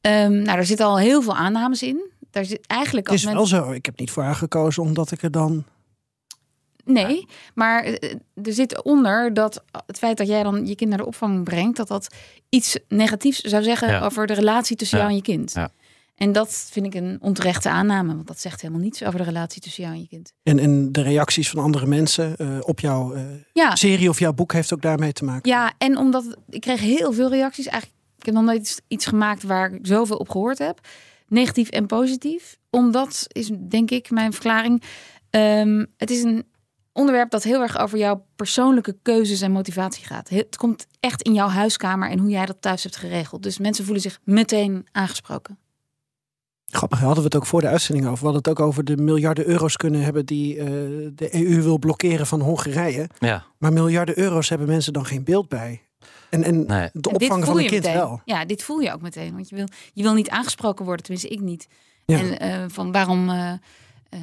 Ehm, 0.00 0.32
nou, 0.32 0.44
daar 0.44 0.64
zitten 0.64 0.86
al 0.86 0.98
heel 0.98 1.22
veel 1.22 1.36
aannames 1.36 1.82
in. 1.82 2.10
Daar 2.30 2.44
zit 2.44 2.66
eigenlijk 2.66 3.06
Het 3.06 3.16
is 3.16 3.24
wel 3.24 3.46
zo. 3.46 3.70
Ik 3.70 3.86
heb 3.86 3.98
niet 3.98 4.10
voor 4.10 4.22
haar 4.22 4.34
gekozen 4.34 4.82
omdat 4.82 5.10
ik 5.10 5.22
er 5.22 5.30
dan. 5.30 5.64
Nee, 6.84 7.26
maar 7.54 7.82
eh, 7.84 8.14
er 8.42 8.52
zit 8.52 8.82
onder 8.82 9.34
dat 9.34 9.64
het 9.86 9.98
feit 9.98 10.16
dat 10.16 10.26
jij 10.26 10.42
dan 10.42 10.66
je 10.66 10.74
kind 10.74 10.90
naar 10.90 10.98
de 10.98 11.06
opvang 11.06 11.44
brengt, 11.44 11.76
dat 11.76 11.88
dat 11.88 12.14
iets 12.48 12.78
negatiefs 12.88 13.40
zou 13.40 13.62
zeggen 13.62 13.88
Ja. 13.88 14.04
over 14.04 14.26
de 14.26 14.34
relatie 14.34 14.76
tussen 14.76 14.98
Ja. 14.98 15.04
jou 15.04 15.16
en 15.16 15.22
je 15.24 15.30
kind. 15.36 15.52
Ja. 15.52 15.70
En 16.16 16.32
dat 16.32 16.68
vind 16.70 16.86
ik 16.86 16.94
een 16.94 17.16
onterechte 17.20 17.68
aanname, 17.68 18.14
want 18.14 18.26
dat 18.26 18.40
zegt 18.40 18.60
helemaal 18.60 18.82
niets 18.82 19.04
over 19.04 19.18
de 19.18 19.24
relatie 19.24 19.62
tussen 19.62 19.82
jou 19.82 19.94
en 19.94 20.00
je 20.00 20.08
kind. 20.08 20.32
En, 20.42 20.58
en 20.58 20.92
de 20.92 21.02
reacties 21.02 21.50
van 21.50 21.62
andere 21.62 21.86
mensen 21.86 22.36
eh, 22.36 22.58
op 22.60 22.80
jouw 22.80 23.14
eh, 23.14 23.22
Ja, 23.52 23.74
serie 23.74 24.08
of 24.08 24.18
jouw 24.18 24.32
boek 24.32 24.52
heeft 24.52 24.72
ook 24.72 24.82
daarmee 24.82 25.12
te 25.12 25.24
maken. 25.24 25.50
ja 25.50 25.72
en 25.78 25.96
omdat 25.96 26.36
ik 26.48 26.60
kreeg 26.60 26.80
heel 26.80 27.12
veel 27.12 27.28
reacties. 27.28 27.66
Eigenlijk, 27.66 28.00
ik 28.18 28.24
heb 28.26 28.34
nog 28.34 28.44
nooit 28.44 28.60
iets, 28.60 28.80
iets 28.88 29.06
gemaakt 29.06 29.42
waar 29.42 29.72
ik 29.72 29.86
zoveel 29.86 30.16
op 30.16 30.28
gehoord 30.28 30.58
heb. 30.58 30.80
Negatief 31.28 31.68
en 31.68 31.86
positief. 31.86 32.58
Omdat 32.70 33.24
is 33.28 33.50
denk 33.68 33.90
ik 33.90 34.10
mijn 34.10 34.32
verklaring. 34.32 34.82
ehm, 35.30 35.84
het 35.96 36.10
is 36.10 36.22
een 36.22 36.44
onderwerp 36.92 37.30
dat 37.30 37.42
heel 37.42 37.62
erg 37.62 37.78
over 37.78 37.98
jouw 37.98 38.24
persoonlijke 38.36 38.96
keuzes 39.02 39.40
en 39.40 39.52
motivatie 39.52 40.04
gaat. 40.04 40.28
Het 40.28 40.56
komt 40.56 40.86
echt 41.00 41.22
in 41.22 41.34
jouw 41.34 41.48
huiskamer 41.48 42.10
en 42.10 42.18
hoe 42.18 42.30
jij 42.30 42.46
dat 42.46 42.56
thuis 42.60 42.82
hebt 42.82 42.96
geregeld. 42.96 43.42
Dus 43.42 43.58
mensen 43.58 43.84
voelen 43.84 44.02
zich 44.02 44.18
meteen 44.24 44.86
aangesproken. 44.92 45.58
Grappig, 46.70 46.98
hadden 46.98 47.18
we 47.18 47.24
het 47.24 47.36
ook 47.36 47.46
voor 47.46 47.60
de 47.60 47.66
uitzending 47.68 48.06
over. 48.06 48.18
We 48.18 48.24
hadden 48.24 48.42
het 48.50 48.60
ook 48.60 48.66
over 48.66 48.84
de 48.84 48.96
miljarden 48.96 49.46
euro's 49.46 49.76
kunnen 49.76 50.02
hebben 50.02 50.26
die 50.26 50.56
uh, 50.56 50.64
de 51.14 51.28
EU 51.32 51.62
wil 51.62 51.78
blokkeren 51.78 52.26
van 52.26 52.40
Hongarije. 52.40 53.08
Ja. 53.18 53.44
Maar 53.58 53.72
miljarden 53.72 54.18
euro's 54.18 54.48
hebben 54.48 54.66
mensen 54.66 54.92
dan 54.92 55.06
geen 55.06 55.24
beeld 55.24 55.48
bij. 55.48 55.82
En, 56.30 56.42
en 56.44 56.66
Nee. 56.66 56.88
de 56.92 57.12
opvang 57.12 57.44
van 57.44 57.58
een 57.58 57.66
kind 57.66 57.82
meteen. 57.84 57.94
wel. 57.98 58.20
Ja, 58.24 58.44
dit 58.44 58.62
voel 58.62 58.78
je 58.80 58.92
ook 58.92 59.00
meteen. 59.00 59.32
Want 59.34 59.48
je 59.48 59.54
wil, 59.56 59.66
je 59.92 60.02
wil 60.02 60.14
niet 60.14 60.30
aangesproken 60.30 60.84
worden, 60.84 61.04
tenminste 61.04 61.30
ik 61.30 61.40
niet. 61.40 61.68
Ja. 62.06 62.18
En 62.18 62.38
eh, 62.38 62.64
van 62.68 62.92
waarom, 62.92 63.28
eh, 63.30 63.52
eh, 64.08 64.20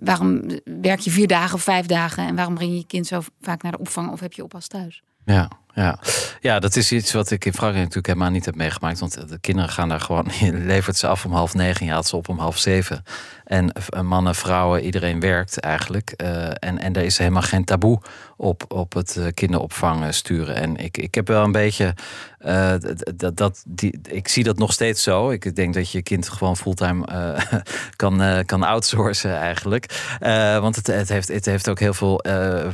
waarom 0.00 0.42
werk 0.80 1.00
je 1.00 1.10
vier 1.10 1.26
dagen 1.26 1.54
of 1.54 1.62
vijf 1.62 1.86
dagen 1.86 2.26
en 2.26 2.34
waarom 2.36 2.54
breng 2.54 2.70
je 2.70 2.76
je 2.76 2.86
kind 2.86 3.06
zo 3.06 3.20
vaak 3.40 3.62
naar 3.62 3.72
de 3.72 3.78
opvang 3.78 4.10
of 4.10 4.20
heb 4.20 4.32
je 4.32 4.42
oppas 4.42 4.66
thuis? 4.66 5.02
Ja, 5.24 5.50
ja. 5.74 5.98
ja, 6.40 6.58
dat 6.58 6.76
is 6.76 6.92
iets 6.92 7.12
wat 7.12 7.30
ik 7.30 7.44
in 7.44 7.52
Frankrijk 7.52 7.80
natuurlijk 7.84 8.06
helemaal 8.06 8.30
niet 8.30 8.44
heb 8.44 8.54
meegemaakt. 8.54 8.98
Want 8.98 9.28
de 9.28 9.38
kinderen 9.40 9.70
gaan 9.70 9.88
daar 9.88 10.00
gewoon, 10.00 10.26
je 10.40 10.52
levert 10.52 10.96
ze 10.96 11.06
af 11.06 11.24
om 11.24 11.32
half 11.32 11.54
negen, 11.54 11.86
je 11.86 11.92
haalt 11.92 12.06
ze 12.06 12.16
op 12.16 12.28
om 12.28 12.38
half 12.38 12.58
zeven. 12.58 13.04
En 13.50 13.72
eh, 13.72 14.00
mannen, 14.00 14.34
vrouwen, 14.34 14.84
iedereen 14.84 15.20
werkt 15.20 15.60
eigenlijk. 15.60 16.10
Eh, 16.10 16.46
en, 16.46 16.78
en 16.78 16.92
er 16.92 17.02
is 17.02 17.18
helemaal 17.18 17.42
geen 17.42 17.64
taboe 17.64 18.00
op, 18.36 18.64
op 18.68 18.92
het 18.92 19.16
eh, 19.16 19.26
kinderopvang 19.34 20.14
sturen. 20.14 20.54
En 20.54 20.76
ik, 20.76 20.96
ik 20.96 21.14
heb 21.14 21.28
wel 21.28 21.44
een 21.44 21.52
beetje, 21.52 21.94
eh, 22.38 22.74
d- 22.74 23.12
d- 23.18 23.36
dat, 23.36 23.62
die, 23.66 24.00
ik 24.08 24.28
zie 24.28 24.44
dat 24.44 24.58
nog 24.58 24.72
steeds 24.72 25.02
zo. 25.02 25.30
Ik 25.30 25.56
denk 25.56 25.74
dat 25.74 25.90
je 25.90 26.02
kind 26.02 26.28
gewoon 26.28 26.56
fulltime 26.56 27.06
kan, 27.96 28.44
kan 28.46 28.62
outsourcen 28.62 29.36
eigenlijk. 29.36 30.16
Want 30.60 30.76
het, 30.76 30.86
het, 30.86 31.08
heeft, 31.08 31.28
het 31.28 31.44
heeft 31.44 31.68
ook 31.68 31.78
heel 31.78 31.94
veel 31.94 32.22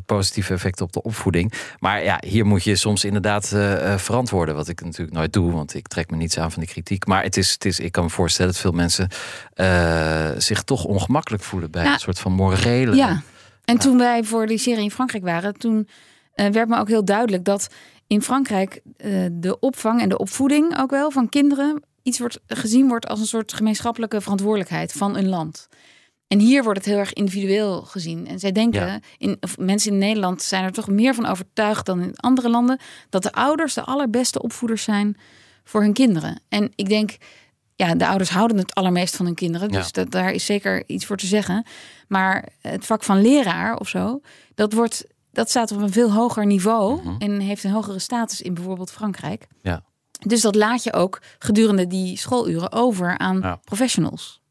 positieve 0.07 0.53
effecten 0.53 0.85
op 0.85 0.93
de 0.93 1.03
opvoeding. 1.03 1.53
Maar 1.79 2.05
ja, 2.05 2.21
hier 2.27 2.47
moet 2.47 2.65
je 2.65 2.77
soms 2.77 3.05
inderdaad 3.05 3.49
verantwoorden. 3.97 4.55
Wat 4.55 4.69
ik 4.69 4.85
natuurlijk 4.85 5.17
nooit 5.17 5.33
doe, 5.33 5.53
want 5.53 5.75
ik 5.75 5.89
trek 5.89 6.11
me 6.11 6.17
niets 6.17 6.39
aan 6.39 6.53
van 6.53 6.63
die 6.63 6.71
kritiek. 6.71 7.07
Maar 7.07 7.23
het 7.23 7.37
is, 7.37 7.53
het 7.53 7.65
is, 7.65 7.81
ik 7.81 7.93
kan 7.93 8.05
me 8.05 8.11
voorstellen 8.11 8.53
dat 8.53 8.61
veel 8.61 8.73
mensen 8.73 9.09
zich 10.39 10.65
toch 10.67 10.85
ongemakkelijk 10.85 11.43
voelen 11.43 11.71
bij 11.71 11.87
een 11.87 11.99
soort 11.99 12.19
van 12.19 12.33
morele. 12.33 12.95
Ja. 12.97 13.23
En 13.65 13.79
toen 13.79 13.99
wij 13.99 14.25
voor 14.25 14.47
die 14.47 14.59
serie 14.59 14.83
in 14.83 14.91
Frankrijk 14.91 15.25
waren, 15.25 15.59
toen 15.59 15.89
eh, 16.33 16.49
werd 16.49 16.69
me 16.69 16.79
ook 16.79 16.89
heel 16.89 17.05
duidelijk 17.05 17.45
dat 17.45 17.69
in 18.07 18.23
Frankrijk 18.23 18.81
eh, 18.97 19.11
de 19.33 19.59
opvang 19.61 20.01
en 20.01 20.09
de 20.09 20.19
opvoeding 20.19 20.79
ook 20.79 20.91
wel 20.91 21.11
van 21.11 21.29
kinderen 21.29 21.83
iets 22.03 22.19
wordt 22.19 22.41
gezien 22.47 22.89
wordt 22.89 23.09
als 23.09 23.21
een 23.21 23.27
soort 23.27 23.53
gemeenschappelijke 23.53 24.21
verantwoordelijkheid 24.21 24.93
van 24.93 25.17
een 25.17 25.29
land. 25.29 25.69
En 26.29 26.39
hier 26.39 26.63
wordt 26.63 26.79
het 26.79 26.89
heel 26.89 26.99
erg 26.99 27.13
individueel 27.13 27.83
gezien. 27.83 28.27
En 28.27 28.39
zij 28.39 28.53
denken, 28.53 28.87
Ja. 28.87 29.01
in, 29.19 29.37
of 29.41 29.59
mensen 29.59 29.93
in 29.93 29.99
Nederland 29.99 30.43
zijn 30.43 30.65
er 30.65 30.73
toch 30.73 30.89
meer 30.89 31.15
van 31.15 31.27
overtuigd 31.27 31.87
dan 31.87 32.03
in 32.03 32.17
andere 32.17 32.49
landen, 32.49 32.81
dat 33.09 33.23
de 33.23 33.33
ouders 33.33 33.75
de 33.75 33.85
allerbeste 33.85 34.43
opvoeders 34.43 34.83
zijn 34.83 35.17
voor 35.65 35.81
hun 35.81 35.93
kinderen. 35.93 36.41
En 36.49 36.73
ik 36.75 36.89
denk, 36.89 37.17
ja, 37.77 37.95
de 37.95 38.07
ouders 38.07 38.31
houden 38.31 38.59
het 38.59 38.75
allermeest 38.75 39.17
van 39.17 39.27
hun 39.27 39.35
kinderen. 39.35 39.69
Dus 39.69 39.85
Ja. 39.85 39.91
dat, 39.93 40.11
daar 40.11 40.31
is 40.33 40.45
zeker 40.45 40.83
iets 40.89 41.07
voor 41.07 41.17
te 41.17 41.27
zeggen. 41.27 41.67
Maar 42.09 42.49
het 42.61 42.87
vak 42.87 43.03
van 43.05 43.21
leraar 43.23 43.77
of 43.77 43.89
zo, 43.89 44.21
dat, 44.55 44.73
wordt, 44.73 45.05
dat 45.33 45.49
staat 45.51 45.73
op 45.73 45.81
een 45.81 45.93
veel 45.93 46.13
hoger 46.13 46.47
niveau. 46.47 47.01
En 47.19 47.41
heeft 47.41 47.65
een 47.65 47.71
hogere 47.71 47.99
status 47.99 48.41
in 48.43 48.55
bijvoorbeeld 48.55 48.91
Frankrijk. 48.91 49.47
Ja. 49.63 49.83
Dus 50.27 50.41
dat 50.41 50.55
laat 50.55 50.83
je 50.83 50.93
ook 50.93 51.21
gedurende 51.39 51.87
die 51.87 52.17
schooluren 52.19 52.73
over 52.73 53.19
aan 53.19 53.39
Ja. 53.41 53.61
professionals. 53.65 54.45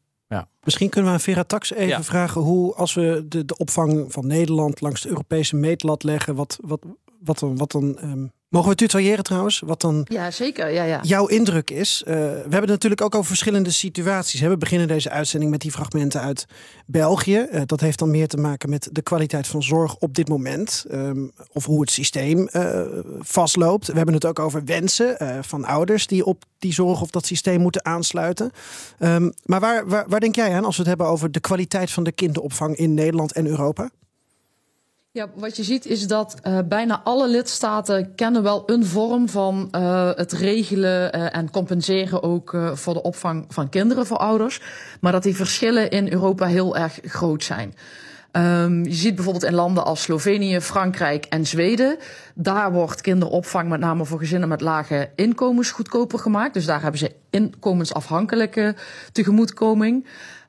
Misschien 0.62 0.88
kunnen 0.88 1.10
we 1.10 1.16
aan 1.16 1.22
Vera 1.22 1.42
Tax 1.44 1.72
even 1.72 1.86
Ja. 1.88 2.02
vragen 2.02 2.40
hoe, 2.40 2.74
als 2.74 2.94
we 2.94 3.24
de, 3.28 3.44
de 3.44 3.56
opvang 3.56 4.12
van 4.12 4.26
Nederland 4.26 4.80
langs 4.80 5.00
de 5.00 5.08
Europese 5.08 5.56
meetlat 5.56 6.02
leggen, 6.02 6.34
wat, 6.34 6.58
wat, 6.60 6.80
wat 7.24 7.38
dan, 7.38 7.56
wat 7.56 7.70
dan 7.72 7.98
ehm, 7.98 8.26
mogen 8.56 8.70
we 8.70 8.76
tutoyeren 8.76 9.24
trouwens? 9.24 9.60
Wat 9.64 9.80
dan 9.80 10.06
Ja, 10.08 10.30
zeker. 10.30 10.72
Ja, 10.72 10.82
ja. 10.82 11.00
jouw 11.02 11.26
indruk 11.26 11.70
is. 11.70 12.02
Eh, 12.06 12.14
we 12.14 12.20
hebben 12.20 12.60
het 12.60 12.68
natuurlijk 12.68 13.02
ook 13.02 13.14
over 13.14 13.26
verschillende 13.26 13.70
situaties. 13.70 14.40
hè. 14.40 14.48
We 14.48 14.56
beginnen 14.56 14.88
deze 14.88 15.10
uitzending 15.10 15.50
met 15.50 15.60
die 15.60 15.70
fragmenten 15.70 16.20
uit 16.20 16.46
België. 16.86 17.36
Eh, 17.36 17.62
dat 17.66 17.80
heeft 17.80 17.98
dan 17.98 18.10
meer 18.10 18.28
te 18.28 18.36
maken 18.36 18.70
met 18.70 18.88
de 18.92 19.02
kwaliteit 19.02 19.46
van 19.46 19.62
zorg 19.62 19.96
op 19.96 20.14
dit 20.14 20.28
moment. 20.28 20.84
ehm, 20.90 21.26
of 21.52 21.64
hoe 21.64 21.80
het 21.80 21.90
systeem 21.90 22.48
eh, 22.48 22.80
vastloopt. 23.18 23.86
We 23.86 23.96
hebben 23.96 24.14
het 24.14 24.24
ook 24.24 24.38
over 24.38 24.64
wensen 24.64 25.16
van 25.44 25.64
ouders 25.64 26.06
die 26.06 26.24
op 26.24 26.44
die 26.58 26.72
zorg 26.72 27.00
of 27.00 27.10
dat 27.10 27.26
systeem 27.26 27.60
moeten 27.60 27.84
aansluiten. 27.84 28.50
Ehm, 28.98 29.30
maar 29.44 29.60
waar, 29.60 29.88
waar, 29.88 30.04
waar 30.08 30.20
denk 30.20 30.34
jij 30.34 30.54
aan 30.54 30.64
als 30.64 30.76
we 30.76 30.80
het 30.80 30.88
hebben 30.90 31.06
over 31.06 31.32
de 31.32 31.40
kwaliteit 31.40 31.90
van 31.90 32.04
de 32.04 32.12
kinderopvang 32.12 32.76
in 32.76 32.94
Nederland 32.94 33.32
en 33.32 33.46
Europa? 33.46 33.90
Ja, 35.16 35.28
wat 35.34 35.56
je 35.56 35.62
ziet 35.62 35.86
is 35.86 36.06
dat 36.06 36.36
eh, 36.42 36.58
bijna 36.68 37.00
alle 37.04 37.28
lidstaten 37.28 38.14
kennen 38.14 38.42
wel 38.42 38.62
een 38.66 38.86
vorm 38.86 39.28
van 39.28 39.68
eh, 39.70 40.10
het 40.14 40.32
regelen 40.32 41.12
eh, 41.12 41.36
en 41.36 41.50
compenseren 41.50 42.22
ook 42.22 42.56
voor 42.72 42.94
de 42.94 43.02
opvang 43.02 43.44
van 43.48 43.68
kinderen 43.68 44.06
voor 44.06 44.16
ouders. 44.16 44.60
Maar 45.00 45.12
dat 45.12 45.22
die 45.22 45.36
verschillen 45.36 45.90
in 45.90 46.12
Europa 46.12 46.46
heel 46.46 46.76
erg 46.76 46.98
groot 47.02 47.44
zijn. 47.44 47.74
Ehm, 48.32 48.84
je 48.84 48.94
ziet 48.94 49.14
bijvoorbeeld 49.14 49.44
in 49.44 49.54
landen 49.54 49.84
als 49.84 50.02
Slovenië, 50.02 50.60
Frankrijk 50.60 51.24
en 51.24 51.46
Zweden. 51.46 51.96
Daar 52.34 52.72
wordt 52.72 53.00
kinderopvang 53.00 53.68
met 53.68 53.80
name 53.80 54.04
voor 54.04 54.18
gezinnen 54.18 54.48
met 54.48 54.60
lage 54.60 55.10
inkomens 55.14 55.70
goedkoper 55.70 56.18
gemaakt. 56.18 56.54
Dus 56.54 56.66
daar 56.66 56.82
hebben 56.82 57.00
ze 57.00 57.14
inkomensafhankelijke 57.30 58.74
tegemoetkoming. 59.12 60.06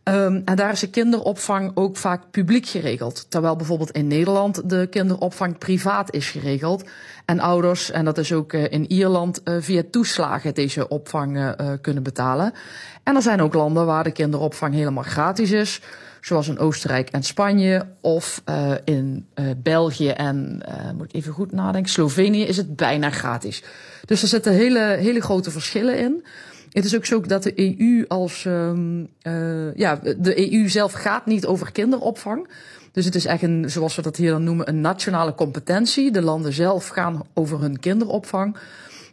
Um, 0.08 0.42
en 0.46 0.56
daar 0.56 0.72
is 0.72 0.80
de 0.80 0.90
kinderopvang 0.90 1.72
ook 1.74 1.98
vaak 1.98 2.32
publiek 2.32 2.68
geregeld. 2.68 3.26
Terwijl 3.30 3.56
bijvoorbeeld 3.56 3.92
in 3.92 4.08
Nederland 4.08 4.70
de 4.70 4.88
kinderopvang 4.90 5.58
privaat 5.58 6.14
is 6.14 6.30
geregeld. 6.30 6.84
En 7.26 7.40
ouders, 7.40 7.92
en 7.92 8.06
dat 8.06 8.18
is 8.18 8.34
ook 8.34 8.54
uh, 8.54 8.72
in 8.72 8.92
Ierland, 8.92 9.42
uh, 9.44 9.56
via 9.60 9.84
toeslagen 9.92 10.54
deze 10.54 10.88
opvang 10.88 11.38
uh, 11.38 11.72
kunnen 11.82 12.04
betalen. 12.04 12.54
En 13.04 13.16
er 13.16 13.22
zijn 13.22 13.42
ook 13.42 13.54
landen 13.54 13.86
waar 13.86 14.04
de 14.04 14.12
kinderopvang 14.12 14.74
helemaal 14.74 15.04
gratis 15.04 15.52
is. 15.52 15.82
Zoals 16.22 16.48
in 16.48 16.60
Oostenrijk 16.60 17.10
en 17.10 17.24
Spanje. 17.24 17.86
Of 18.02 18.42
in 18.84 19.28
België 19.58 20.10
en, 20.10 20.64
moet 20.96 21.06
ik 21.06 21.14
even 21.14 21.34
goed 21.34 21.52
nadenken, 21.52 21.92
Slovenië 21.92 22.44
is 22.44 22.58
het 22.58 22.76
bijna 22.76 23.10
gratis. 23.10 23.64
Dus 24.06 24.22
er 24.22 24.28
zitten 24.28 24.54
hele, 24.54 24.80
hele 24.80 25.22
grote 25.22 25.52
verschillen 25.52 25.98
in. 25.98 26.26
Het 26.72 26.86
is 26.86 26.96
ook 26.96 27.06
zo 27.06 27.22
dat 27.22 27.44
de 27.44 27.80
EU 27.80 28.06
als 28.08 28.46
um, 28.46 29.08
uh, 29.24 29.76
ja, 29.76 30.00
de 30.18 30.54
EU 30.54 30.70
zelf 30.70 30.92
gaat 30.92 31.26
niet 31.26 31.46
over 31.46 31.72
kinderopvang. 31.72 32.50
Dus 32.92 33.06
het 33.06 33.16
is 33.16 33.26
echt 33.26 33.42
een, 33.42 33.70
zoals 33.70 33.96
we 33.96 34.02
dat 34.02 34.16
hier 34.16 34.32
dan 34.32 34.44
noemen, 34.44 34.70
een 34.70 34.82
nationale 34.82 35.36
competentie. 35.36 36.12
De 36.12 36.22
landen 36.22 36.54
zelf 36.54 36.88
gaan 36.88 37.22
over 37.34 37.62
hun 37.62 37.80
kinderopvang. 37.80 38.58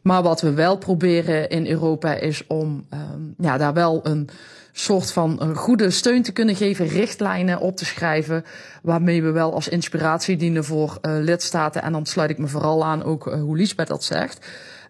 Maar 0.02 0.22
wat 0.22 0.40
we 0.40 0.52
wel 0.52 0.78
proberen 0.78 1.48
in 1.48 1.66
Europa 1.66 2.14
is 2.14 2.46
om 2.46 2.86
um, 2.94 3.34
ja, 3.38 3.58
daar 3.58 3.72
wel 3.72 4.00
een 4.02 4.28
soort 4.72 5.12
van 5.12 5.56
goede 5.56 5.90
steun 5.90 6.22
te 6.22 6.32
kunnen 6.32 6.56
geven, 6.56 6.86
richtlijnen 6.86 7.60
op 7.60 7.76
te 7.76 7.84
schrijven, 7.84 8.44
waarmee 8.82 9.22
we 9.22 9.30
wel 9.30 9.54
als 9.54 9.68
inspiratie 9.68 10.36
dienen 10.36 10.64
voor 10.64 10.98
uh, 11.02 11.12
lidstaten. 11.20 11.82
En 11.82 11.92
dan 11.92 12.06
sluit 12.06 12.30
ik 12.30 12.38
me 12.38 12.46
vooral 12.46 12.84
aan 12.84 13.02
ook 13.02 13.26
uh, 13.26 13.34
hoe 13.34 13.56
Liesbeth 13.56 13.88
dat 13.88 14.04
zegt. 14.04 14.46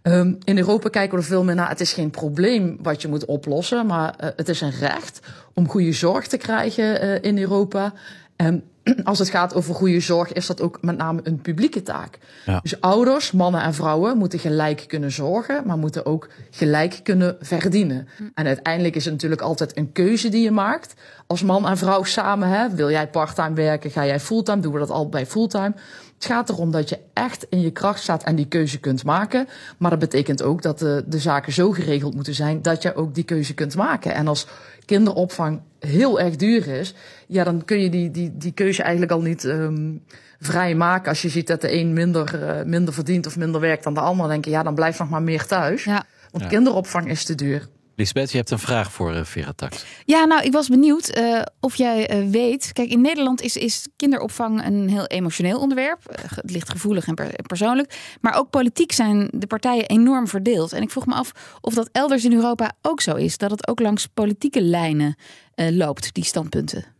Um, 0.07 0.39
in 0.45 0.59
Europa 0.59 0.89
kijken 0.89 1.17
we 1.17 1.23
er 1.23 1.29
veel 1.29 1.45
meer 1.45 1.55
naar. 1.55 1.69
Het 1.69 1.81
is 1.81 1.93
geen 1.93 2.11
probleem 2.11 2.77
wat 2.83 3.03
je 3.03 3.09
moet 3.09 3.25
oplossen, 3.25 3.87
maar 3.87 4.15
uh, 4.21 4.29
het 4.37 4.49
is 4.49 4.61
een 4.61 4.71
recht 4.71 5.21
om 5.55 5.69
goede 5.69 5.93
zorg 5.93 6.27
te 6.27 6.37
krijgen 6.37 7.05
uh, 7.05 7.23
in 7.23 7.39
Europa. 7.39 7.93
En 8.37 8.65
als 9.05 9.19
het 9.19 9.29
gaat 9.29 9.55
over 9.55 9.75
goede 9.75 10.01
zorg, 10.01 10.33
is 10.33 10.47
dat 10.47 10.61
ook 10.61 10.79
met 10.81 10.97
name 10.97 11.21
een 11.23 11.41
publieke 11.41 11.83
taak. 11.83 12.19
Ja. 12.47 12.61
Dus 12.63 12.81
ouders, 12.81 13.33
mannen 13.33 13.63
en 13.63 13.75
vrouwen 13.75 14.19
moeten 14.19 14.39
gelijk 14.39 14.85
kunnen 14.87 15.13
zorgen, 15.13 15.63
maar 15.67 15.79
moeten 15.79 16.07
ook 16.07 16.29
gelijk 16.51 17.01
kunnen 17.03 17.37
verdienen. 17.41 18.09
En 18.35 18.47
uiteindelijk 18.47 18.95
is 18.95 19.05
het 19.05 19.13
natuurlijk 19.13 19.41
altijd 19.41 19.77
een 19.77 19.93
keuze 19.93 20.29
die 20.29 20.43
je 20.43 20.51
maakt. 20.51 20.95
Als 21.27 21.43
man 21.43 21.69
en 21.69 21.79
vrouw 21.79 22.03
samen, 22.03 22.49
hè, 22.49 22.75
wil 22.75 22.91
jij 22.91 23.09
parttime 23.09 23.55
werken, 23.55 23.91
ga 23.91 24.07
jij 24.07 24.21
fulltime, 24.21 24.61
doen 24.61 24.73
we 24.73 24.79
dat 24.79 24.91
al 24.91 25.09
bij 25.09 25.27
fulltime. 25.27 25.73
Het 26.15 26.25
gaat 26.25 26.49
erom 26.49 26.71
dat 26.71 26.89
je 26.89 26.99
echt 27.13 27.47
in 27.49 27.61
je 27.61 27.71
kracht 27.71 28.03
staat 28.03 28.23
en 28.23 28.35
die 28.35 28.47
keuze 28.47 28.81
kunt 28.81 29.05
maken. 29.05 29.49
Maar 29.79 29.91
dat 29.91 29.99
betekent 29.99 30.43
ook 30.43 30.63
dat 30.63 30.79
de, 30.79 31.05
de 31.07 31.19
zaken 31.19 31.53
zo 31.53 31.71
geregeld 31.71 32.15
moeten 32.15 32.35
zijn 32.35 32.63
dat 32.63 32.83
je 32.83 32.95
ook 32.95 33.15
die 33.15 33.25
keuze 33.25 33.55
kunt 33.55 33.77
maken. 33.77 34.15
En 34.15 34.29
als 34.29 34.47
kinderopvang 34.85 35.61
heel 35.87 36.21
erg 36.21 36.37
duur 36.37 36.67
is, 36.69 36.95
ja, 37.27 37.45
dan 37.45 37.65
kun 37.65 37.81
je 37.81 37.91
die, 37.91 38.11
die, 38.11 38.37
die 38.37 38.53
keuze 38.53 38.83
eigenlijk 38.83 39.13
al 39.13 39.21
niet 39.21 39.45
um, 39.45 40.03
vrij 40.41 40.75
maken. 40.75 41.09
Als 41.09 41.23
je 41.23 41.29
ziet 41.29 41.47
dat 41.47 41.61
de 41.61 41.73
een 41.73 41.93
minder, 41.93 42.41
uh, 42.43 42.65
minder 42.65 42.95
verdient 42.95 43.27
of 43.27 43.37
minder 43.37 43.61
werkt 43.61 43.85
dan 43.85 43.95
de 43.95 44.01
ander, 44.01 44.21
dan 44.21 44.29
denk 44.29 44.45
je, 44.45 44.51
ja, 44.51 44.63
dan 44.63 44.75
blijf 44.75 44.99
nog 44.99 45.11
maar 45.11 45.23
meer 45.23 45.47
thuis. 45.47 45.85
Ja. 45.85 46.05
Want 46.31 46.45
Ja. 46.45 46.51
kinderopvang 46.51 47.09
is 47.09 47.25
te 47.25 47.35
duur. 47.35 47.69
Lisbeth, 47.97 48.31
je 48.31 48.37
hebt 48.37 48.51
een 48.51 48.59
vraag 48.59 48.93
voor 48.93 49.15
uh, 49.15 49.25
Vera 49.25 49.53
Tax. 49.53 49.85
Ja, 50.05 50.25
nou, 50.25 50.43
ik 50.43 50.53
was 50.53 50.69
benieuwd 50.69 51.19
uh, 51.19 51.43
of 51.61 51.75
jij 51.75 52.23
uh, 52.23 52.31
weet. 52.31 52.73
Kijk, 52.73 52.91
in 52.91 53.01
Nederland 53.01 53.41
is, 53.41 53.57
is 53.57 53.89
kinderopvang 53.97 54.65
een 54.65 54.89
heel 54.89 55.07
emotioneel 55.07 55.61
onderwerp. 55.61 55.99
Het 56.35 56.51
ligt 56.51 56.71
gevoelig 56.71 57.07
en 57.07 57.15
per, 57.15 57.33
persoonlijk. 57.47 58.17
Maar 58.21 58.35
ook 58.35 58.51
politiek 58.51 58.93
zijn 58.93 59.29
de 59.31 59.47
partijen 59.47 59.87
enorm 59.87 60.29
verdeeld. 60.29 60.73
En 60.73 60.83
ik 60.83 60.91
vroeg 60.91 61.07
me 61.07 61.15
af 61.15 61.59
of 61.61 61.75
dat 61.75 61.89
elders 61.93 62.25
in 62.25 62.33
Europa 62.33 62.73
ook 62.83 63.01
zo 63.01 63.15
is. 63.15 63.39
Dat 63.39 63.51
het 63.51 63.69
ook 63.69 63.81
langs 63.81 64.07
politieke 64.07 64.63
lijnen 64.63 65.17
loopt, 65.55 66.15
die 66.15 66.25
standpunten. 66.25 66.94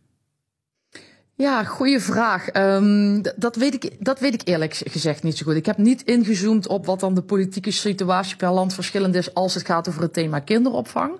Ja, 1.37 1.63
goede 1.63 1.99
vraag. 1.99 2.53
Um, 2.53 3.21
dat, 3.35 3.55
weet 3.55 3.73
ik, 3.73 3.95
dat 3.99 4.19
weet 4.19 4.33
ik 4.33 4.41
eerlijk 4.43 4.81
gezegd 4.83 5.23
niet 5.23 5.37
zo 5.37 5.45
goed. 5.45 5.55
Ik 5.55 5.65
heb 5.65 5.77
niet 5.77 6.01
ingezoomd 6.01 6.67
op 6.67 6.85
wat 6.85 6.99
dan 6.99 7.13
de 7.13 7.21
politieke 7.21 7.71
situatie 7.71 8.35
per 8.35 8.51
land 8.51 8.73
verschillend 8.73 9.15
is 9.15 9.33
als 9.33 9.53
het 9.53 9.65
gaat 9.65 9.89
over 9.89 10.01
het 10.01 10.13
thema 10.13 10.39
kinderopvang. 10.39 11.19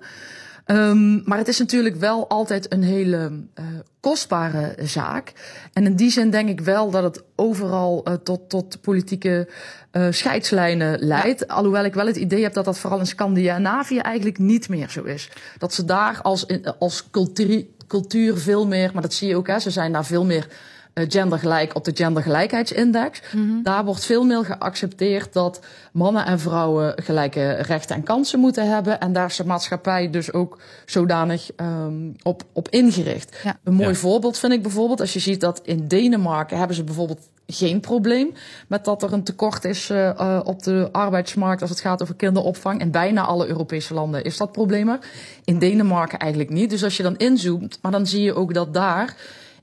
Um, 0.66 1.22
maar 1.26 1.38
het 1.38 1.48
is 1.48 1.60
natuurlijk 1.60 1.96
wel 1.96 2.30
altijd 2.30 2.74
een 2.74 2.84
hele 2.84 3.32
uh, 3.60 3.66
kostbare 4.00 4.76
zaak. 4.82 5.34
En 5.74 5.86
in 5.86 5.96
die 5.96 6.12
zin 6.12 6.30
denk 6.30 6.50
ik 6.50 6.62
wel 6.62 6.90
dat 6.90 7.04
het 7.04 7.24
overal 7.36 8.06
uh, 8.08 8.14
tot, 8.14 8.50
tot 8.50 8.82
politieke 8.82 9.50
uh, 9.92 10.08
scheidslijnen 10.10 11.00
leidt. 11.00 11.40
Ja. 11.40 11.54
Alhoewel 11.54 11.86
ik 11.86 11.94
wel 11.94 12.06
het 12.08 12.16
idee 12.16 12.44
heb 12.44 12.54
dat 12.54 12.66
dat 12.66 12.78
vooral 12.78 13.00
in 13.00 13.08
Scandinavië 13.08 13.98
eigenlijk 13.98 14.38
niet 14.38 14.70
meer 14.70 14.90
zo 14.90 15.04
is. 15.04 15.30
Dat 15.58 15.74
ze 15.74 15.86
daar 15.86 16.20
als, 16.22 16.48
als 16.80 17.10
cultuur, 17.10 17.66
cultuur 17.88 18.38
veel 18.38 18.68
meer, 18.68 18.90
maar 18.94 19.02
dat 19.02 19.14
zie 19.14 19.28
je 19.28 19.36
ook, 19.36 19.48
hè, 19.48 19.60
ze 19.60 19.72
zijn 19.72 19.92
daar 19.92 20.06
veel 20.06 20.26
meer 20.26 20.48
gendergelijk 20.96 21.76
op 21.76 21.84
de 21.84 21.92
gendergelijkheidsindex. 21.94 23.22
Mm 23.32 23.50
-hmm. 23.50 23.64
Daar 23.64 23.86
wordt 23.86 24.06
veel 24.06 24.24
meer 24.24 24.46
geaccepteerd 24.46 25.34
dat 25.34 25.60
mannen 25.92 26.26
en 26.26 26.40
vrouwen 26.40 27.04
gelijke 27.04 27.52
rechten 27.52 27.96
en 27.96 28.04
kansen 28.04 28.40
moeten 28.40 28.70
hebben. 28.70 29.00
En 29.00 29.14
daar 29.14 29.26
is 29.26 29.36
de 29.36 29.46
maatschappij 29.46 30.10
dus 30.10 30.34
ook 30.34 30.60
zodanig 30.86 31.50
um, 31.62 32.16
op, 32.24 32.44
op 32.54 32.70
ingericht. 32.70 33.38
Ja. 33.44 33.58
Een 33.64 33.74
mooi 33.74 33.90
ja. 33.90 33.96
voorbeeld 33.96 34.38
vind 34.38 34.54
ik 34.54 34.62
bijvoorbeeld, 34.62 35.00
als 35.02 35.14
je 35.14 35.20
ziet 35.20 35.42
dat 35.42 35.62
in 35.64 35.88
Denemarken 35.88 36.58
hebben 36.58 36.76
ze 36.76 36.84
bijvoorbeeld 36.84 37.30
geen 37.48 37.80
probleem 37.80 38.34
met 38.68 38.86
dat 38.86 39.04
er 39.04 39.14
een 39.14 39.24
tekort 39.24 39.66
is 39.66 39.90
uh, 39.90 39.98
uh, 39.98 40.40
op 40.44 40.64
de 40.64 40.90
arbeidsmarkt 40.92 41.62
als 41.62 41.70
het 41.70 41.80
gaat 41.80 42.02
over 42.02 42.16
kinderopvang. 42.16 42.82
In 42.82 42.92
bijna 42.92 43.26
alle 43.26 43.48
Europese 43.48 43.94
landen 43.94 44.24
is 44.24 44.38
dat 44.38 44.52
probleem 44.52 44.90
er. 44.90 45.00
In 45.44 45.60
Denemarken 45.60 46.20
eigenlijk 46.20 46.52
niet. 46.52 46.70
Dus 46.70 46.84
als 46.84 46.98
je 46.98 47.04
dan 47.04 47.18
inzoomt, 47.18 47.80
maar 47.82 47.92
dan 47.92 48.08
zie 48.08 48.22
je 48.22 48.34
ook 48.34 48.54
dat 48.54 48.74
daar 48.74 49.16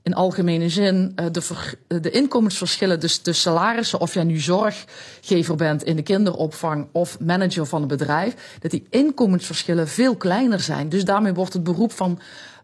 in 0.03 0.13
algemene 0.13 0.69
zin 0.69 1.11
uh, 1.15 1.25
de, 1.31 1.41
ver, 1.41 1.75
de 1.87 2.11
inkomensverschillen, 2.11 2.99
dus 2.99 3.21
de 3.21 3.33
salarissen, 3.33 3.99
of 3.99 4.13
jij 4.13 4.23
nu 4.23 4.39
zorggever 4.39 5.55
bent 5.55 5.83
in 5.83 5.95
de 5.95 6.01
kinderopvang 6.01 6.87
of 6.91 7.19
manager 7.19 7.65
van 7.65 7.81
een 7.81 7.87
bedrijf, 7.87 8.57
dat 8.59 8.71
die 8.71 8.87
inkomensverschillen 8.89 9.87
veel 9.87 10.15
kleiner 10.15 10.59
zijn. 10.59 10.89
Dus 10.89 11.05
daarmee 11.05 11.33
wordt 11.33 11.53
het 11.53 11.63
beroep 11.63 11.91
van 11.91 12.19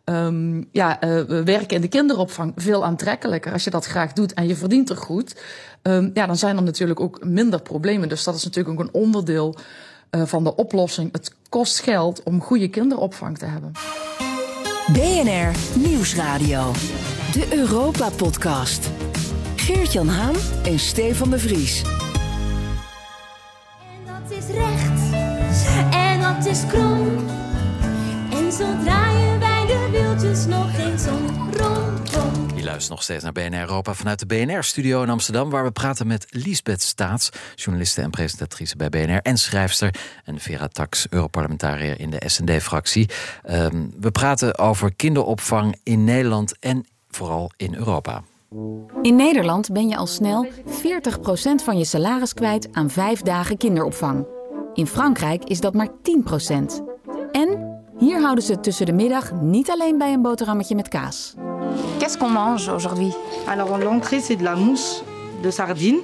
um, 0.06 0.68
ja, 0.72 1.04
uh, 1.04 1.22
werken 1.44 1.76
in 1.76 1.82
de 1.82 1.88
kinderopvang 1.88 2.54
veel 2.56 2.86
aantrekkelijker. 2.86 3.52
Als 3.52 3.64
je 3.64 3.70
dat 3.70 3.86
graag 3.86 4.14
doet 4.14 4.34
en 4.34 4.48
je 4.48 4.56
verdient 4.56 4.90
er 4.90 4.98
goed, 4.98 5.42
um, 5.82 6.12
ja, 6.14 6.26
dan 6.26 6.38
zijn 6.38 6.58
er 6.58 6.64
natuurlijk 6.64 7.00
ook 7.00 7.24
minder 7.24 7.62
problemen. 7.62 8.10
Dus 8.10 8.24
dat 8.24 8.36
is 8.36 8.44
natuurlijk 8.44 8.80
ook 8.80 8.88
een 8.88 9.02
onderdeel 9.02 9.56
van 10.12 10.44
de 10.44 10.56
oplossing. 10.56 11.12
Het 11.12 11.36
kost 11.50 11.80
geld 11.80 12.24
om 12.24 12.42
goede 12.42 12.68
kinderopvang 12.68 13.38
te 13.38 13.46
hebben. 13.46 13.72
BNR 14.94 15.80
Nieuwsradio. 15.80 16.72
De 17.32 17.48
Europa-podcast. 17.52 18.90
Geert-Jan 19.56 20.08
Haan 20.08 20.36
en 20.64 20.80
Stefan 20.80 21.30
de 21.30 21.40
Vries. 21.40 21.82
En 21.82 21.90
dat 24.06 24.38
is 24.38 24.46
recht. 24.48 25.14
En 25.92 26.20
dat 26.20 26.46
is 26.46 26.66
krom. 26.68 27.28
En 28.32 28.52
zo 28.52 28.66
draaien 28.84 29.40
wij 29.40 29.66
de 29.66 29.90
wieltjes 29.92 30.46
nog 30.46 30.78
eens 30.78 31.08
om 31.08 31.54
rondom. 31.54 32.58
Je 32.58 32.64
luistert 32.64 32.90
nog 32.90 33.04
steeds 33.04 33.24
naar 33.24 33.32
BNR 33.32 33.60
Europa 33.60 33.94
vanuit 33.94 34.20
de 34.20 34.26
BNR-studio 34.26 35.04
in 35.04 35.10
Amsterdam... 35.10 35.50
waar 35.50 35.64
we 35.64 35.72
praten 35.72 36.08
met 36.08 36.26
Liesbeth 36.30 36.82
Staats, 36.82 37.30
journaliste 37.56 38.02
en 38.02 38.10
presentatrice 38.10 38.76
bij 38.76 38.90
BNR... 38.90 39.22
en 39.22 39.38
schrijfster 39.38 39.96
en 40.26 40.40
Vera 40.40 40.68
Tax, 40.68 41.06
Europarlementariër 41.10 42.00
in 42.00 42.10
de 42.10 42.22
SND-fractie. 42.26 43.10
Um, 43.50 43.94
we 44.00 44.12
praten 44.12 44.58
over 44.58 44.94
kinderopvang 44.96 45.80
in 45.84 46.04
Nederland 46.04 46.60
en 46.60 46.86
vooral 47.10 47.52
in 47.58 47.76
Europa. 47.76 48.22
In 49.02 49.16
Nederland 49.16 49.72
ben 49.72 49.88
je 49.88 49.98
al 49.98 50.08
snel 50.08 50.48
40% 50.48 50.50
van 51.64 51.78
je 51.78 51.86
salaris 51.86 52.34
kwijt 52.34 52.68
aan 52.72 52.90
vijf 52.90 53.22
dagen 53.22 53.58
kinderopvang. 53.58 54.26
In 54.74 54.88
Frankrijk 54.88 55.44
is 55.44 55.60
dat 55.60 55.74
maar 55.74 55.88
10%. 55.88 55.92
En 57.32 57.80
hier 57.98 58.22
houden 58.22 58.44
ze 58.44 58.52
het 58.52 58.64
tussen 58.64 58.86
de 58.86 58.94
middag 58.94 59.32
niet 59.42 59.70
alleen 59.70 59.98
bij 59.98 60.14
een 60.14 60.22
boterhammetje 60.22 60.76
met 60.76 60.88
kaas. 60.88 61.34
Qu'est-ce 61.98 62.18
qu'on 62.18 62.32
mange 62.32 62.74
aujourd'hui 62.74 63.14
Alors 63.48 63.78
l'entrée 63.78 64.22
c'est 64.22 64.38
de 64.38 64.44
la 64.44 64.56
mousse 64.56 65.04
de 65.42 65.52
sardine. 65.52 66.00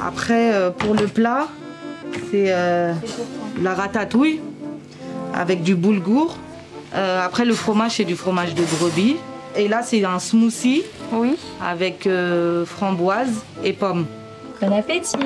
Après 0.00 0.54
euh, 0.54 0.70
pour 0.70 0.94
le 0.94 1.06
plat 1.06 1.46
c'est 2.30 2.52
euh, 2.52 2.92
la 3.62 3.74
ratatouille 3.74 4.40
avec 5.32 5.62
du 5.62 5.74
boulgour. 5.74 6.36
Euh, 6.94 7.24
après 7.24 7.44
le 7.44 7.54
fromage 7.54 7.92
c'est 7.92 8.06
du 8.06 8.16
fromage 8.16 8.54
de 8.54 8.64
brebis. 8.64 9.16
Et 9.56 9.68
là, 9.68 9.82
c'est 9.82 10.04
un 10.04 10.18
smoothie. 10.18 10.82
Oui. 11.12 11.36
Avec 11.60 12.06
euh, 12.06 12.66
framboise 12.66 13.42
et 13.64 13.72
pommes. 13.72 14.06
Bon 14.60 14.72
appétit. 14.72 15.16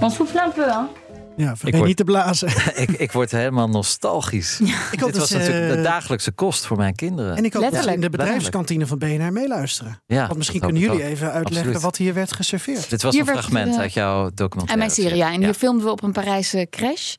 On 0.00 0.08
souffle 0.08 0.38
un 0.38 0.50
peu, 0.50 0.68
hein. 0.68 0.88
Ja, 1.36 1.56
vergeet 1.56 1.74
word, 1.74 1.86
niet 1.86 1.96
te 1.96 2.04
blazen. 2.04 2.48
ik, 2.84 2.90
ik 2.90 3.12
word 3.12 3.30
helemaal 3.30 3.68
nostalgisch. 3.68 4.60
Ja. 4.64 4.74
Ik 4.90 4.98
Dit 4.98 5.12
dus, 5.12 5.18
was 5.18 5.30
natuurlijk 5.30 5.76
de 5.76 5.82
dagelijkse 5.82 6.30
kost 6.30 6.66
voor 6.66 6.76
mijn 6.76 6.94
kinderen. 6.94 7.36
En 7.36 7.44
ik 7.44 7.52
hoop 7.52 7.70
dat 7.70 7.86
in 7.86 8.00
de 8.00 8.10
bedrijfskantine 8.10 8.86
van 8.86 8.98
BNR 8.98 9.32
meeluisteren. 9.32 10.02
Ja, 10.06 10.26
Want 10.26 10.36
misschien 10.36 10.60
kunnen 10.60 10.82
jullie 10.82 11.04
even 11.04 11.26
uitleggen 11.26 11.58
Absoluut. 11.58 11.82
wat 11.82 11.96
hier 11.96 12.14
werd 12.14 12.32
geserveerd. 12.32 12.90
Dit 12.90 13.02
was 13.02 13.14
hier 13.14 13.28
een 13.28 13.34
fragment 13.34 13.74
uh, 13.74 13.80
uit 13.80 13.92
jouw 13.92 14.30
documentaire. 14.34 14.72
En 14.72 14.78
mijn 14.78 14.90
serie, 14.90 15.16
ja. 15.16 15.32
En 15.32 15.42
hier 15.42 15.54
filmden 15.54 15.84
we 15.86 15.92
op 15.92 16.02
een 16.02 16.12
Parijse 16.12 16.66
crash. 16.70 17.14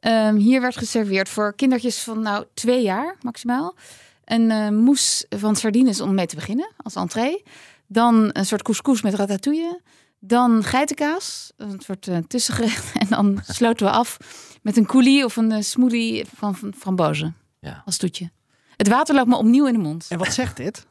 Um, 0.00 0.36
hier 0.36 0.60
werd 0.60 0.76
geserveerd 0.76 1.28
voor 1.28 1.54
kindertjes 1.54 1.98
van 1.98 2.22
nou 2.22 2.44
twee 2.54 2.82
jaar 2.82 3.16
maximaal 3.22 3.74
een 4.30 4.50
uh, 4.50 4.68
mousse 4.68 5.26
van 5.28 5.56
sardines 5.56 6.00
om 6.00 6.14
mee 6.14 6.26
te 6.26 6.34
beginnen 6.34 6.72
als 6.76 6.94
entree. 6.94 7.42
Dan 7.86 8.30
een 8.32 8.46
soort 8.46 8.62
couscous 8.62 9.02
met 9.02 9.14
ratatouille. 9.14 9.80
Dan 10.18 10.62
geitenkaas, 10.62 11.52
een 11.56 11.80
soort 11.80 12.06
uh, 12.06 12.16
tussengerecht. 12.16 12.92
En 13.02 13.06
dan 13.08 13.40
sloten 13.46 13.86
we 13.86 13.92
af 13.92 14.16
met 14.62 14.76
een 14.76 14.86
coulis 14.86 15.24
of 15.24 15.36
een 15.36 15.50
uh, 15.50 15.60
smoothie 15.60 16.24
van, 16.34 16.56
van 16.56 16.74
frambozen 16.78 17.36
ja. 17.60 17.82
als 17.84 17.96
toetje. 17.96 18.30
Het 18.76 18.88
water 18.88 19.14
loopt 19.14 19.28
me 19.28 19.36
opnieuw 19.36 19.66
in 19.66 19.72
de 19.72 19.78
mond. 19.78 20.06
En 20.08 20.18
wat 20.18 20.32
zegt 20.32 20.56
dit? 20.56 20.86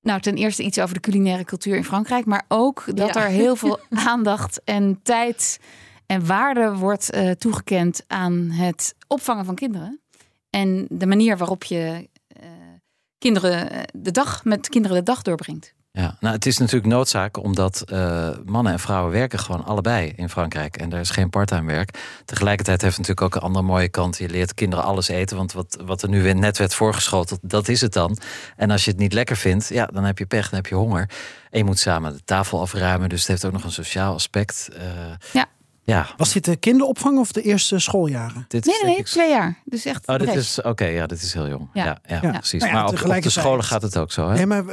Nou, 0.00 0.20
ten 0.20 0.34
eerste 0.34 0.62
iets 0.62 0.78
over 0.78 0.94
de 0.94 1.00
culinaire 1.00 1.44
cultuur 1.44 1.76
in 1.76 1.84
Frankrijk, 1.84 2.24
maar 2.24 2.44
ook 2.48 2.96
dat 2.96 3.14
ja. 3.14 3.24
er 3.24 3.28
heel 3.28 3.56
veel 3.56 3.80
aandacht 4.12 4.60
en 4.64 5.00
tijd 5.02 5.60
en 6.06 6.26
waarde 6.26 6.74
wordt 6.74 7.14
uh, 7.14 7.30
toegekend 7.30 8.04
aan 8.06 8.50
het 8.50 8.94
opvangen 9.06 9.44
van 9.44 9.54
kinderen. 9.54 10.00
En 10.56 10.86
de 10.88 11.06
manier 11.06 11.36
waarop 11.36 11.64
je 11.64 12.08
uh, 12.42 12.48
kinderen 13.18 13.86
de 13.92 14.10
dag 14.10 14.44
met 14.44 14.68
kinderen 14.68 14.96
de 14.96 15.02
dag 15.02 15.22
doorbrengt. 15.22 15.74
Ja, 15.92 16.16
nou, 16.20 16.34
het 16.34 16.46
is 16.46 16.58
natuurlijk 16.58 16.86
noodzaak 16.92 17.42
omdat 17.42 17.84
uh, 17.92 18.28
mannen 18.44 18.72
en 18.72 18.78
vrouwen 18.78 19.12
werken 19.12 19.38
gewoon 19.38 19.64
allebei 19.64 20.12
in 20.16 20.28
Frankrijk. 20.28 20.76
En 20.76 20.92
er 20.92 21.00
is 21.00 21.10
geen 21.10 21.30
parttime 21.30 21.72
werk. 21.72 21.98
Tegelijkertijd 22.24 22.82
heeft 22.82 22.96
het 22.96 23.06
natuurlijk 23.06 23.34
ook 23.34 23.42
een 23.42 23.48
andere 23.48 23.64
mooie 23.64 23.88
kant. 23.88 24.18
Je 24.18 24.28
leert 24.28 24.54
kinderen 24.54 24.84
alles 24.84 25.08
eten, 25.08 25.36
want 25.36 25.52
wat, 25.52 25.78
wat 25.84 26.02
er 26.02 26.08
nu 26.08 26.22
weer 26.22 26.36
net 26.36 26.58
werd 26.58 26.74
voorgeschoteld, 26.74 27.40
dat 27.42 27.68
is 27.68 27.80
het 27.80 27.92
dan. 27.92 28.18
En 28.56 28.70
als 28.70 28.84
je 28.84 28.90
het 28.90 29.00
niet 29.00 29.12
lekker 29.12 29.36
vindt, 29.36 29.68
ja, 29.68 29.86
dan 29.86 30.04
heb 30.04 30.18
je 30.18 30.26
pech, 30.26 30.48
dan 30.48 30.58
heb 30.58 30.66
je 30.66 30.74
honger. 30.74 31.10
En 31.50 31.58
je 31.58 31.64
moet 31.64 31.78
samen 31.78 32.12
de 32.12 32.24
tafel 32.24 32.60
afruimen, 32.60 33.08
dus 33.08 33.18
het 33.18 33.28
heeft 33.28 33.44
ook 33.44 33.52
nog 33.52 33.64
een 33.64 33.72
sociaal 33.72 34.14
aspect. 34.14 34.68
Uh, 34.72 34.80
ja. 35.32 35.46
Ja. 35.86 36.06
Was 36.16 36.32
dit 36.32 36.44
de 36.44 36.56
kinderopvang 36.56 37.18
of 37.18 37.32
de 37.32 37.42
eerste 37.42 37.78
schooljaren? 37.78 38.44
Dit 38.48 38.64
nee, 38.64 38.76
nee, 38.82 38.94
nee 38.94 39.04
twee 39.04 39.30
jaar. 39.30 39.58
Dus 39.64 39.84
echt. 39.84 40.08
Oh, 40.08 40.18
dit 40.18 40.34
is 40.34 40.58
oké. 40.58 40.68
Okay, 40.68 40.94
ja, 40.94 41.06
dit 41.06 41.22
is 41.22 41.32
heel 41.32 41.48
jong. 41.48 41.68
Ja, 41.72 41.84
ja, 41.84 41.98
ja, 42.06 42.18
ja. 42.22 42.30
precies. 42.30 42.60
Nou 42.60 42.72
ja, 42.72 42.78
maar 42.78 42.88
op, 42.88 43.16
op, 43.16 43.22
de 43.22 43.30
scholen 43.30 43.64
gaat 43.64 43.82
het 43.82 43.96
ook 43.96 44.12
zo. 44.12 44.28
Hè? 44.28 44.34
Nee, 44.34 44.46
maar 44.46 44.64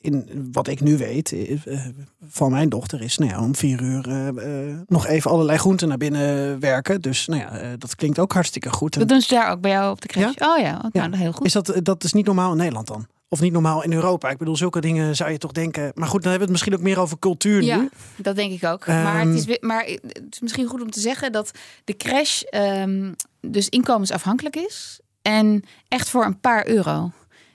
in 0.00 0.48
wat 0.52 0.68
ik 0.68 0.80
nu 0.80 0.96
weet 0.96 1.32
uh, 1.32 1.86
van 2.28 2.50
mijn 2.50 2.68
dochter 2.68 3.02
is, 3.02 3.18
nou 3.18 3.30
ja, 3.30 3.40
om 3.40 3.54
vier 3.54 3.82
uur 3.82 4.08
uh, 4.08 4.76
nog 4.86 5.06
even 5.06 5.30
allerlei 5.30 5.58
groenten 5.58 5.88
naar 5.88 5.98
binnen 5.98 6.60
werken. 6.60 7.00
Dus 7.00 7.26
nou 7.26 7.40
ja, 7.40 7.76
dat 7.76 7.94
klinkt 7.94 8.18
ook 8.18 8.32
hartstikke 8.32 8.70
goed. 8.70 8.98
Dat 8.98 9.08
doen 9.08 9.20
ze 9.20 9.34
daar 9.34 9.50
ook 9.50 9.60
bij 9.60 9.70
jou 9.70 9.90
op 9.90 10.00
de 10.00 10.08
crash. 10.08 10.34
Oh 10.38 10.58
ja, 10.58 10.90
nou, 10.92 11.16
heel 11.16 11.32
goed. 11.32 11.46
Is 11.46 11.52
dat 11.52 11.74
dat 11.82 12.04
is 12.04 12.12
niet 12.12 12.26
normaal 12.26 12.50
in 12.50 12.56
Nederland 12.56 12.86
dan? 12.86 13.06
Of 13.32 13.40
niet 13.40 13.52
normaal 13.52 13.82
in 13.82 13.92
Europa. 13.92 14.30
Ik 14.30 14.38
bedoel, 14.38 14.56
zulke 14.56 14.80
dingen 14.80 15.16
zou 15.16 15.30
je 15.30 15.38
toch 15.38 15.52
denken. 15.52 15.92
Maar 15.94 16.08
goed, 16.08 16.22
dan 16.22 16.30
hebben 16.30 16.48
we 16.48 16.54
het 16.54 16.64
misschien 16.64 16.74
ook 16.74 16.80
meer 16.80 17.00
over 17.00 17.18
cultuur 17.18 17.62
ja, 17.62 17.76
nu. 17.76 17.88
dat 18.16 18.36
denk 18.36 18.52
ik 18.52 18.64
ook. 18.64 18.86
Um, 18.86 19.02
maar, 19.02 19.20
het 19.20 19.48
is, 19.48 19.58
maar 19.60 19.84
het 19.84 20.26
is 20.30 20.40
misschien 20.40 20.66
goed 20.66 20.82
om 20.82 20.90
te 20.90 21.00
zeggen 21.00 21.32
dat 21.32 21.50
de 21.84 21.96
crash 21.96 22.42
um, 22.50 23.14
dus 23.40 23.68
inkomensafhankelijk 23.68 24.56
is. 24.56 25.00
En 25.22 25.64
echt 25.88 26.08
voor 26.08 26.24
een 26.24 26.40
paar 26.40 26.66
euro. 26.66 27.10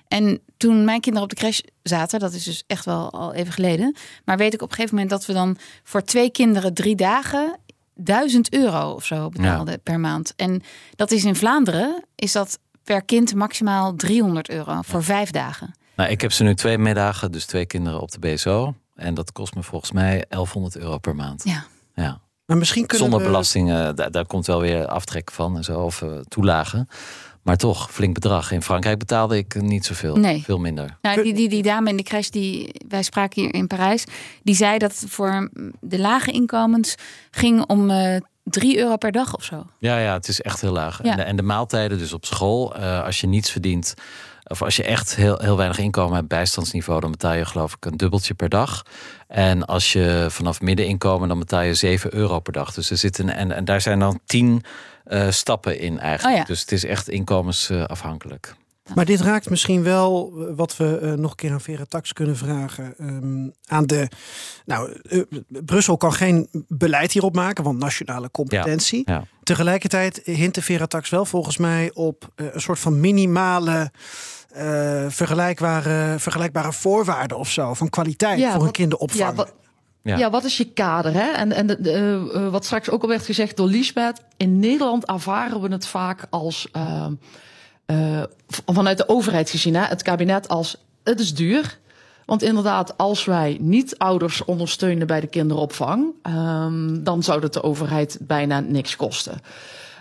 En 0.08 0.40
toen 0.58 0.86
mijn 0.86 1.02
kinderen 1.02 1.30
op 1.30 1.36
de 1.36 1.42
crash 1.42 1.60
zaten, 1.84 2.20
dat 2.20 2.34
is 2.34 2.44
dus 2.44 2.64
echt 2.68 2.86
wel 2.86 3.12
al 3.12 3.34
even 3.34 3.54
geleden. 3.54 3.96
Maar 4.26 4.38
weet 4.38 4.54
ik 4.54 4.62
op 4.62 4.70
een 4.70 4.76
gegeven 4.76 4.96
moment 4.96 5.14
dat 5.14 5.26
we 5.26 5.34
dan 5.34 5.58
voor 5.84 6.04
twee 6.04 6.30
kinderen 6.30 6.74
drie 6.74 6.96
dagen 6.96 7.60
duizend 7.96 8.54
euro 8.54 8.92
of 8.92 9.06
zo 9.06 9.30
betaalden 9.30 9.74
ja. 9.74 9.80
per 9.84 10.00
maand. 10.00 10.34
En 10.36 10.62
dat 10.96 11.12
is 11.12 11.24
in 11.24 11.36
Vlaanderen, 11.36 12.04
is 12.16 12.32
dat 12.32 12.60
per 12.86 13.06
kind 13.06 13.36
maximaal 13.36 13.96
300 13.96 14.50
euro 14.50 14.82
voor 14.82 15.04
vijf 15.04 15.32
dagen. 15.32 15.76
Nou, 15.96 16.10
ik 16.10 16.22
heb 16.22 16.32
ze 16.32 16.44
nu 16.44 16.56
twee 16.56 16.78
middagen, 16.78 17.32
dus 17.32 17.46
twee 17.46 17.66
kinderen 17.66 18.02
op 18.02 18.12
de 18.12 18.20
BSO. 18.20 18.76
En 18.96 19.14
dat 19.14 19.32
kost 19.32 19.56
me 19.56 19.64
volgens 19.64 19.92
mij 19.92 20.26
1100 20.30 20.78
euro 20.78 20.98
per 20.98 21.16
maand. 21.16 21.44
Ja. 21.44 21.66
ja. 21.96 22.20
Maar 22.46 22.58
misschien 22.58 22.86
kunnen 22.86 23.08
Zonder 23.08 23.26
we... 23.26 23.32
belastingen, 23.32 23.96
daar, 23.96 24.12
daar, 24.12 24.26
komt 24.26 24.46
wel 24.46 24.60
weer 24.60 24.88
aftrek 24.88 25.32
van 25.32 25.58
en 25.58 25.64
zo, 25.64 25.80
of 25.80 26.02
uh, 26.02 26.20
toelagen. 26.20 26.88
Maar 27.42 27.58
toch, 27.58 27.92
flink 27.92 28.14
bedrag. 28.14 28.52
In 28.52 28.62
Frankrijk 28.62 29.00
betaalde 29.00 29.38
ik 29.38 29.62
niet 29.62 29.86
zoveel. 29.86 30.16
Nee. 30.16 30.44
Veel 30.44 30.60
minder. 30.60 30.98
Nou, 31.02 31.24
die, 31.24 31.34
die, 31.34 31.50
die 31.50 31.64
dame 31.64 31.90
in 31.90 31.98
de 31.98 32.04
crash 32.04 32.28
die 32.28 32.82
wij 32.88 33.04
spraken 33.04 33.42
hier 33.42 33.54
in 33.54 33.68
Parijs, 33.68 34.04
die 34.44 34.56
zei 34.56 34.78
dat 34.78 35.00
het 35.00 35.10
voor 35.10 35.50
de 35.80 36.00
lage 36.00 36.32
inkomens 36.32 36.96
ging 37.32 37.66
om 37.66 37.90
uh, 37.90 38.16
3 38.46 38.78
euro 38.80 38.98
per 38.98 39.12
dag 39.12 39.36
of 39.36 39.44
zo. 39.44 39.66
Ja, 39.80 39.98
ja, 39.98 40.14
het 40.14 40.28
is 40.28 40.42
echt 40.42 40.62
heel 40.62 40.72
laag. 40.72 41.04
Ja. 41.04 41.12
En, 41.12 41.18
de, 41.18 41.24
en 41.24 41.36
de 41.36 41.44
maaltijden, 41.44 41.98
dus 41.98 42.14
op 42.14 42.26
school, 42.26 42.76
eh, 42.76 43.04
als 43.04 43.22
je 43.22 43.28
niets 43.28 43.52
verdient, 43.52 43.94
of 44.48 44.62
als 44.62 44.76
je 44.76 44.84
echt 44.84 45.16
heel, 45.16 45.38
heel 45.40 45.58
weinig 45.58 45.78
inkomen 45.78 46.16
hebt, 46.16 46.28
bijstandsniveau, 46.28 47.00
dan 47.00 47.12
betaal 47.12 47.34
je 47.34 47.46
geloof 47.46 47.74
ik 47.74 47.86
een 47.86 47.98
dubbeltje 47.98 48.34
per 48.34 48.50
dag. 48.50 48.86
En 49.28 49.66
als 49.66 49.94
je 49.94 50.26
vanaf 50.30 50.62
middeninkomen, 50.62 51.28
dan 51.28 51.40
betaal 51.40 51.62
je 51.62 51.74
7 51.74 52.14
euro 52.16 52.40
per 52.40 52.54
dag. 52.54 52.74
Dus 52.74 52.90
er 52.90 52.98
zitten 52.98 53.30
en, 53.30 53.52
en 53.52 53.66
daar 53.66 53.82
zijn 53.82 54.00
dan 54.00 54.20
10 54.26 54.64
eh, 55.04 55.30
stappen 55.30 55.80
in 55.80 56.00
eigenlijk. 56.00 56.36
Oh 56.36 56.42
ja. 56.42 56.48
Dus 56.48 56.62
het 56.62 56.72
is 56.72 56.86
echt 56.86 57.10
inkomensafhankelijk. 57.10 58.56
Maar 58.94 59.06
dit 59.06 59.22
raakt 59.22 59.50
misschien 59.50 59.84
wel 59.84 60.34
eh, 60.38 60.44
wat 60.56 60.78
we 60.78 60.98
eh, 61.00 61.12
nog 61.14 61.30
een 61.30 61.36
keer 61.36 61.52
aan 61.52 61.62
Vera 61.62 61.86
Tax 61.88 62.14
kunnen 62.14 62.38
vragen. 62.38 62.94
ehm, 62.98 63.50
aan 63.68 63.86
de. 63.86 64.08
Nou, 64.66 64.92
eh, 65.10 65.22
Brussel 65.66 65.98
kan 65.98 66.14
geen 66.14 66.50
beleid 66.68 67.12
hierop 67.12 67.36
maken, 67.36 67.64
want 67.64 67.80
nationale 67.80 68.32
competentie. 68.32 69.02
Ja. 69.06 69.24
Tegelijkertijd 69.44 70.22
hint 70.24 70.56
de 70.56 70.62
Vera 70.62 70.86
Tax 70.86 71.10
wel 71.10 71.26
volgens 71.26 71.58
mij 71.58 71.92
op 71.94 72.30
een 72.36 72.62
soort 72.62 72.80
van 72.80 73.00
minimale. 73.00 73.92
eh, 74.52 75.06
vergelijkbare, 75.08 76.20
vergelijkbare 76.20 76.74
voorwaarden 76.74 77.38
of 77.38 77.50
zo 77.52 77.74
van 77.74 77.90
kwaliteit 77.90 78.46
voor 78.54 78.64
een 78.66 78.72
kinderopvang. 78.72 79.30
Ja, 79.30 79.36
wat, 79.36 79.54
ja. 80.02 80.30
wat 80.30 80.44
is 80.44 80.58
je 80.58 80.74
kader? 80.74 81.14
Hè? 81.14 81.30
En, 81.32 81.52
en 81.52 81.68
de, 81.68 81.82
de, 81.82 82.48
wat 82.52 82.66
straks 82.66 82.90
ook 82.90 83.02
al 83.02 83.08
werd 83.08 83.26
gezegd 83.26 83.58
door 83.58 83.68
Liesbeth. 83.68 84.22
In 84.38 84.60
Nederland 84.60 85.06
ervaren 85.06 85.62
we 85.62 85.68
het 85.72 85.88
vaak 85.88 86.26
als. 86.30 86.68
eh, 86.72 87.08
eh, 87.86 88.24
vanuit 88.66 88.98
de 88.98 89.10
overheid 89.10 89.50
gezien, 89.50 89.76
hè? 89.76 89.84
het 89.84 90.02
kabinet 90.02 90.48
als. 90.48 90.78
Het 91.04 91.20
is 91.20 91.34
duur. 91.36 91.78
Want 92.26 92.42
inderdaad, 92.44 92.98
als 92.98 93.26
wij 93.26 93.58
niet 93.62 93.98
ouders 93.98 94.46
ondersteunen 94.46 95.08
bij 95.08 95.20
de 95.20 95.28
kinderopvang, 95.28 96.06
ehm, 96.22 97.04
dan 97.04 97.24
zou 97.24 97.42
het 97.42 97.54
de 97.54 97.64
overheid 97.64 98.18
bijna 98.22 98.60
niks 98.60 98.96
kosten. 98.96 99.42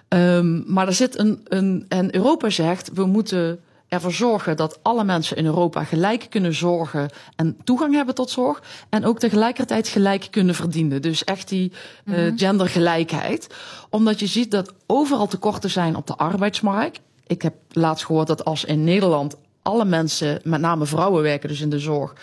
Ehm, 0.08 0.72
maar 0.72 0.86
er 0.86 0.92
zit 0.92 1.18
een, 1.18 1.40
een. 1.44 1.84
En 1.88 2.14
Europa 2.14 2.50
zegt, 2.50 2.90
we 2.92 3.04
moeten 3.06 3.60
ervoor 3.88 4.12
zorgen 4.12 4.56
dat 4.56 4.78
alle 4.82 5.04
mensen 5.04 5.36
in 5.36 5.44
Europa 5.44 5.84
gelijk 5.84 6.26
kunnen 6.30 6.54
zorgen 6.54 7.10
en 7.36 7.56
toegang 7.64 7.94
hebben 7.94 8.14
tot 8.14 8.30
zorg. 8.30 8.62
En 8.88 9.04
ook 9.04 9.18
tegelijkertijd 9.18 9.88
gelijk 9.88 10.26
kunnen 10.30 10.54
verdienen. 10.54 11.02
Dus 11.02 11.24
echt 11.24 11.48
die 11.48 11.72
eh, 12.04 12.14
Mhm. 12.14 12.36
gendergelijkheid. 12.36 13.46
Omdat 13.90 14.20
je 14.20 14.26
ziet 14.26 14.50
dat 14.50 14.72
overal 14.86 15.26
tekorten 15.26 15.70
zijn 15.70 15.96
op 15.96 16.06
de 16.06 16.16
arbeidsmarkt. 16.16 17.00
Ik 17.26 17.42
heb 17.42 17.54
laatst 17.70 18.04
gehoord 18.04 18.26
dat 18.26 18.44
als 18.44 18.64
in 18.64 18.84
Nederland 18.84 19.36
alle 19.62 19.84
mensen, 19.84 20.40
met 20.44 20.60
name 20.60 20.86
vrouwen 20.86 21.22
werken 21.22 21.48
dus 21.48 21.60
in 21.60 21.70
de 21.70 21.78
zorg, 21.78 22.14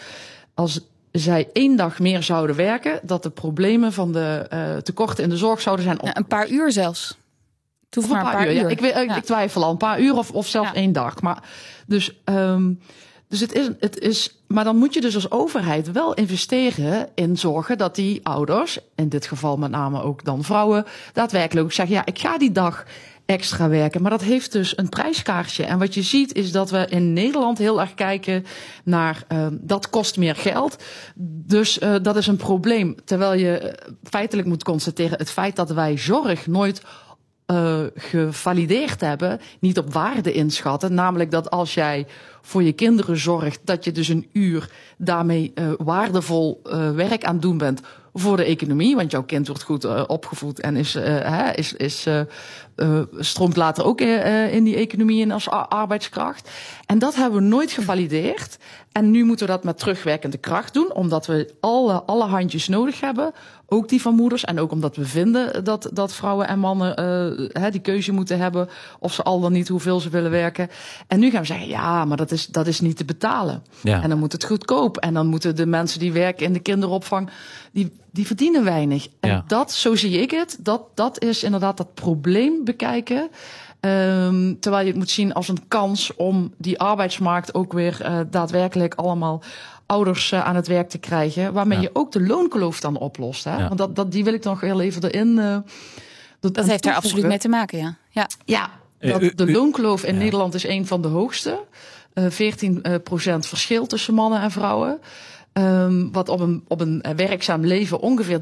als 0.54 0.80
zij 1.12 1.50
één 1.54 1.76
dag 1.76 2.00
meer 2.00 2.24
zouden 2.24 2.56
werken, 2.56 3.00
dat 3.04 3.24
de 3.24 3.30
problemen 3.30 3.94
van 3.94 4.12
de 4.12 4.46
eh, 4.50 4.78
tekorten 4.78 5.24
in 5.24 5.30
de 5.30 5.38
zorg 5.38 5.62
zouden 5.62 5.86
zijn. 5.86 6.02
Op... 6.02 6.10
een 6.14 6.28
paar 6.28 6.50
uur 6.50 6.72
zelfs. 6.72 7.18
Maar 8.10 8.26
een 8.26 8.32
paar 8.32 8.48
uur. 8.48 8.62
Ja. 8.62 8.68
Ik, 8.68 8.80
weet- 8.80 8.96
ik, 8.96 9.16
ik 9.16 9.24
twijfel 9.24 9.64
al 9.64 9.72
een 9.72 9.78
paar 9.78 10.00
uur 10.00 10.18
of, 10.18 10.32
of 10.32 10.48
zelfs 10.48 10.74
één 10.74 10.92
dag. 10.92 11.22
Maar 11.22 11.44
dus, 11.88 12.22
ehm, 12.24 12.74
dus 13.28 13.40
het 13.40 13.54
is, 13.54 13.70
het 13.80 14.00
is. 14.00 14.40
Maar 14.48 14.64
dan 14.64 14.78
moet 14.78 14.94
je 14.94 15.02
dus 15.02 15.16
als 15.16 15.32
overheid 15.32 15.92
wel 15.92 16.14
investeren 16.14 17.10
in 17.16 17.38
zorgen 17.38 17.78
dat 17.78 17.96
die 17.96 18.20
ouders, 18.24 18.80
in 18.96 19.10
dit 19.10 19.26
geval 19.26 19.58
met 19.58 19.72
name 19.72 20.02
ook 20.02 20.24
dan 20.24 20.44
vrouwen, 20.44 20.86
daadwerkelijk 21.14 21.66
ook 21.66 21.72
zeggen: 21.72 21.96
ja, 21.96 22.06
ik 22.06 22.20
ga 22.20 22.38
die 22.38 22.52
dag 22.52 22.86
extra 23.32 23.70
werken. 23.70 24.02
Maar 24.02 24.12
dat 24.12 24.22
heeft 24.22 24.52
dus 24.52 24.78
een 24.78 24.90
prijskaartje. 24.90 25.64
En 25.64 25.80
wat 25.80 25.94
je 25.94 26.02
ziet 26.02 26.34
is 26.34 26.52
dat 26.52 26.70
we 26.70 26.86
in 26.90 27.14
Nederland 27.14 27.58
heel 27.58 27.82
erg 27.82 27.94
kijken 27.94 28.46
naar 28.84 29.24
ehm, 29.28 29.58
dat 29.62 29.90
kost 29.90 30.18
meer 30.18 30.36
geld. 30.36 30.84
Dus 31.46 31.80
eh, 31.80 31.96
dat 32.02 32.16
is 32.16 32.28
een 32.28 32.36
probleem. 32.36 32.96
Terwijl 33.06 33.34
je 33.34 33.58
eh, 33.58 33.92
feitelijk 34.04 34.48
moet 34.48 34.64
constateren 34.64 35.18
het 35.18 35.32
feit 35.32 35.56
dat 35.56 35.72
wij 35.72 35.98
zorg 35.98 36.48
nooit 36.48 36.82
eh, 37.46 37.80
gevalideerd 37.96 39.02
hebben, 39.02 39.40
niet 39.60 39.78
op 39.78 39.94
waarde 39.94 40.32
inschatten. 40.32 40.94
Namelijk 40.94 41.32
dat 41.32 41.50
als 41.50 41.74
jij 41.74 42.08
voor 42.42 42.64
je 42.64 42.74
kinderen 42.74 43.18
zorgt, 43.18 43.60
dat 43.64 43.84
je 43.84 43.92
dus 43.92 44.08
een 44.08 44.30
uur 44.34 44.70
daarmee 44.98 45.54
waardevol 45.78 46.62
werk 46.96 47.24
aan 47.24 47.40
doen 47.40 47.58
bent 47.58 47.82
voor 48.14 48.38
de 48.38 48.44
economie. 48.44 48.96
Want 48.96 49.12
jouw 49.12 49.24
kind 49.24 49.48
wordt 49.48 49.64
goed 49.64 50.08
opgevoed 50.08 50.60
en 50.60 50.76
is, 50.76 50.94
hè, 50.94 51.52
is, 51.52 51.74
is, 51.74 52.08
stroomt 53.20 53.56
later 53.56 53.84
ook 53.84 54.02
eh, 54.02 54.46
eh, 54.46 54.54
in 54.54 54.64
die 54.64 54.76
economie 54.76 55.22
in 55.22 55.32
als 55.32 55.50
arbeidskracht. 55.50 56.50
En 56.86 57.00
dat 57.00 57.16
hebben 57.16 57.40
we 57.42 57.48
nooit 57.48 57.72
gevalideerd. 57.72 58.58
En 58.92 59.12
nu 59.12 59.24
moeten 59.24 59.46
we 59.46 59.52
dat 59.52 59.64
met 59.64 59.78
terugwerkende 59.78 60.38
kracht 60.38 60.74
doen, 60.74 60.94
omdat 60.94 61.26
we 61.26 61.54
alle, 61.60 62.04
alle 62.04 62.26
handjes 62.26 62.68
nodig 62.68 63.00
hebben. 63.00 63.32
Ook 63.66 63.90
die 63.90 64.02
van 64.02 64.16
moeders. 64.16 64.46
En 64.46 64.60
ook 64.60 64.72
omdat 64.72 64.96
we 64.96 65.06
vinden 65.06 65.64
dat, 65.64 65.90
dat 65.94 66.14
vrouwen 66.14 66.48
en 66.48 66.60
mannen 66.60 66.96
eh, 66.96 67.72
die 67.72 67.82
keuze 67.82 68.12
moeten 68.12 68.40
hebben. 68.40 68.70
Of 69.00 69.14
ze 69.14 69.24
al 69.24 69.40
dan 69.40 69.52
niet 69.52 69.68
hoeveel 69.68 70.00
ze 70.00 70.10
willen 70.10 70.32
werken. 70.32 70.70
En 71.08 71.20
nu 71.20 71.30
gaan 71.30 71.42
we 71.42 71.48
zeggen, 71.48 71.68
ja, 71.68 72.06
maar 72.06 72.18
dat 72.18 72.32
is, 72.32 72.46
dat 72.46 72.68
is 72.68 72.80
niet 72.80 72.98
te 72.98 73.06
betalen. 73.06 73.64
Ja. 73.82 74.02
En 74.04 74.10
dan 74.10 74.20
moet 74.20 74.32
het 74.32 74.44
goedkoop. 74.44 74.98
En 74.98 75.14
dan 75.14 75.28
moeten 75.28 75.56
de 75.56 75.66
mensen 75.66 76.00
die 76.00 76.12
werken 76.12 76.46
in 76.46 76.54
de 76.54 76.60
kinderopvang, 76.60 77.30
die, 77.72 77.92
die 78.12 78.26
verdienen 78.28 78.64
weinig. 78.64 79.08
En 79.20 79.30
Ja. 79.30 79.44
dat, 79.48 79.72
zo 79.72 79.96
zie 79.96 80.22
ik 80.22 80.32
het, 80.32 80.58
dat, 80.60 80.82
dat 80.94 81.22
is 81.24 81.44
inderdaad 81.44 81.78
dat 81.78 81.94
probleem 81.94 82.64
bekijken. 82.64 83.30
Ehm, 83.80 84.54
terwijl 84.60 84.84
je 84.84 84.90
het 84.90 84.98
moet 85.00 85.10
zien 85.10 85.34
als 85.34 85.48
een 85.48 85.68
kans 85.68 86.16
om 86.16 86.54
die 86.58 86.80
arbeidsmarkt 86.80 87.54
ook 87.54 87.74
weer 87.74 88.02
eh, 88.02 88.20
daadwerkelijk 88.30 88.94
allemaal 88.96 89.42
ouders 89.86 90.32
eh, 90.32 90.46
aan 90.46 90.56
het 90.56 90.68
werk 90.68 90.90
te 90.90 90.98
krijgen. 90.98 91.54
Waarmee 91.54 91.78
Ja. 91.78 91.84
je 91.84 91.90
ook 91.94 92.12
de 92.12 92.22
loonkloof 92.22 92.80
dan 92.80 92.98
oplost. 92.98 93.44
Hè? 93.44 93.58
Ja. 93.58 93.68
Want 93.68 93.78
dat, 93.78 93.96
dat, 93.96 94.12
die 94.12 94.24
wil 94.24 94.34
ik 94.34 94.44
nog 94.44 94.62
heel 94.62 94.82
even 94.82 95.04
erin. 95.04 95.40
eh, 95.40 95.58
Dat 96.40 96.66
heeft 96.66 96.84
daar 96.84 96.96
absoluut 96.96 97.26
mee 97.26 97.38
te 97.38 97.50
maken, 97.50 97.78
ja. 97.80 97.96
Ja, 98.10 98.28
ja 98.46 98.70
dat 99.00 99.32
de 99.36 99.52
loonkloof 99.52 100.04
in 100.04 100.18
Nederland 100.18 100.54
is 100.54 100.68
een 100.68 100.88
van 100.88 101.02
de 101.02 101.08
hoogste. 101.08 101.60
Eh 102.14 102.26
14 102.30 102.84
eh, 102.84 102.96
procent 103.04 103.46
verschil 103.46 103.86
tussen 103.88 104.14
mannen 104.14 104.42
en 104.42 104.52
vrouwen. 104.52 105.00
Ehm, 105.54 106.12
wat 106.12 106.30
op 106.30 106.40
een, 106.40 106.64
op 106.68 106.82
een 106.82 107.04
werkzaam 107.16 107.66
leven 107.66 108.00
ongeveer 108.00 108.42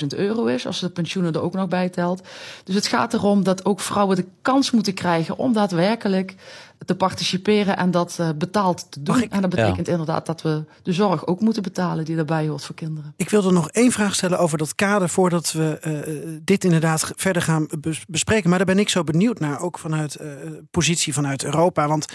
300.000 0.00 0.06
euro 0.16 0.44
is, 0.46 0.66
als 0.66 0.80
de 0.80 0.90
pensioenen 0.90 1.32
er 1.32 1.42
ook 1.42 1.54
nog 1.54 1.68
bij 1.68 1.88
telt. 1.88 2.22
Dus 2.64 2.74
het 2.74 2.86
gaat 2.86 3.14
erom 3.14 3.42
dat 3.42 3.64
ook 3.64 3.80
vrouwen 3.80 4.16
de 4.16 4.26
kans 4.42 4.70
moeten 4.70 4.94
krijgen 4.94 5.36
om 5.36 5.52
daadwerkelijk 5.52 6.34
te 6.84 6.94
participeren 6.94 7.76
en 7.76 7.90
dat 7.90 8.16
eh, 8.18 8.28
betaald 8.38 8.86
te 8.90 9.02
doen. 9.02 9.30
En 9.30 9.40
dat 9.40 9.50
betekent 9.50 9.88
inderdaad 9.88 10.26
dat 10.26 10.42
we 10.42 10.64
de 10.82 10.92
zorg 10.92 11.26
ook 11.26 11.40
moeten 11.40 11.62
betalen 11.62 12.04
die 12.04 12.16
daarbij 12.16 12.48
hoort 12.48 12.64
voor 12.64 12.74
kinderen. 12.74 13.14
Ik 13.16 13.30
wilde 13.30 13.52
nog 13.52 13.70
één 13.70 13.92
vraag 13.92 14.14
stellen 14.14 14.38
over 14.38 14.58
dat 14.58 14.74
kader 14.74 15.08
voordat 15.08 15.52
we 15.52 15.78
eh, 15.78 16.40
dit 16.44 16.64
inderdaad 16.64 17.12
verder 17.16 17.42
gaan 17.42 17.68
bes- 17.80 18.04
bespreken. 18.08 18.48
Maar 18.48 18.58
daar 18.58 18.66
ben 18.66 18.78
ik 18.78 18.88
zo 18.88 19.04
benieuwd 19.04 19.38
naar, 19.38 19.60
ook 19.60 19.78
vanuit 19.78 20.14
eh, 20.14 20.28
positie 20.70 21.12
vanuit 21.12 21.44
Europa. 21.44 21.88
Want 21.88 22.06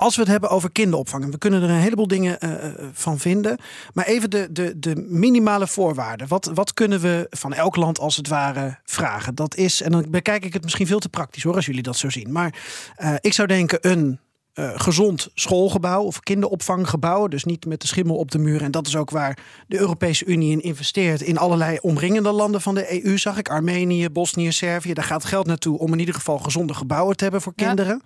als 0.00 0.14
we 0.14 0.20
het 0.22 0.30
hebben 0.30 0.50
over 0.50 0.70
kinderopvang, 0.70 1.24
en 1.24 1.30
we 1.30 1.38
kunnen 1.38 1.62
er 1.62 1.70
een 1.70 1.76
heleboel 1.76 2.06
dingen 2.06 2.40
eh, 2.40 2.66
eh, 2.66 2.72
van 2.92 3.18
vinden. 3.18 3.58
Maar 3.92 4.06
even 4.06 4.30
de, 4.30 4.48
de, 4.52 4.78
de 4.78 5.06
minimale 5.08 5.66
voorwaarden. 5.66 6.28
Wat, 6.28 6.50
wat 6.54 6.74
kunnen 6.74 7.00
we 7.00 7.26
van 7.30 7.52
elk 7.54 7.76
land 7.76 7.98
als 7.98 8.16
het 8.16 8.28
ware 8.28 8.78
vragen? 8.84 9.34
Dat 9.34 9.56
is, 9.56 9.82
en 9.82 9.90
dan 9.90 10.06
bekijk 10.10 10.44
ik 10.44 10.52
het 10.52 10.62
misschien 10.62 10.86
veel 10.86 10.98
te 10.98 11.08
praktisch 11.08 11.42
hoor, 11.42 11.54
als 11.54 11.66
jullie 11.66 11.82
dat 11.82 11.96
zo 11.96 12.10
zien. 12.10 12.32
Maar 12.32 12.54
eh, 12.96 13.14
ik 13.20 13.32
zou 13.32 13.48
denken 13.48 13.78
een 13.80 14.18
eh, 14.52 14.70
gezond 14.74 15.28
schoolgebouw 15.34 16.02
of 16.02 16.20
kinderopvanggebouw. 16.20 17.28
Dus 17.28 17.44
niet 17.44 17.66
met 17.66 17.80
de 17.80 17.86
schimmel 17.86 18.16
op 18.16 18.30
de 18.30 18.38
muur. 18.38 18.62
En 18.62 18.70
dat 18.70 18.86
is 18.86 18.96
ook 18.96 19.10
waar 19.10 19.38
de 19.66 19.78
Europese 19.78 20.24
Unie 20.24 20.52
in 20.52 20.62
investeert. 20.62 21.20
In 21.20 21.38
allerlei 21.38 21.78
omringende 21.80 22.32
landen 22.32 22.60
van 22.60 22.74
de 22.74 23.04
EU 23.04 23.18
zag 23.18 23.38
ik. 23.38 23.48
Armenië, 23.48 24.10
Bosnië, 24.10 24.52
Servië. 24.52 24.92
Daar 24.92 25.04
gaat 25.04 25.24
geld 25.24 25.46
naartoe 25.46 25.78
om 25.78 25.92
in 25.92 25.98
ieder 25.98 26.14
geval 26.14 26.38
gezonde 26.38 26.74
gebouwen 26.74 27.16
te 27.16 27.22
hebben 27.22 27.42
voor 27.42 27.54
kinderen. 27.54 28.02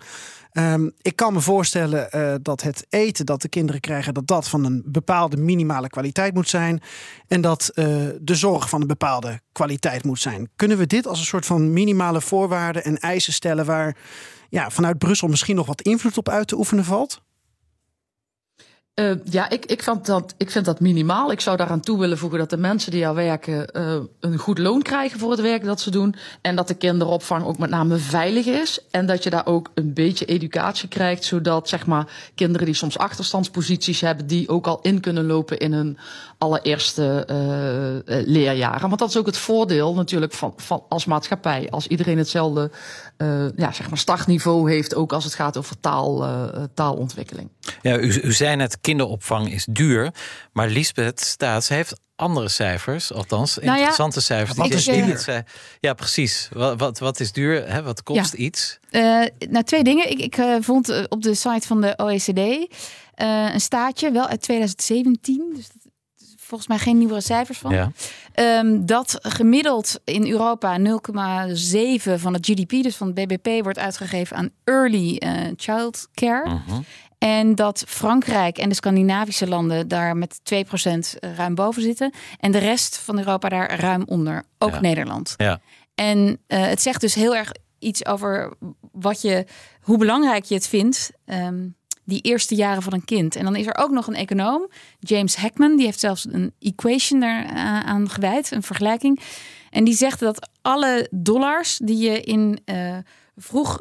Ehm, 0.54 0.88
ik 1.02 1.16
kan 1.16 1.33
me 1.33 1.40
voorstellen 1.40 2.11
eh, 2.12 2.35
dat 2.42 2.62
het 2.62 2.87
eten 2.88 3.26
dat 3.26 3.42
de 3.42 3.48
kinderen 3.48 3.80
krijgen, 3.80 4.14
dat 4.14 4.26
dat 4.26 4.48
van 4.48 4.64
een 4.64 4.83
bepaalde 4.87 5.37
minimale 5.37 5.88
kwaliteit 5.88 6.35
moet 6.35 6.48
zijn. 6.48 6.83
En 7.28 7.40
dat 7.40 7.70
eh, 7.74 7.87
de 8.20 8.35
zorg 8.35 8.68
van 8.68 8.80
een 8.80 8.87
bepaalde 8.87 9.40
kwaliteit 9.52 10.04
moet 10.04 10.20
zijn. 10.20 10.50
Kunnen 10.57 10.78
we 10.78 10.87
dit 10.87 11.07
als 11.07 11.18
een 11.18 11.24
soort 11.24 11.46
van 11.46 11.72
minimale 11.72 12.20
voorwaarden 12.20 12.85
en 12.85 12.98
eisen 12.98 13.33
stellen 13.33 13.64
waar 13.64 13.96
ja, 14.54 14.70
vanuit 14.70 14.98
Brussel 14.98 15.28
misschien 15.28 15.56
nog 15.56 15.66
wat 15.66 15.80
invloed 15.80 16.18
op 16.18 16.28
uit 16.28 16.48
te 16.48 16.56
oefenen 16.56 16.84
valt? 16.84 17.20
Eh, 18.94 19.10
ja, 19.24 19.50
ik, 19.50 19.66
ik, 19.66 19.82
vind 19.82 20.06
dat, 20.06 20.34
ik 20.36 20.50
vind 20.50 20.64
dat 20.64 20.80
minimaal. 20.80 21.32
Ik 21.32 21.40
zou 21.40 21.56
daaraan 21.56 21.80
toe 21.80 21.98
willen 21.98 22.18
voegen 22.18 22.38
dat 22.38 22.50
de 22.50 22.56
mensen 22.56 22.90
die 22.90 23.06
al 23.06 23.14
werken 23.14 23.70
eh, 23.70 23.96
een 24.20 24.38
goed 24.38 24.58
loon 24.58 24.82
krijgen 24.82 25.18
voor 25.18 25.30
het 25.30 25.40
werk 25.40 25.64
dat 25.64 25.80
ze 25.80 25.90
doen. 25.90 26.14
En 26.40 26.56
dat 26.56 26.68
de 26.68 26.74
kinderopvang 26.74 27.44
ook 27.44 27.58
met 27.58 27.70
name 27.70 27.96
veilig 27.96 28.46
is. 28.46 28.78
En 28.90 29.06
dat 29.06 29.22
je 29.22 29.30
daar 29.30 29.46
ook 29.46 29.70
een 29.74 29.92
beetje 29.92 30.24
educatie 30.24 30.88
krijgt, 30.88 31.24
zodat 31.24 31.68
zeg 31.68 31.86
maar, 31.86 32.30
kinderen 32.34 32.66
die 32.66 32.74
soms 32.74 32.98
achterstandsposities 32.98 34.00
hebben, 34.00 34.26
die 34.26 34.48
ook 34.48 34.66
al 34.66 34.78
in 34.82 35.00
kunnen 35.00 35.26
lopen 35.26 35.58
in 35.58 35.72
hun 35.72 35.98
allereerste 36.38 37.24
eh, 37.26 38.16
leerjaren. 38.26 38.88
Want 38.88 38.98
dat 38.98 39.08
is 39.08 39.16
ook 39.16 39.26
het 39.26 39.36
voordeel 39.36 39.94
natuurlijk 39.94 40.32
van, 40.32 40.52
van 40.56 40.82
als 40.88 41.04
maatschappij. 41.04 41.70
Als 41.70 41.86
iedereen 41.86 42.18
hetzelfde 42.18 42.70
eh, 43.16 43.46
ja, 43.57 43.72
zeg 43.72 43.88
maar 43.88 43.98
startniveau 43.98 44.70
heeft, 44.70 44.94
ook 44.94 45.12
als 45.12 45.24
het 45.24 45.35
gaat 45.35 45.57
over 45.57 45.81
taal, 45.81 46.24
eh, 46.24 46.62
taalontwikkeling. 46.74 47.48
Ja, 47.83 47.98
u, 47.98 48.20
u 48.22 48.33
zei 48.33 48.57
net, 48.57 48.81
kinderopvang 48.81 49.53
is 49.53 49.66
duur. 49.70 50.14
Maar 50.53 50.68
Lisbeth 50.68 51.20
Staats 51.20 51.68
heeft 51.68 52.00
andere 52.16 52.48
cijfers, 52.48 53.12
althans 53.12 53.55
Nou 53.55 53.66
ja, 53.66 53.74
interessante 53.77 54.20
cijfers. 54.20 54.59
wat 54.59 54.66
die 54.66 54.77
is 54.77 54.85
duur? 54.85 55.44
Ja, 55.81 55.94
precies. 55.94 56.48
Wat, 56.53 56.79
wat, 56.79 56.98
wat 56.98 57.20
is 57.20 57.33
duur? 57.33 57.68
Hè? 57.68 57.83
Wat 57.83 58.03
kost 58.03 58.33
Ja. 58.33 58.38
iets? 58.38 58.79
Eh, 58.90 59.03
nou, 59.50 59.64
twee 59.64 59.85
dingen. 59.85 60.11
Ik, 60.11 60.18
ik 60.18 60.37
eh, 60.37 60.57
vond 60.61 60.88
eh, 60.88 61.05
op 61.09 61.22
de 61.22 61.35
site 61.35 61.66
van 61.66 61.81
de 61.81 61.94
OECD 61.96 62.38
eh, 63.14 63.53
een 63.53 63.61
staatje, 63.61 64.11
wel 64.11 64.27
uit 64.27 64.40
2017. 64.42 65.53
Dus 65.57 65.68
dat 65.68 65.92
volgens 66.37 66.68
mij 66.68 66.79
geen 66.79 66.98
nieuwere 66.98 67.20
cijfers 67.20 67.59
van. 67.59 67.72
Ja. 67.72 67.92
Ehm, 68.35 68.85
dat 68.87 69.18
gemiddeld 69.23 70.01
in 70.05 70.31
Europa 70.31 70.79
0,7 70.79 72.20
van 72.20 72.33
het 72.33 72.47
GDP, 72.47 72.70
dus 72.83 72.97
van 72.97 73.07
het 73.07 73.16
BBP, 73.27 73.62
wordt 73.62 73.79
uitgegeven 73.79 74.37
aan 74.37 74.51
early 74.64 75.16
eh, 75.16 75.31
child 75.57 76.09
care. 76.14 76.49
Mhm. 76.49 76.81
En 77.18 77.55
dat 77.55 77.85
Frankrijk 77.88 78.59
en 78.59 78.68
de 78.68 78.75
Scandinavische 78.75 79.49
landen 79.49 79.88
daar 79.88 80.16
met 80.16 80.40
2% 80.42 81.16
ruim 81.37 81.55
boven 81.55 81.83
zitten. 81.83 82.12
En 82.38 82.53
de 82.53 82.59
rest 82.59 82.99
van 82.99 83.18
Europa 83.18 83.49
daar 83.49 83.81
ruim 83.81 84.03
onder. 84.07 84.42
Ook 84.59 84.70
Ja. 84.73 84.81
Nederland. 84.81 85.35
Ja. 85.37 85.61
En 85.94 86.38
eh, 86.47 86.66
het 86.66 86.83
zegt 86.83 87.01
dus 87.01 87.14
heel 87.14 87.37
erg 87.37 87.53
iets 87.79 88.07
over 88.07 88.53
wat 88.92 89.23
je, 89.23 89.47
hoe 89.81 89.99
belangrijk 89.99 90.44
je 90.44 90.55
het 90.55 90.68
vindt. 90.68 91.11
ehm, 91.25 91.66
die 92.04 92.20
eerste 92.20 92.54
jaren 92.54 92.82
van 92.82 92.92
een 92.92 93.04
kind. 93.04 93.36
En 93.36 93.44
dan 93.44 93.56
is 93.56 93.66
er 93.66 93.76
ook 93.76 93.90
nog 93.90 94.06
een 94.06 94.14
econoom, 94.14 94.68
James 94.98 95.36
Heckman, 95.36 95.76
die 95.76 95.86
heeft 95.86 96.00
zelfs 96.00 96.26
een 96.30 96.52
equation 96.60 97.20
daar 97.20 97.44
eh, 97.44 98.02
gewijd, 98.04 98.50
een 98.50 98.62
vergelijking. 98.62 99.20
En 99.70 99.84
die 99.84 99.94
zegt 99.94 100.20
dat 100.20 100.48
alle 100.62 101.08
dollars 101.10 101.78
die 101.82 101.96
je 101.98 102.20
in 102.20 102.58
eh, 102.64 102.96
vroeg 103.36 103.80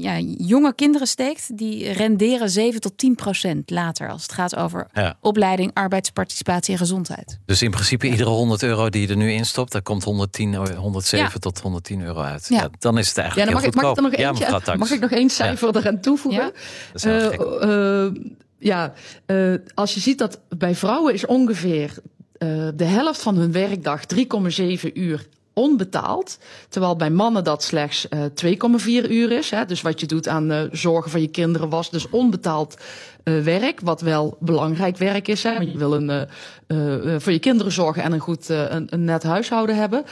ja, 0.00 0.18
jonge 0.38 0.74
kinderen 0.74 1.06
steekt, 1.06 1.56
die 1.58 1.92
renderen 1.92 2.50
7 2.50 2.80
tot 2.80 2.98
10 2.98 3.14
procent 3.14 3.70
later 3.70 4.10
als 4.10 4.22
het 4.22 4.32
gaat 4.32 4.56
over 4.56 4.86
Ja. 4.92 5.16
opleiding, 5.20 5.70
arbeidsparticipatie 5.74 6.72
en 6.72 6.78
gezondheid. 6.78 7.38
Dus 7.44 7.62
in 7.62 7.70
principe 7.70 8.08
iedere 8.08 8.30
100 8.30 8.62
euro 8.62 8.88
die 8.88 9.00
je 9.00 9.08
er 9.08 9.16
nu 9.16 9.32
instopt, 9.32 9.72
daar 9.72 9.82
komt 9.82 10.04
110, 10.04 10.54
euro- 10.54 10.74
107 10.74 11.30
Ja. 11.32 11.38
tot 11.38 11.60
110 11.60 12.00
euro 12.02 12.20
uit. 12.20 12.46
Ja. 12.48 12.56
Ja. 12.56 12.68
dan 12.78 12.98
is 12.98 13.06
het 13.06 13.16
Ja, 13.16 13.22
eigenlijk 13.22 13.50
dan 13.52 13.60
mag, 13.60 13.68
ik, 13.68 13.74
heel 13.74 13.82
mag 13.82 13.90
ik 13.90 13.96
er 13.96 14.02
nog 14.02 14.10
goedkoop. 14.12 14.50
eentje, 14.50 14.70
ja, 14.72 14.76
mag 14.78 14.90
ik 14.90 15.00
nog 15.00 15.10
één 15.10 15.30
cijfer 15.30 15.76
eraan 15.76 16.00
toevoegen? 16.00 16.42
Ja. 16.42 16.50
Dat 16.92 16.94
is 16.94 17.02
wel 17.02 17.60
Eh, 17.60 18.04
eh, 18.06 18.14
ja, 18.58 18.92
eh, 19.26 19.54
als 19.74 19.94
je 19.94 20.00
ziet 20.00 20.18
dat 20.18 20.40
bij 20.58 20.74
vrouwen 20.74 21.14
is 21.14 21.26
ongeveer 21.26 21.92
eh, 22.38 22.68
de 22.74 22.84
helft 22.84 23.22
van 23.22 23.36
hun 23.36 23.52
werkdag 23.52 24.04
3,7 24.04 24.90
uur 25.00 25.26
onbetaald. 25.58 26.38
Terwijl 26.68 26.96
bij 26.96 27.10
mannen 27.10 27.44
dat 27.44 27.62
slechts 27.62 28.08
eh 28.08 28.20
2,4 28.44 29.10
uur 29.10 29.32
is. 29.32 29.50
Hè. 29.50 29.64
Dus 29.64 29.82
wat 29.82 30.00
je 30.00 30.06
doet 30.06 30.28
aan 30.28 30.50
eh, 30.50 30.62
zorgen 30.72 31.10
van 31.10 31.20
je 31.20 31.28
kinderen 31.28 31.68
was 31.68 31.90
dus 31.90 32.10
onbetaald 32.10 32.76
eh, 33.24 33.40
werk. 33.40 33.80
Wat 33.80 34.00
wel 34.00 34.36
belangrijk 34.40 34.96
werk 34.96 35.28
is. 35.28 35.42
Hè. 35.42 35.50
Je 35.52 35.78
wil 35.78 35.92
een, 35.94 36.10
eh, 36.10 36.22
eh, 36.66 37.14
eh, 37.14 37.20
voor 37.20 37.32
je 37.32 37.38
kinderen 37.38 37.72
zorgen 37.72 38.02
en 38.02 38.12
een 38.12 38.18
goed 38.20 38.50
eh, 38.50 38.70
een, 38.70 38.86
een 38.90 39.04
net 39.04 39.22
huishouden 39.22 39.76
hebben. 39.76 40.04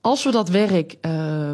Als 0.00 0.24
we 0.24 0.30
dat 0.30 0.48
werk... 0.48 0.96
eh, 1.00 1.52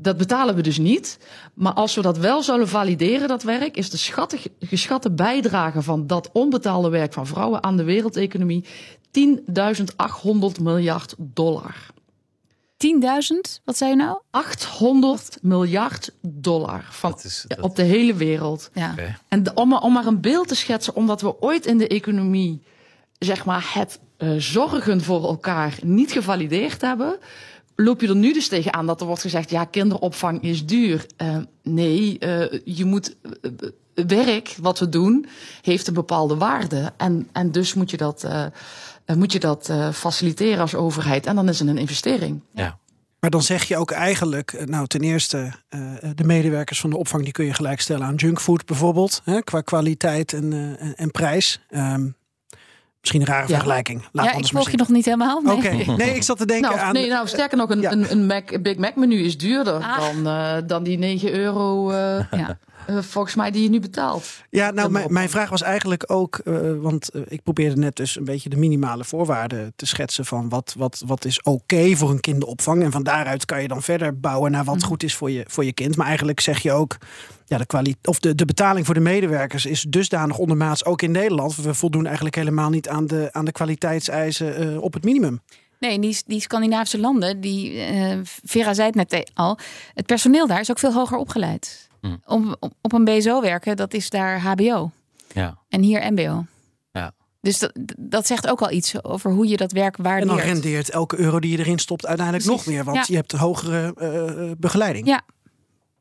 dat 0.00 0.16
betalen 0.16 0.54
we 0.54 0.62
dus 0.62 0.78
niet. 0.78 1.18
Maar 1.54 1.72
als 1.72 1.94
we 1.94 2.02
dat 2.02 2.18
wel 2.18 2.42
zouden 2.42 2.68
valideren, 2.68 3.28
dat 3.28 3.42
werk, 3.42 3.76
is 3.76 3.90
de 3.90 3.96
schatte, 3.96 4.38
geschatte 4.60 5.10
bijdrage 5.10 5.82
van 5.82 6.06
dat 6.06 6.30
onbetaalde 6.32 6.88
werk 6.88 7.12
van 7.12 7.26
vrouwen 7.26 7.62
aan 7.62 7.76
de 7.76 7.84
wereldeconomie 7.84 8.64
10.800 9.10 10.62
miljard 10.62 11.14
dollar. 11.18 11.74
10.000, 12.78 13.60
wat 13.64 13.76
zei 13.76 13.90
je 13.90 13.96
nou? 13.96 14.18
800 14.30 15.38
miljard 15.42 16.10
dollar 16.20 16.86
van, 16.90 17.10
Dat 17.10 17.24
is- 17.24 17.44
dat- 17.48 17.60
op 17.60 17.76
de 17.76 17.82
hele 17.82 18.14
wereld. 18.14 18.70
Ja. 18.74 18.94
En 19.28 19.42
de- 19.42 19.54
om, 19.54 19.68
maar- 19.68 19.82
om 19.82 19.92
maar 19.92 20.06
een 20.06 20.20
beeld 20.20 20.48
te 20.48 20.54
schetsen, 20.54 20.94
omdat 20.94 21.20
we 21.20 21.40
ooit 21.40 21.66
in 21.66 21.78
de 21.78 21.88
economie, 21.88 22.62
zeg 23.18 23.44
maar, 23.44 23.70
het 23.74 23.98
eh, 24.16 24.30
zorgen 24.38 25.00
voor 25.00 25.24
elkaar 25.24 25.78
niet 25.82 26.12
gevalideerd 26.12 26.80
hebben, 26.80 27.18
loop 27.76 28.00
je 28.00 28.08
er 28.08 28.16
nu 28.16 28.32
dus 28.32 28.48
tegenaan 28.48 28.86
dat 28.86 29.00
er 29.00 29.06
wordt 29.06 29.22
gezegd, 29.22 29.50
ja, 29.50 29.64
kinderopvang 29.64 30.42
is 30.42 30.66
duur. 30.66 31.06
Eh, 31.16 31.36
nee, 31.62 32.18
eh, 32.18 32.60
je 32.64 32.84
moet 32.84 33.16
werk 34.06 34.56
wat 34.60 34.78
we 34.78 34.88
doen 34.88 35.26
heeft 35.62 35.86
een 35.86 35.94
bepaalde 35.94 36.36
waarde 36.36 36.92
en, 36.96 37.28
en 37.32 37.50
dus 37.52 37.74
moet 37.74 37.90
je 37.90 37.96
dat, 37.96 38.24
eh, 39.08 39.16
moet 39.16 39.32
je 39.32 39.38
dat 39.40 39.68
eh, 39.68 39.92
faciliteren 39.92 40.60
als 40.60 40.74
overheid 40.74 41.26
en 41.26 41.34
dan 41.34 41.48
is 41.48 41.58
het 41.58 41.68
een 41.68 41.78
investering. 41.78 42.40
Ja. 42.54 42.78
Maar 43.20 43.30
dan 43.30 43.42
zeg 43.42 43.64
je 43.64 43.76
ook 43.76 43.90
eigenlijk, 43.90 44.52
eh, 44.52 44.66
nou 44.66 44.86
ten 44.86 45.00
eerste, 45.00 45.52
eh, 45.68 45.80
de 46.14 46.24
medewerkers 46.24 46.80
van 46.80 46.90
de 46.90 46.96
opvang 46.96 47.22
die 47.24 47.32
kun 47.32 47.44
je 47.44 47.54
gelijkstellen 47.54 48.06
aan 48.06 48.14
junkfood 48.14 48.66
bijvoorbeeld, 48.66 49.20
hè, 49.24 49.42
qua 49.42 49.60
kwaliteit 49.60 50.32
en, 50.32 50.52
eh, 50.52 50.88
en, 50.96 51.10
prijs. 51.10 51.60
Ehm, 51.70 52.06
misschien 53.00 53.20
een 53.20 53.26
rare 53.26 53.48
Ja. 53.48 53.54
vergelijking. 53.54 54.04
Laat 54.12 54.24
ja, 54.26 54.32
ik 54.32 54.46
volg 54.46 54.70
je 54.70 54.76
nog 54.76 54.88
niet 54.88 55.04
helemaal. 55.04 55.40
Nee. 55.40 55.56
Oké, 55.56 55.68
nee, 56.02 56.14
ik 56.14 56.22
zat 56.22 56.38
te 56.38 56.46
denken 56.46 56.70
Nou, 56.70 56.82
aan. 56.82 56.92
nee, 56.92 57.08
nou, 57.08 57.28
sterker 57.28 57.56
nog, 57.56 57.70
een, 57.70 57.80
Ja. 57.80 57.92
een, 57.92 58.10
een, 58.10 58.26
Mac, 58.26 58.62
Big 58.62 58.76
Mac 58.76 58.96
menu 58.96 59.18
is 59.22 59.38
duurder 59.38 59.74
Ah. 59.82 59.98
dan, 59.98 60.26
eh, 60.26 60.56
dan 60.66 60.82
die 60.82 60.98
9 60.98 61.32
euro, 61.32 61.90
eh, 61.90 61.96
Ja. 62.30 62.58
Eh, 62.88 62.98
volgens 63.02 63.34
mij, 63.34 63.50
die 63.50 63.62
je 63.62 63.68
nu 63.68 63.80
betaalt. 63.80 64.42
Ja, 64.50 64.70
nou, 64.70 65.10
mijn, 65.12 65.28
vraag 65.28 65.50
was 65.50 65.62
eigenlijk 65.62 66.12
ook, 66.12 66.38
eh, 66.38 66.54
want 66.80 67.08
eh, 67.08 67.22
ik 67.28 67.42
probeerde 67.42 67.76
net 67.76 67.96
dus 67.96 68.16
een 68.16 68.24
beetje 68.24 68.48
de 68.48 68.56
minimale 68.56 69.04
voorwaarden 69.04 69.72
te 69.76 69.86
schetsen 69.86 70.24
van 70.24 70.48
wat, 70.48 70.74
wat, 70.78 71.02
wat 71.06 71.24
is 71.24 71.42
oké 71.42 71.96
voor 71.96 72.10
een 72.10 72.20
kinderopvang. 72.20 72.82
En 72.82 72.90
van 72.90 73.02
daaruit 73.02 73.44
kan 73.44 73.62
je 73.62 73.68
dan 73.68 73.82
verder 73.82 74.20
bouwen 74.20 74.50
naar 74.50 74.64
wat 74.64 74.82
goed 74.82 75.02
is 75.02 75.14
voor 75.14 75.30
je, 75.30 75.44
voor 75.48 75.64
je 75.64 75.72
kind. 75.72 75.96
Maar 75.96 76.06
eigenlijk 76.06 76.40
zeg 76.40 76.62
je 76.62 76.72
ook, 76.72 76.96
ja, 77.44 77.58
de, 77.58 77.66
kwaliteit 77.66 78.06
of 78.06 78.18
de, 78.18 78.34
de 78.34 78.44
betaling 78.44 78.86
voor 78.86 78.94
de 78.94 79.00
medewerkers 79.00 79.66
is 79.66 79.86
dusdanig 79.88 80.38
ondermaats, 80.38 80.84
ook 80.84 81.02
in 81.02 81.10
Nederland. 81.10 81.56
We 81.56 81.74
voldoen 81.74 82.04
eigenlijk 82.04 82.36
helemaal 82.36 82.70
niet 82.70 82.88
aan 82.88 83.06
de, 83.06 83.28
aan 83.32 83.44
de 83.44 83.52
kwaliteitseisen 83.52 84.56
eh, 84.56 84.82
op 84.82 84.92
het 84.92 85.04
minimum. 85.04 85.40
Nee, 85.78 85.98
die, 85.98 86.22
die 86.26 86.40
Scandinavische 86.40 86.98
landen, 86.98 87.40
die, 87.40 87.80
eh, 87.80 88.18
Vera 88.24 88.74
zei 88.74 88.86
het 88.86 89.10
net 89.10 89.30
al, 89.34 89.58
het 89.94 90.06
personeel 90.06 90.46
daar 90.46 90.60
is 90.60 90.70
ook 90.70 90.78
veel 90.78 90.92
hoger 90.92 91.18
opgeleid. 91.18 91.87
Hm. 92.00 92.16
Om, 92.26 92.56
op, 92.60 92.72
op 92.80 92.92
een 92.92 93.04
BSO 93.04 93.40
werken, 93.40 93.76
dat 93.76 93.94
is 93.94 94.10
daar 94.10 94.40
HBO. 94.40 94.90
Ja. 95.34 95.58
En 95.68 95.82
hier 95.82 96.12
MBO. 96.12 96.44
Ja. 96.92 97.12
Dus 97.40 97.58
dat, 97.58 97.72
dat 97.98 98.26
zegt 98.26 98.48
ook 98.48 98.60
al 98.62 98.70
iets 98.70 99.04
over 99.04 99.30
hoe 99.32 99.46
je 99.48 99.56
dat 99.56 99.72
werk 99.72 99.96
En 99.98 100.02
dan 100.02 100.12
waardeert. 100.26 100.44
rendeert 100.44 100.90
elke 100.90 101.18
euro 101.18 101.40
die 101.40 101.50
je 101.50 101.58
erin 101.58 101.78
stopt 101.78 102.06
uiteindelijk 102.06 102.46
Precies. 102.46 102.66
nog 102.66 102.74
meer, 102.74 102.84
want 102.84 102.96
Ja. 102.96 103.04
je 103.06 103.14
hebt 103.16 103.32
hogere 103.32 103.94
eh, 103.94 104.50
begeleiding. 104.58 105.06
Ja, 105.06 105.20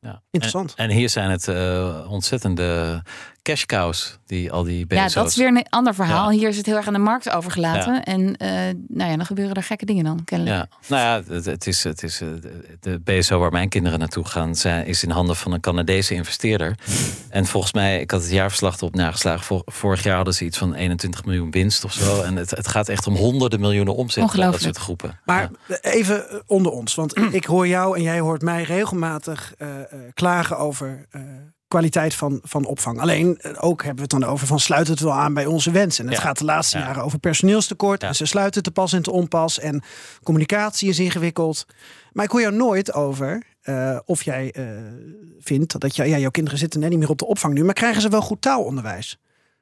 Ja. 0.01 0.21
Interessant. 0.31 0.73
En, 0.75 0.89
en 0.89 0.95
hier 0.95 1.09
zijn 1.09 1.29
het 1.29 1.47
eh, 1.47 2.07
ontzettende 2.11 3.01
cash 3.47 3.65
cows, 3.65 4.17
die 4.25 4.51
al 4.51 4.63
die 4.63 4.85
ja, 4.87 5.03
BSO's. 5.05 5.13
dat 5.13 5.27
is 5.27 5.35
weer 5.35 5.47
een 5.47 5.65
ander 5.69 5.95
verhaal. 5.95 6.31
Ja. 6.31 6.37
Hier 6.37 6.47
is 6.49 6.57
het 6.57 6.65
heel 6.65 6.75
erg 6.75 6.87
aan 6.87 6.93
de 6.93 6.99
markt 6.99 7.29
overgelaten. 7.29 7.93
Ja. 7.93 8.03
En 8.03 8.37
eh, 8.37 8.49
nou 8.87 9.11
ja, 9.11 9.15
dan 9.17 9.25
gebeuren 9.25 9.55
er 9.55 9.63
gekke 9.63 9.85
dingen 9.85 10.03
dan, 10.03 10.23
kennelijk. 10.23 10.55
Ja, 10.57 10.67
nou 10.87 11.01
ja, 11.27 11.33
het, 11.33 11.45
het 11.45 11.67
is, 11.67 11.83
het 11.83 12.03
is 12.03 12.21
eh, 12.21 12.27
de- 12.79 12.99
BSO 13.03 13.39
waar 13.39 13.51
mijn 13.51 13.69
kinderen 13.69 13.99
naartoe 13.99 14.25
gaan, 14.25 14.55
zijn, 14.55 14.85
is 14.85 15.03
in 15.03 15.09
handen 15.09 15.35
van 15.35 15.51
een 15.51 15.59
Canadese 15.59 16.13
investeerder. 16.13 16.75
En 17.29 17.45
volgens 17.45 17.73
mij, 17.73 17.99
ik 18.01 18.11
had 18.11 18.21
het 18.21 18.31
jaarverslag 18.31 18.77
erop 18.77 18.95
nageslagen. 18.95 19.45
Vor- 19.45 19.61
vorig 19.65 20.03
jaar 20.03 20.15
hadden 20.15 20.33
ze 20.33 20.45
iets 20.45 20.57
van 20.57 20.73
21 20.73 21.25
miljoen 21.25 21.51
winst 21.51 21.83
of 21.83 21.93
zo. 21.93 22.21
En 22.21 22.35
het, 22.35 22.49
het 22.51 22.67
gaat 22.67 22.89
echt 22.89 23.07
om 23.07 23.15
honderden 23.15 23.59
miljoenen 23.59 23.95
omzet 23.95 24.31
bij 24.31 24.45
dat 24.51 24.61
soort 24.61 24.77
groepen. 24.77 25.19
Maar 25.25 25.49
even 25.81 26.29
eh, 26.29 26.37
onder 26.45 26.71
ons, 26.71 26.95
want 26.95 27.17
ik 27.33 27.45
hoor 27.45 27.67
jou 27.67 27.95
en 27.97 28.03
jij 28.03 28.19
hoort 28.19 28.41
mij 28.41 28.63
regelmatig 28.63 29.53
eh, 29.57 29.79
eh, 29.79 29.85
klagen 30.13 30.57
over 30.57 31.05
eh, 31.11 31.21
kwaliteit 31.67 32.13
van, 32.13 32.39
van 32.43 32.65
opvang. 32.65 32.99
Alleen 32.99 33.37
eh, 33.37 33.51
ook 33.59 33.83
hebben 33.83 34.07
we 34.07 34.15
het 34.15 34.21
dan 34.21 34.31
over 34.31 34.47
van 34.47 34.59
sluit 34.59 34.87
het 34.87 34.99
wel 34.99 35.13
aan 35.13 35.33
bij 35.33 35.45
onze 35.45 35.71
wensen. 35.71 36.03
En 36.05 36.09
het 36.11 36.19
Ja. 36.19 36.25
gaat 36.27 36.37
de 36.37 36.45
laatste 36.45 36.77
Ja. 36.77 36.83
jaren 36.85 37.03
over 37.03 37.19
personeelstekort. 37.19 38.01
Ja. 38.01 38.07
En 38.07 38.15
ze 38.15 38.25
sluiten 38.25 38.63
te 38.63 38.71
pas 38.71 38.93
en 38.93 39.01
te 39.03 39.11
onpas. 39.11 39.59
En 39.59 39.81
communicatie 40.23 40.89
is 40.89 40.99
ingewikkeld. 40.99 41.65
Maar 42.11 42.25
ik 42.25 42.31
hoor 42.31 42.41
jou 42.41 42.55
nooit 42.55 42.93
over 42.93 43.43
eh, 43.61 43.99
of 44.05 44.23
jij 44.23 44.51
eh, 44.51 44.63
vindt 45.39 45.79
dat 45.79 45.95
ja, 45.95 46.05
jouw 46.05 46.29
kinderen 46.29 46.59
zitten 46.59 46.79
net 46.79 46.89
niet 46.89 46.99
meer 46.99 47.09
op 47.09 47.17
de 47.19 47.25
opvang 47.27 47.53
nu. 47.53 47.63
Maar 47.63 47.73
krijgen 47.73 48.01
ze 48.01 48.09
wel 48.09 48.21
goed 48.21 48.41
taalonderwijs? 48.41 49.17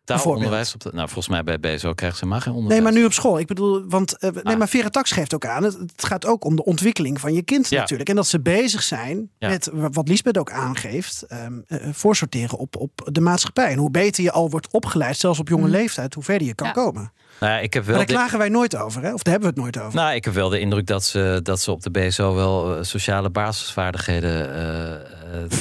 Taalonderwijs, 0.05 0.73
op 0.73 0.79
de, 0.81 0.89
nou 0.93 1.05
volgens 1.09 1.27
mij 1.27 1.43
bij 1.43 1.59
BSO 1.59 1.93
krijgen 1.93 2.17
ze 2.17 2.25
maar 2.25 2.41
geen 2.41 2.53
onderwijs. 2.53 2.81
Nee, 2.83 2.91
maar 2.91 2.99
nu 3.01 3.05
op 3.07 3.13
school. 3.13 3.39
Ik 3.39 3.47
bedoel, 3.47 3.83
want 3.87 4.17
eh, 4.17 4.31
nee, 4.31 4.43
Ah. 4.43 4.57
maar 4.57 4.67
Vera 4.67 4.89
Tax 4.89 5.11
geeft 5.11 5.33
ook 5.33 5.45
aan. 5.45 5.63
Het, 5.63 5.73
het 5.77 6.05
gaat 6.05 6.25
ook 6.25 6.45
om 6.45 6.55
de 6.55 6.63
ontwikkeling 6.63 7.19
van 7.19 7.33
je 7.33 7.41
kind 7.41 7.69
Ja. 7.69 7.79
natuurlijk. 7.79 8.09
En 8.09 8.15
dat 8.15 8.27
ze 8.27 8.39
bezig 8.41 8.83
zijn 8.83 9.29
Ja. 9.37 9.49
met 9.49 9.69
wa- 9.73 9.89
wat 9.89 10.07
Lisbeth 10.07 10.37
ook 10.37 10.51
aangeeft, 10.51 11.23
ehm, 11.27 11.53
eh, 11.67 11.87
voorsorteren 11.91 12.57
op, 12.57 12.75
op 12.77 12.91
de 13.11 13.21
maatschappij. 13.21 13.71
En 13.71 13.77
hoe 13.77 13.91
beter 13.91 14.23
je 14.23 14.31
al 14.31 14.49
wordt 14.49 14.67
opgeleid, 14.71 15.17
zelfs 15.17 15.39
op 15.39 15.47
jonge 15.47 15.67
leeftijd, 15.67 16.13
hoe 16.13 16.23
verder 16.23 16.47
je 16.47 16.55
kan 16.55 16.67
Mm. 16.67 16.73
Ja. 16.75 16.81
komen. 16.83 17.11
Nou 17.39 17.51
ja, 17.53 17.59
ik 17.59 17.73
heb 17.73 17.83
Maar 17.83 17.91
wel 17.91 17.97
daar 17.97 18.05
de- 18.07 18.13
klagen 18.13 18.37
wij 18.37 18.49
nooit 18.49 18.75
over, 18.75 19.01
hè? 19.03 19.13
Of 19.13 19.23
daar 19.23 19.33
hebben 19.33 19.53
we 19.53 19.61
het 19.61 19.73
nooit 19.73 19.85
over. 19.87 19.99
Nou, 19.99 20.15
ik 20.15 20.25
heb 20.25 20.33
wel 20.33 20.49
de 20.49 20.59
indruk 20.59 20.87
dat 20.87 21.03
ze, 21.03 21.39
dat 21.43 21.61
ze 21.61 21.71
op 21.71 21.81
de 21.83 21.91
BSO 21.91 22.33
wel 22.35 22.83
sociale 22.83 23.29
basisvaardigheden 23.29 24.49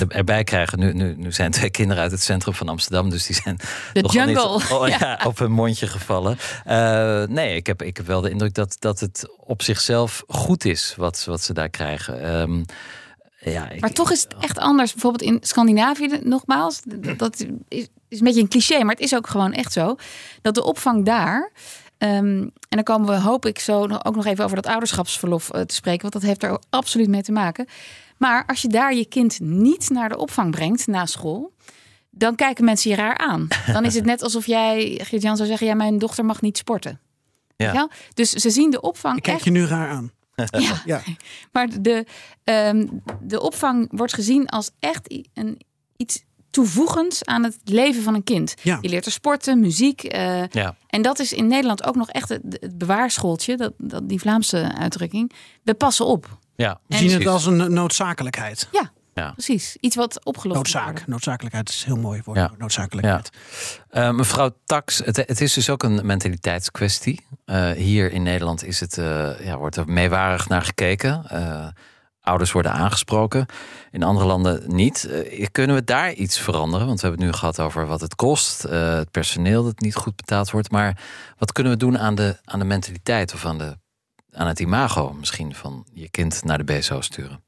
erbij 0.08 0.44
krijgen. 0.44 0.78
Nu, 0.78 0.92
nu, 0.92 1.14
nu 1.16 1.32
zijn 1.32 1.50
twee 1.50 1.70
kinderen 1.70 2.02
uit 2.02 2.12
het 2.12 2.22
centrum 2.22 2.54
van 2.54 2.68
Amsterdam, 2.68 3.10
dus 3.10 3.26
die 3.26 3.36
zijn 3.42 3.56
De 3.92 4.00
nogal 4.00 4.26
niet- 4.26 4.36
jungle. 4.36 4.76
oh, 4.78 4.88
ja, 4.88 4.96
Ja. 5.00 5.20
op 5.26 5.38
hun 5.38 5.52
mondje 5.52 5.86
gevallen. 5.86 6.38
Eh, 6.64 7.22
nee, 7.22 7.56
ik 7.56 7.66
heb, 7.66 7.82
ik 7.82 7.96
heb 7.96 8.06
wel 8.06 8.20
de 8.20 8.30
indruk 8.30 8.54
dat, 8.54 8.76
dat 8.78 9.00
het 9.00 9.28
op 9.36 9.62
zichzelf 9.62 10.22
goed 10.28 10.64
is 10.64 10.94
wat, 10.96 11.24
wat 11.24 11.42
ze 11.42 11.52
daar 11.52 11.68
krijgen. 11.70 12.22
Ehm, 12.22 12.62
ja, 13.52 13.68
ik- 13.70 13.80
Maar 13.80 13.92
toch 13.92 14.10
is 14.10 14.22
het 14.22 14.34
echt 14.40 14.58
anders. 14.58 14.92
Bijvoorbeeld 14.92 15.22
in 15.30 15.38
Scandinavië, 15.40 16.18
nogmaals, 16.22 16.80
dat 17.16 17.40
is, 17.68 17.86
is 18.08 18.18
een 18.18 18.24
beetje 18.24 18.40
een 18.40 18.48
cliché, 18.48 18.78
maar 18.82 18.94
het 18.94 19.04
is 19.04 19.14
ook 19.14 19.26
gewoon 19.26 19.52
echt 19.52 19.72
zo. 19.72 19.96
Dat 20.42 20.54
de 20.54 20.64
opvang 20.64 21.04
daar. 21.04 21.50
ehm, 21.98 22.16
en 22.42 22.52
dan 22.68 22.82
komen 22.82 23.08
we, 23.08 23.20
hoop 23.20 23.46
ik, 23.46 23.58
zo 23.58 23.86
nog- 23.86 24.04
ook 24.04 24.16
nog 24.16 24.26
even 24.26 24.44
over 24.44 24.56
dat 24.56 24.66
ouderschapsverlof 24.66 25.50
eh, 25.50 25.60
te 25.60 25.74
spreken. 25.74 26.00
Want 26.00 26.12
dat 26.12 26.22
heeft 26.22 26.42
er 26.42 26.58
absoluut 26.70 27.08
mee 27.08 27.22
te 27.22 27.32
maken. 27.32 27.66
Maar 28.24 28.44
als 28.46 28.62
je 28.62 28.68
daar 28.68 28.94
je 28.94 29.04
kind 29.04 29.40
niet 29.40 29.90
naar 29.90 30.08
de 30.08 30.16
opvang 30.16 30.50
brengt 30.50 30.86
na 30.86 31.06
school. 31.06 31.52
Dan 32.10 32.34
kijken 32.34 32.64
mensen 32.64 32.90
je 32.90 32.96
raar 32.96 33.18
aan. 33.18 33.48
Dan 33.72 33.84
is 33.84 33.94
het 33.94 34.04
net 34.04 34.22
alsof 34.22 34.46
jij, 34.46 35.00
Geert-Jan, 35.02 35.36
zou 35.36 35.48
zeggen: 35.48 35.66
Ja, 35.66 35.74
mijn 35.74 35.98
dochter 35.98 36.24
mag 36.24 36.40
niet 36.40 36.56
sporten. 36.56 37.00
Wel? 37.56 37.90
Dus 38.14 38.30
ze 38.30 38.50
zien 38.50 38.70
de 38.70 38.80
opvang 38.80 39.16
Ik 39.16 39.22
kijk 39.22 39.36
echt 39.36 39.44
je 39.44 39.50
nu 39.50 39.64
raar 39.64 39.88
aan. 39.88 40.12
Ja. 40.50 40.82
Ja. 40.84 41.02
Maar 41.52 41.82
de, 41.82 42.06
ehm, 42.44 42.86
de 43.20 43.40
opvang 43.40 43.88
wordt 43.90 44.14
gezien 44.14 44.48
als 44.48 44.70
echt 44.78 45.24
een, 45.34 45.60
iets 45.96 46.24
toevoegends 46.50 47.24
aan 47.24 47.44
het 47.44 47.58
leven 47.64 48.02
van 48.02 48.14
een 48.14 48.24
kind. 48.24 48.54
Ja. 48.62 48.78
Je 48.80 48.88
leert 48.88 49.06
er 49.06 49.12
sporten, 49.12 49.60
muziek. 49.60 50.02
eh, 50.02 50.46
Ja. 50.48 50.76
En 50.86 51.02
dat 51.02 51.18
is 51.18 51.32
in 51.32 51.46
Nederland 51.46 51.84
ook 51.84 51.94
nog 51.96 52.10
echt 52.10 52.28
het, 52.28 52.42
het 52.60 52.78
bewaarschooltje, 52.78 53.56
dat, 53.56 53.72
dat, 53.78 54.08
die 54.08 54.20
Vlaamse 54.20 54.74
uitdrukking. 54.78 55.32
We 55.62 55.74
passen 55.74 56.06
op. 56.06 56.38
Ja, 56.56 56.80
We 56.86 56.96
zien 56.96 57.10
het 57.10 57.26
als 57.26 57.46
een 57.46 57.72
noodzakelijkheid. 57.72 58.68
Ja, 58.72 58.90
Ja. 59.14 59.30
precies. 59.32 59.76
Iets 59.80 59.96
wat 59.96 60.24
opgelost 60.24 60.46
moet 60.46 60.54
Noodzaak. 60.72 60.84
worden. 60.90 61.10
Noodzakelijkheid 61.10 61.68
is 61.68 61.80
een 61.86 61.92
heel 61.92 62.02
mooi 62.02 62.20
woord. 62.24 62.38
Ja. 62.38 62.50
Noodzakelijkheid. 62.58 63.30
Eh, 63.90 64.10
mevrouw 64.10 64.50
Tax, 64.64 64.98
het, 65.04 65.16
het 65.16 65.40
is 65.40 65.52
dus 65.52 65.70
ook 65.70 65.82
een 65.82 66.06
mentaliteitskwestie. 66.06 67.26
Eh, 67.44 67.70
hier 67.70 68.12
in 68.12 68.22
Nederland 68.22 68.64
is 68.64 68.80
het, 68.80 68.98
eh, 68.98 69.44
ja, 69.46 69.56
wordt 69.58 69.76
er 69.76 69.88
meewarig 69.88 70.48
naar 70.48 70.62
gekeken. 70.62 71.24
Eh, 71.28 71.66
ouders 72.20 72.52
worden 72.52 72.72
aangesproken. 72.72 73.46
In 73.90 74.02
andere 74.02 74.26
landen 74.26 74.62
niet. 74.74 75.08
Kunnen 75.52 75.76
we 75.76 75.84
daar 75.84 76.12
iets 76.12 76.38
veranderen? 76.38 76.86
Want 76.86 77.00
we 77.00 77.06
hebben 77.06 77.24
het 77.26 77.34
nu 77.34 77.38
gehad 77.40 77.60
over 77.60 77.86
wat 77.86 78.00
het 78.00 78.14
kost. 78.14 78.64
eh, 78.64 78.94
het 78.94 79.10
personeel 79.10 79.64
dat 79.64 79.80
niet 79.80 79.94
goed 79.94 80.16
betaald 80.16 80.50
wordt. 80.50 80.70
Maar 80.70 80.98
wat 81.38 81.52
kunnen 81.52 81.72
we 81.72 81.78
doen 81.78 81.98
aan 81.98 82.14
de, 82.14 82.36
aan 82.44 82.58
de 82.58 82.64
mentaliteit 82.64 83.34
of 83.34 83.44
aan, 83.44 83.58
de, 83.58 83.76
aan 84.34 84.46
het 84.46 84.60
imago 84.60 85.12
misschien 85.12 85.54
van 85.54 85.86
je 85.92 86.08
kind 86.08 86.44
naar 86.44 86.58
de 86.58 86.64
BSO 86.64 87.00
sturen? 87.00 87.42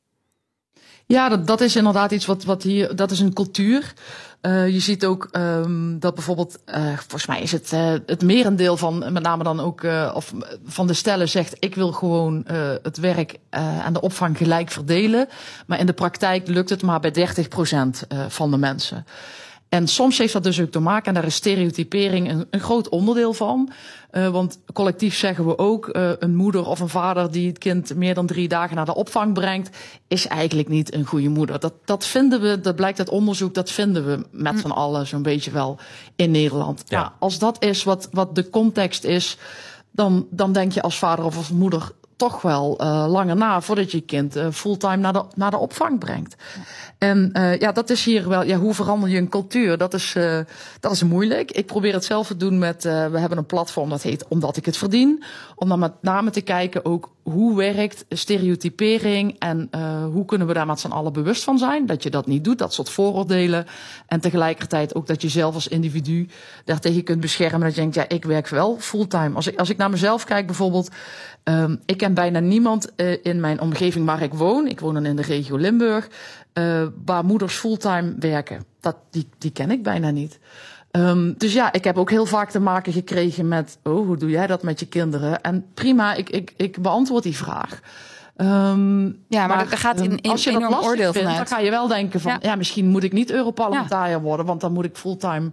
Ja, 1.06 1.28
dat, 1.28 1.46
dat 1.46 1.60
is 1.60 1.76
inderdaad 1.76 2.12
iets 2.12 2.26
wat, 2.26 2.44
wat 2.44 2.62
hier, 2.62 2.96
dat 2.96 3.10
is 3.10 3.20
een 3.20 3.32
cultuur. 3.32 3.92
Eh, 4.40 4.68
je 4.68 4.80
ziet 4.80 5.04
ook 5.04 5.28
ehm, 5.30 5.98
dat 5.98 6.14
bijvoorbeeld, 6.14 6.58
eh, 6.64 6.84
volgens 6.84 7.26
mij 7.26 7.40
is 7.42 7.52
het 7.52 7.72
eh, 7.72 7.92
het 8.06 8.22
merendeel 8.22 8.76
van, 8.76 9.12
met 9.12 9.22
name 9.22 9.44
dan 9.44 9.60
ook, 9.60 9.86
of 10.14 10.32
van 10.64 10.86
de 10.86 10.92
stellen 10.92 11.28
zegt, 11.28 11.56
ik 11.58 11.74
wil 11.74 11.92
gewoon 11.92 12.44
het 12.82 12.96
werk 12.96 13.36
en 13.84 13.92
de 13.92 14.00
opvang 14.00 14.36
gelijk 14.36 14.70
verdelen. 14.70 15.28
Maar 15.66 15.78
in 15.78 15.86
de 15.86 15.92
praktijk 15.92 16.48
lukt 16.48 16.70
het 16.70 16.82
maar 16.82 17.00
bij 17.00 17.10
30 17.10 17.48
procent 17.48 18.06
van 18.28 18.50
de 18.50 18.56
mensen. 18.56 19.06
En 19.68 19.88
soms 19.88 20.18
heeft 20.18 20.32
dat 20.32 20.42
dus 20.42 20.60
ook 20.60 20.70
te 20.70 20.78
maken, 20.78 21.06
en 21.06 21.14
daar 21.14 21.24
is 21.24 21.34
stereotypering 21.34 22.30
een, 22.30 22.46
een 22.50 22.60
groot 22.60 22.88
onderdeel 22.88 23.32
van. 23.32 23.70
Eh, 24.10 24.28
want 24.28 24.58
collectief 24.72 25.16
zeggen 25.16 25.46
we 25.46 25.58
ook, 25.58 25.88
eh, 25.88 26.10
een 26.18 26.36
moeder 26.36 26.66
of 26.66 26.80
een 26.80 26.88
vader 26.88 27.30
die 27.30 27.46
het 27.46 27.58
kind 27.58 27.94
meer 27.94 28.14
dan 28.14 28.26
drie 28.26 28.48
dagen 28.48 28.76
naar 28.76 28.84
de 28.84 28.94
opvang 28.94 29.34
brengt, 29.34 29.76
is 30.08 30.26
eigenlijk 30.26 30.68
niet 30.68 30.94
een 30.94 31.06
goede 31.06 31.28
moeder. 31.28 31.60
Dat, 31.60 31.72
dat 31.84 32.06
vinden 32.06 32.40
we, 32.40 32.60
dat 32.60 32.76
blijkt 32.76 32.98
uit 32.98 33.08
onderzoek, 33.08 33.54
dat 33.54 33.70
vinden 33.70 34.06
we 34.06 34.26
met 34.30 34.58
z'n 34.58 34.70
allen 34.70 35.06
zo'n 35.06 35.22
beetje 35.22 35.50
wel 35.50 35.78
in 36.16 36.30
Nederland. 36.30 36.82
Ja. 36.86 37.00
Ja, 37.00 37.12
als 37.18 37.38
dat 37.38 37.64
is 37.64 37.84
wat, 37.84 38.08
wat 38.12 38.34
de 38.34 38.50
context 38.50 39.04
is, 39.04 39.36
dan, 39.90 40.26
dan 40.30 40.52
denk 40.52 40.72
je 40.72 40.82
als 40.82 40.98
vader 40.98 41.24
of 41.24 41.36
als 41.36 41.50
moeder 41.50 41.92
toch 42.16 42.42
wel 42.42 42.78
eh, 42.78 43.06
langer 43.08 43.36
na 43.36 43.60
voordat 43.60 43.90
je 43.90 44.00
kind 44.00 44.36
eh, 44.36 44.46
fulltime 44.52 44.96
naar 44.96 45.12
de, 45.12 45.24
naar 45.34 45.50
de 45.50 45.56
opvang 45.56 45.98
brengt. 45.98 46.36
En 46.98 47.32
eh, 47.32 47.58
ja, 47.58 47.72
dat 47.72 47.90
is 47.90 48.04
hier 48.04 48.28
wel, 48.28 48.42
ja, 48.42 48.56
hoe 48.56 48.74
verander 48.74 49.08
je 49.08 49.18
een 49.18 49.28
cultuur? 49.28 49.78
Dat 49.78 49.94
is, 49.94 50.16
dat 50.80 50.92
is 50.92 51.02
moeilijk. 51.02 51.50
Ik 51.50 51.66
probeer 51.66 51.92
het 51.92 52.04
zelf 52.04 52.26
te 52.26 52.36
doen 52.36 52.58
met, 52.58 52.82
we 52.82 53.18
hebben 53.18 53.38
een 53.38 53.46
platform 53.46 53.88
dat 53.88 54.02
heet 54.02 54.28
Omdat 54.28 54.56
ik 54.56 54.64
het 54.64 54.76
verdien. 54.76 55.24
Om 55.54 55.68
dan 55.68 55.78
met 55.78 55.92
name 56.00 56.30
te 56.30 56.40
kijken 56.40 56.84
ook 56.84 57.10
hoe 57.32 57.56
werkt 57.56 58.04
stereotypering 58.08 59.36
en 59.38 59.68
eh, 59.70 60.04
hoe 60.04 60.24
kunnen 60.24 60.46
we 60.46 60.52
daar 60.52 60.66
met 60.66 60.80
z'n 60.80 60.90
allen 60.90 61.12
bewust 61.12 61.44
van 61.44 61.58
zijn. 61.58 61.86
Dat 61.86 62.02
je 62.02 62.10
dat 62.10 62.26
niet 62.26 62.44
doet, 62.44 62.58
dat 62.58 62.72
soort 62.72 62.90
vooroordelen. 62.90 63.66
En 64.06 64.20
tegelijkertijd 64.20 64.94
ook 64.94 65.06
dat 65.06 65.22
je 65.22 65.28
zelf 65.28 65.54
als 65.54 65.68
individu 65.68 66.28
daartegen 66.64 67.04
kunt 67.04 67.20
beschermen. 67.20 67.60
Dat 67.60 67.74
je 67.74 67.80
denkt, 67.80 67.94
ja, 67.94 68.08
ik 68.08 68.24
werk 68.24 68.48
wel 68.48 68.76
fulltime. 68.78 69.34
Als 69.34 69.46
ik, 69.46 69.58
als 69.58 69.70
ik 69.70 69.76
naar 69.76 69.90
mezelf 69.90 70.24
kijk 70.24 70.46
bijvoorbeeld, 70.46 70.90
ehm, 71.42 71.76
ik 71.86 71.96
ken 71.96 72.14
bijna 72.14 72.38
niemand 72.38 72.94
eh, 72.94 73.24
in 73.24 73.40
mijn 73.40 73.60
omgeving 73.60 74.06
waar 74.06 74.22
ik 74.22 74.34
woon. 74.34 74.66
Ik 74.66 74.80
woon 74.80 74.94
dan 74.94 75.06
in 75.06 75.16
de 75.16 75.22
regio 75.22 75.56
Limburg. 75.56 76.08
eh, 76.52 76.86
waar 77.04 77.24
moeders 77.24 77.54
fulltime 77.54 78.14
werken. 78.18 78.64
Dat, 78.80 78.96
die, 79.10 79.28
die 79.38 79.50
ken 79.50 79.70
ik 79.70 79.82
bijna 79.82 80.10
niet. 80.10 80.38
Ehm, 81.00 81.32
dus 81.36 81.52
ja, 81.52 81.72
ik 81.72 81.84
heb 81.84 81.96
ook 81.98 82.10
heel 82.10 82.26
vaak 82.26 82.50
te 82.50 82.60
maken 82.60 82.92
gekregen 82.92 83.48
met... 83.48 83.78
oh, 83.82 84.06
hoe 84.06 84.16
doe 84.16 84.30
jij 84.30 84.46
dat 84.46 84.62
met 84.62 84.80
je 84.80 84.86
kinderen? 84.86 85.40
En 85.42 85.64
prima, 85.74 86.14
ik, 86.14 86.30
ik, 86.30 86.52
ik 86.56 86.82
beantwoord 86.82 87.22
die 87.22 87.36
vraag. 87.36 87.80
Ehm, 88.36 89.04
Ja, 89.28 89.46
maar 89.46 89.70
er 89.70 89.78
gaat 89.78 90.00
ehm, 90.00 90.04
een- 90.10 90.18
een 90.22 90.30
als 90.30 90.44
je 90.44 90.50
dat 90.50 90.58
enorm 90.58 90.72
lastig 90.74 90.90
oordeel 90.90 91.12
vindt, 91.12 91.28
vanuit. 91.28 91.48
Dan 91.48 91.58
ga 91.58 91.64
je 91.64 91.70
wel 91.70 91.86
denken 91.88 92.20
van, 92.20 92.32
Ja. 92.32 92.38
ja, 92.40 92.54
misschien 92.56 92.86
moet 92.86 93.02
ik 93.02 93.12
niet 93.12 93.30
Europarlementariër 93.30 94.20
worden... 94.20 94.46
want 94.46 94.60
dan 94.60 94.72
moet 94.72 94.84
ik 94.84 94.96
fulltime 94.96 95.50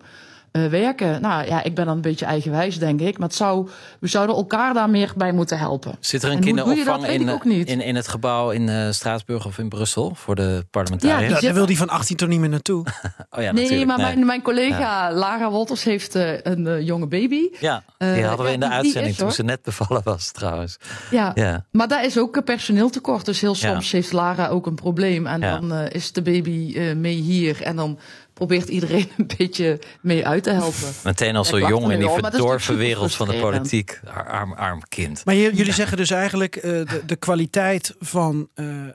eh, 0.54 0.66
werken. 0.66 1.22
Nou 1.22 1.46
ja, 1.48 1.64
ik 1.64 1.76
ben 1.76 1.86
dan 1.86 1.96
een 1.96 2.02
beetje 2.02 2.26
eigenwijs, 2.26 2.80
denk 2.80 3.00
ik. 3.02 3.18
Maar 3.18 3.28
het 3.28 3.38
zou, 3.38 3.70
we 4.00 4.08
zouden 4.08 4.36
elkaar 4.36 4.74
daar 4.74 4.90
meer 4.90 5.14
bij 5.18 5.32
moeten 5.32 5.58
helpen. 5.58 5.96
Zit 6.00 6.24
er 6.24 6.32
een 6.32 6.40
kinderopvang 6.40 7.08
in, 7.08 7.40
niet. 7.44 7.68
in, 7.68 7.82
in 7.82 7.96
het 7.96 8.08
gebouw 8.08 8.50
in 8.52 8.70
eh, 8.70 8.88
Straatsburg 8.92 9.46
of 9.46 9.58
in 9.58 9.70
Brussel 9.70 10.12
voor 10.16 10.36
de 10.36 10.66
parlementariërs? 10.72 11.22
Ja, 11.30 11.34
zit- 11.36 11.44
daar 11.44 11.54
wil 11.54 11.66
die 11.66 11.78
van 11.78 11.90
18 11.90 12.16
toch 12.18 12.30
niet 12.30 12.40
meer 12.40 12.50
naartoe. 12.50 12.80
oh 12.86 13.42
ja, 13.42 13.52
nee, 13.52 13.52
natuurlijk. 13.64 13.86
maar 13.86 13.98
Nee. 13.98 14.06
Mijn, 14.14 14.26
mijn 14.26 14.42
collega 14.42 15.14
Lara 15.14 15.50
Wolters 15.50 15.84
heeft 15.84 16.16
eh, 16.16 16.32
een 16.44 16.68
eh, 16.68 16.82
jonge 16.86 17.08
baby. 17.08 17.48
Ja, 17.60 17.84
die 17.98 18.10
Eh, 18.10 18.28
hadden 18.28 18.46
we 18.46 18.52
in 18.52 18.60
de 18.60 18.66
die- 18.66 18.76
die 18.76 18.84
uitzending 18.84 19.12
is, 19.12 19.16
toen 19.18 19.26
hoor. 19.26 19.36
ze 19.36 19.44
net 19.44 19.62
bevallen 19.62 20.02
was 20.04 20.32
trouwens. 20.32 20.78
Ja. 21.12 21.32
Ja. 21.36 21.66
maar 21.72 21.88
daar 21.88 22.06
is 22.06 22.18
ook 22.20 22.36
een 22.36 22.44
personeeltekort. 22.44 23.26
Dus 23.26 23.42
heel 23.42 23.56
Ja. 23.60 23.72
soms 23.72 23.92
heeft 23.92 24.12
Lara 24.12 24.48
ook 24.48 24.66
een 24.66 24.76
probleem. 24.76 25.28
En 25.28 25.40
Ja. 25.40 25.60
dan 25.60 25.74
eh, 25.74 25.86
is 25.90 26.12
de 26.12 26.22
baby 26.22 26.74
eh, 26.76 26.96
mee 26.96 27.16
hier. 27.16 27.62
En 27.62 27.76
dan 27.76 28.00
probeert 28.34 28.70
iedereen 28.70 29.08
een 29.18 29.30
beetje 29.38 29.82
mee 30.02 30.28
uit 30.28 30.44
te 30.44 30.50
helpen. 30.52 30.90
Meteen 31.04 31.36
al 31.36 31.46
zo 31.46 31.60
jong 31.60 31.92
in 31.92 32.00
die 32.00 32.10
verdorven 32.10 32.78
wereld 32.78 33.16
van 33.16 33.28
de 33.28 33.40
politiek. 33.40 34.00
Ar- 34.14 34.30
Arm, 34.30 34.54
arm 34.54 34.82
kind. 34.90 35.26
Maar 35.26 35.36
je- 35.36 35.56
jullie 35.56 35.74
zeggen 35.74 35.98
dus 35.98 36.10
eigenlijk 36.12 36.56
eh, 36.56 36.72
de, 36.72 37.02
de 37.06 37.16
kwaliteit 37.16 37.96
van 38.00 38.48
eh, 38.54 38.84
eh, 38.88 38.92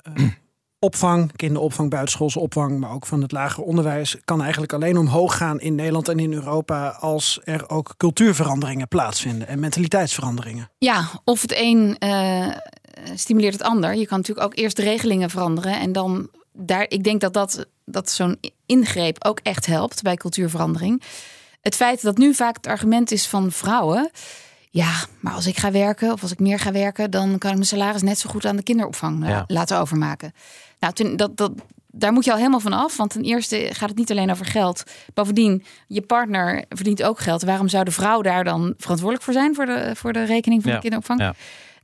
opvang, 0.78 1.32
kinderopvang, 1.36 1.91
buitenschoolse 1.91 2.39
opvang, 2.39 2.78
maar 2.78 2.91
ook 2.93 3.07
van 3.07 3.22
het 3.22 3.32
lager 3.32 3.62
onderwijs, 3.62 4.16
kan 4.24 4.43
eigenlijk 4.43 4.72
alleen 4.72 4.97
omhoog 4.99 5.36
gaan 5.36 5.61
in 5.61 5.74
Nederland 5.74 6.09
en 6.09 6.18
in 6.18 6.32
Europa 6.32 6.89
als 6.89 7.41
er 7.45 7.68
ook 7.68 7.95
cultuurveranderingen 7.97 8.89
plaatsvinden 8.89 9.49
en 9.49 9.59
mentaliteitsveranderingen. 9.61 10.70
Ja, 10.78 11.09
of 11.24 11.43
het 11.43 11.55
een 11.57 11.97
eh, 11.99 12.47
stimuleert 13.14 13.53
het 13.53 13.62
ander. 13.62 13.95
Je 13.95 14.07
kan 14.07 14.18
natuurlijk 14.18 14.47
ook 14.47 14.57
eerst 14.57 14.76
de 14.76 14.82
regelingen 14.82 15.30
veranderen. 15.30 15.80
En 15.80 15.93
dan 15.93 16.28
daar, 16.59 16.85
ik 16.89 17.05
denk 17.05 17.21
dat, 17.21 17.33
dat, 17.33 17.67
dat 17.85 18.11
zo'n 18.11 18.39
ingreep 18.67 19.25
ook 19.25 19.41
echt 19.43 19.67
helpt 19.67 20.03
bij 20.03 20.17
cultuurverandering. 20.17 21.03
Het 21.61 21.75
feit 21.77 22.03
dat 22.03 22.19
nu 22.19 22.35
vaak 22.35 22.57
het 22.57 22.67
argument 22.67 23.11
is 23.11 23.27
van 23.27 23.53
vrouwen. 23.53 24.11
Ja, 24.71 24.93
maar 25.21 25.33
als 25.33 25.47
ik 25.47 25.59
ga 25.59 25.71
werken 25.71 26.13
of 26.13 26.23
als 26.23 26.33
ik 26.33 26.39
meer 26.39 26.59
ga 26.59 26.73
werken, 26.73 27.11
dan 27.11 27.39
kan 27.39 27.49
ik 27.51 27.57
mijn 27.57 27.67
salaris 27.67 28.03
net 28.03 28.19
zo 28.19 28.31
goed 28.31 28.47
aan 28.47 28.57
de 28.57 28.63
kinderopvang 28.63 29.23
eh, 29.25 29.29
Ja. 29.31 29.45
laten 29.47 29.79
overmaken. 29.79 30.33
Nou, 30.81 31.17
dat, 31.17 31.37
dat, 31.37 31.53
daar 31.87 32.13
moet 32.13 32.25
je 32.25 32.31
al 32.31 32.37
helemaal 32.37 32.61
van 32.61 32.73
af. 32.73 32.97
Want 32.97 33.11
ten 33.11 33.23
eerste 33.23 33.69
gaat 33.73 33.89
het 33.89 33.99
niet 33.99 34.11
alleen 34.11 34.31
over 34.31 34.47
geld. 34.47 34.83
Bovendien, 35.15 35.65
je 35.87 36.03
partner 36.03 36.65
verdient 36.69 37.03
ook 37.03 37.19
geld. 37.21 37.43
Waarom 37.43 37.69
zou 37.69 37.85
de 37.85 37.91
vrouw 37.91 38.23
daar 38.23 38.45
dan 38.45 38.75
verantwoordelijk 38.79 39.25
voor 39.25 39.33
zijn 39.35 39.55
voor 39.55 39.67
de, 39.67 39.91
voor 39.97 40.13
de 40.13 40.25
rekening 40.25 40.63
van 40.63 40.71
Ja, 40.71 40.77
de 40.77 40.83
kinderopvang? 40.83 41.21
ja. 41.21 41.35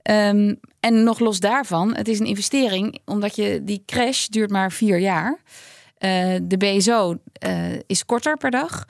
Ehm, 0.04 0.54
en 0.80 1.02
nog 1.02 1.18
los 1.18 1.40
daarvan, 1.40 1.94
het 1.94 2.08
is 2.08 2.18
een 2.18 2.26
investering, 2.26 2.98
omdat 3.04 3.36
je 3.36 3.60
die 3.64 3.82
crash 3.86 4.26
duurt 4.26 4.50
maar 4.50 4.72
vier 4.72 4.98
jaar. 4.98 5.38
Eh, 5.98 6.34
de 6.42 6.56
BSO 6.56 7.16
eh, 7.32 7.72
is 7.86 8.04
korter 8.04 8.36
per 8.36 8.50
dag. 8.50 8.84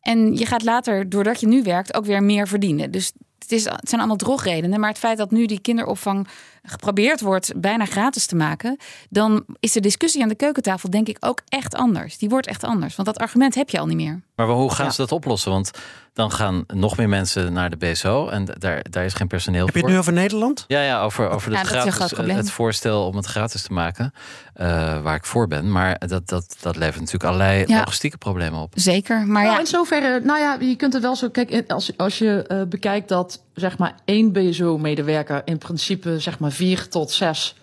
En 0.00 0.36
je 0.36 0.46
gaat 0.46 0.62
later, 0.62 1.08
doordat 1.08 1.40
je 1.40 1.46
nu 1.46 1.62
werkt, 1.62 1.94
ook 1.94 2.04
weer 2.04 2.22
meer 2.22 2.48
verdienen. 2.48 2.90
Dus 2.90 3.12
het, 3.38 3.52
is, 3.52 3.64
het 3.64 3.88
zijn 3.88 4.00
allemaal 4.00 4.16
drogredenen. 4.16 4.80
Maar 4.80 4.88
het 4.88 4.98
feit 4.98 5.18
dat 5.18 5.30
nu 5.30 5.46
die 5.46 5.60
kinderopvang 5.60 6.28
geprobeerd 6.62 7.20
wordt 7.20 7.52
bijna 7.60 7.84
gratis 7.84 8.26
te 8.26 8.36
maken, 8.36 8.76
dan 9.10 9.44
is 9.60 9.72
de 9.72 9.80
discussie 9.80 10.22
aan 10.22 10.28
de 10.28 10.34
keukentafel 10.34 10.90
denk 10.90 11.08
ik 11.08 11.16
ook 11.20 11.40
echt 11.48 11.74
anders. 11.74 12.18
Die 12.18 12.28
wordt 12.28 12.46
echt 12.46 12.64
anders. 12.64 12.96
Want 12.96 13.08
dat 13.08 13.18
argument 13.18 13.54
heb 13.54 13.70
je 13.70 13.78
al 13.78 13.86
niet 13.86 13.96
meer. 13.96 14.22
Maar 14.36 14.46
hoe 14.46 14.72
gaan 14.74 14.92
ze 14.92 15.00
dat 15.00 15.12
oplossen? 15.12 15.50
Want 15.50 15.70
dan 16.12 16.30
gaan 16.30 16.64
nog 16.74 16.96
meer 16.96 17.08
mensen 17.08 17.52
naar 17.52 17.70
de 17.70 17.76
BSO 17.76 18.28
en 18.28 18.44
daar, 18.58 18.84
daar 18.90 19.04
is 19.04 19.14
geen 19.14 19.26
personeel 19.26 19.66
Heb 19.66 19.74
je 19.74 19.80
voor. 19.80 19.88
het 19.88 19.96
nu 19.96 20.02
over 20.02 20.12
Nederland? 20.12 20.64
Ja, 20.68 20.82
ja, 20.82 21.02
over, 21.02 21.28
over 21.30 21.52
Ja, 21.52 21.58
het, 21.58 21.66
gratis, 21.66 22.10
het 22.36 22.50
voorstel 22.50 23.06
om 23.06 23.16
het 23.16 23.26
gratis 23.26 23.62
te 23.62 23.72
maken, 23.72 24.12
eh, 24.54 24.66
waar 25.02 25.14
ik 25.14 25.24
voor 25.24 25.46
ben. 25.48 25.72
Maar 25.72 25.98
dat, 26.06 26.28
dat, 26.28 26.56
dat 26.60 26.76
levert 26.76 26.96
natuurlijk 26.98 27.24
allerlei 27.24 27.64
Ja. 27.66 27.78
logistieke 27.78 28.18
problemen 28.18 28.60
op. 28.60 28.72
Zeker. 28.74 29.26
Maar 29.26 29.42
nou, 29.42 29.54
ja, 29.54 29.60
in 29.60 29.66
zoverre, 29.66 30.20
nou 30.20 30.38
ja, 30.38 30.56
je 30.60 30.76
kunt 30.76 30.92
het 30.92 31.02
wel 31.02 31.16
zo. 31.16 31.28
Kijk, 31.28 31.64
als, 31.70 31.96
als 31.96 32.18
je 32.18 32.44
eh, 32.46 32.62
bekijkt 32.68 33.08
dat 33.08 33.42
zeg 33.54 33.78
maar 33.78 33.94
één 34.04 34.32
BSO-medewerker 34.32 35.42
in 35.44 35.58
principe 35.58 36.18
zeg 36.20 36.38
maar 36.38 36.52
vier 36.52 36.88
tot 36.88 37.10
zes 37.10 37.56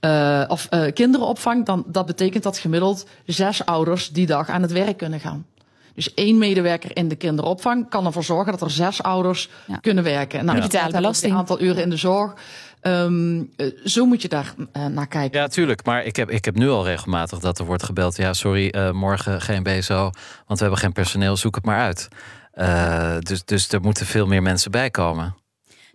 eh, 0.00 0.44
of 0.48 0.66
eh, 0.70 0.92
kinderen 0.92 1.26
opvangt, 1.26 1.66
dan 1.66 1.84
dat 1.86 2.06
betekent 2.06 2.42
dat 2.42 2.58
gemiddeld 2.58 3.06
zes 3.26 3.66
ouders 3.66 4.08
die 4.08 4.26
dag 4.26 4.48
aan 4.48 4.62
het 4.62 4.72
werk 4.72 4.96
kunnen 4.96 5.20
gaan. 5.20 5.46
Dus 5.94 6.14
één 6.14 6.38
medewerker 6.38 6.96
in 6.96 7.08
de 7.08 7.16
kinderopvang 7.16 7.88
kan 7.88 8.06
ervoor 8.06 8.24
zorgen 8.24 8.52
dat 8.52 8.60
er 8.60 8.70
zes 8.70 9.02
ouders 9.02 9.48
kunnen 9.80 10.04
werken. 10.04 10.44
Nou, 10.44 10.60
we 10.60 10.88
belasting. 10.90 11.32
Het 11.32 11.40
aantal 11.40 11.60
uren 11.60 11.82
in 11.82 11.90
de 11.90 11.96
zorg. 11.96 12.34
Ehm, 12.80 13.42
eh, 13.56 13.66
zo 13.84 14.06
moet 14.06 14.22
je 14.22 14.28
daar 14.28 14.54
eh, 14.72 14.86
naar 14.86 15.06
kijken. 15.06 15.40
Ja, 15.40 15.48
tuurlijk. 15.48 15.84
Maar 15.84 16.04
ik 16.04 16.16
heb, 16.16 16.30
ik 16.30 16.44
heb 16.44 16.56
nu 16.56 16.68
al 16.68 16.84
regelmatig 16.84 17.38
dat 17.38 17.58
er 17.58 17.64
wordt 17.64 17.82
gebeld. 17.82 18.16
Ja, 18.16 18.32
sorry, 18.32 18.68
eh, 18.68 18.90
morgen 18.90 19.40
geen 19.40 19.62
BSO, 19.62 20.10
want 20.46 20.58
we 20.58 20.64
hebben 20.64 20.78
geen 20.78 20.92
personeel. 20.92 21.36
Zoek 21.36 21.54
het 21.54 21.64
maar 21.64 21.80
uit. 21.80 22.08
Eh, 22.52 23.16
dus, 23.18 23.44
dus 23.44 23.68
er 23.68 23.80
moeten 23.80 24.06
veel 24.06 24.26
meer 24.26 24.42
mensen 24.42 24.70
bij 24.70 24.90
komen. 24.90 25.34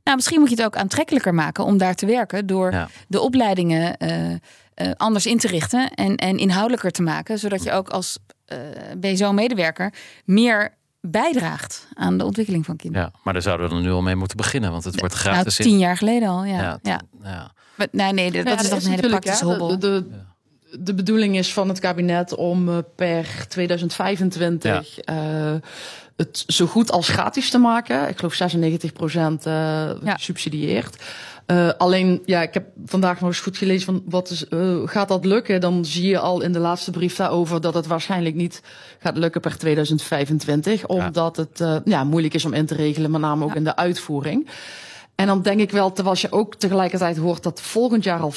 Nou, 0.04 0.16
misschien 0.16 0.40
moet 0.40 0.50
je 0.50 0.56
het 0.56 0.66
ook 0.66 0.76
aantrekkelijker 0.76 1.34
maken 1.34 1.64
om 1.64 1.78
daar 1.78 1.96
te 1.96 2.06
werken 2.06 2.48
door 2.48 2.88
de 3.08 3.20
opleidingen 3.20 3.98
eh, 3.98 4.32
eh, 4.32 4.92
anders 4.98 5.26
in 5.26 5.38
te 5.38 5.48
richten 5.48 5.90
en, 5.90 6.16
en 6.16 6.38
inhoudelijker 6.38 6.92
te 6.92 7.02
maken, 7.02 7.40
zodat 7.40 7.64
je 7.64 7.72
ook 7.72 7.90
als 7.90 8.18
BSO-medewerker 8.98 9.94
meer 10.26 10.76
bijdraagt 11.02 11.88
aan 11.94 12.18
de 12.18 12.26
ontwikkeling 12.26 12.66
van 12.66 12.76
kinderen. 12.76 13.12
Ja, 13.14 13.20
maar 13.24 13.34
daar 13.34 13.42
zouden 13.42 13.68
we 13.68 13.74
dan 13.74 13.84
nu 13.84 13.92
al 13.92 14.02
mee 14.02 14.16
moeten 14.16 14.38
beginnen, 14.38 14.72
want 14.72 14.84
het 14.84 15.00
wordt 15.00 15.24
Nou, 15.24 15.36
gratis. 15.36 15.56
tien 15.56 15.78
jaar 15.78 15.98
geleden 15.98 16.30
al, 16.30 16.44
ja. 16.44 16.62
Ja, 16.62 16.80
ja. 16.82 17.02
ja. 17.24 17.52
Maar, 17.76 17.88
nee, 17.92 18.14
nee, 18.14 18.32
dat 18.32 18.46
Ja, 18.46 18.60
is 18.60 18.70
toch 18.70 18.84
een 18.84 18.90
hele 18.92 19.08
praktische 19.08 19.46
hobbel. 19.46 19.68
De, 19.68 19.78
de, 19.80 20.06
de 20.80 20.94
bedoeling 20.94 21.38
is 21.38 21.54
van 21.54 21.68
het 21.68 21.80
kabinet 21.80 22.36
om 22.36 22.70
eh, 22.70 22.78
per 22.96 23.46
2025 23.48 25.00
eh, 25.00 25.16
het 26.16 26.44
zo 26.48 26.66
goed 26.66 26.92
als 26.92 27.10
gratis 27.10 27.50
te 27.50 27.58
maken. 27.58 28.10
Ik 28.10 28.18
geloof 28.18 28.34
96 28.34 28.94
procent 28.94 29.46
gesubsidieerd. 30.04 31.04
Eh, 31.48 31.70
alleen, 31.78 32.22
ja, 32.26 32.42
ik 32.42 32.54
heb 32.54 32.66
vandaag 32.86 33.20
nog 33.20 33.30
eens 33.30 33.40
goed 33.40 33.58
gelezen 33.58 33.86
van 33.86 34.04
wat 34.06 34.30
is, 34.30 34.48
eh, 34.48 34.78
gaat 34.86 35.08
dat 35.08 35.26
lukken? 35.26 35.62
Dan 35.62 35.86
zie 35.86 36.08
je 36.08 36.20
al 36.20 36.42
in 36.42 36.52
de 36.52 36.60
laatste 36.60 36.92
brief 36.92 37.16
daarover 37.16 37.62
dat 37.62 37.74
het 37.74 37.88
waarschijnlijk 37.88 38.36
niet 38.36 38.62
gaat 39.00 39.18
lukken 39.18 39.42
per 39.42 39.58
2025, 39.58 40.88
omdat 40.88 41.36
het 41.36 41.62
eh, 41.62 41.76
ja, 41.86 42.04
moeilijk 42.04 42.34
is 42.34 42.46
om 42.46 42.54
in 42.54 42.66
te 42.66 42.76
regelen, 42.76 43.12
met 43.12 43.22
name 43.22 43.46
ook 43.46 43.56
in 43.56 43.64
de 43.64 43.76
uitvoering. 43.76 44.48
En 45.18 45.28
dan 45.28 45.42
denk 45.42 45.60
ik 45.60 45.72
wel, 45.72 45.92
terwijl 45.92 46.16
je 46.20 46.32
ook 46.32 46.56
tegelijkertijd 46.56 47.18
hoort 47.18 47.44
dat 47.44 47.62
volgend 47.62 48.04
jaar 48.04 48.20
al 48.20 48.34
40% 48.34 48.36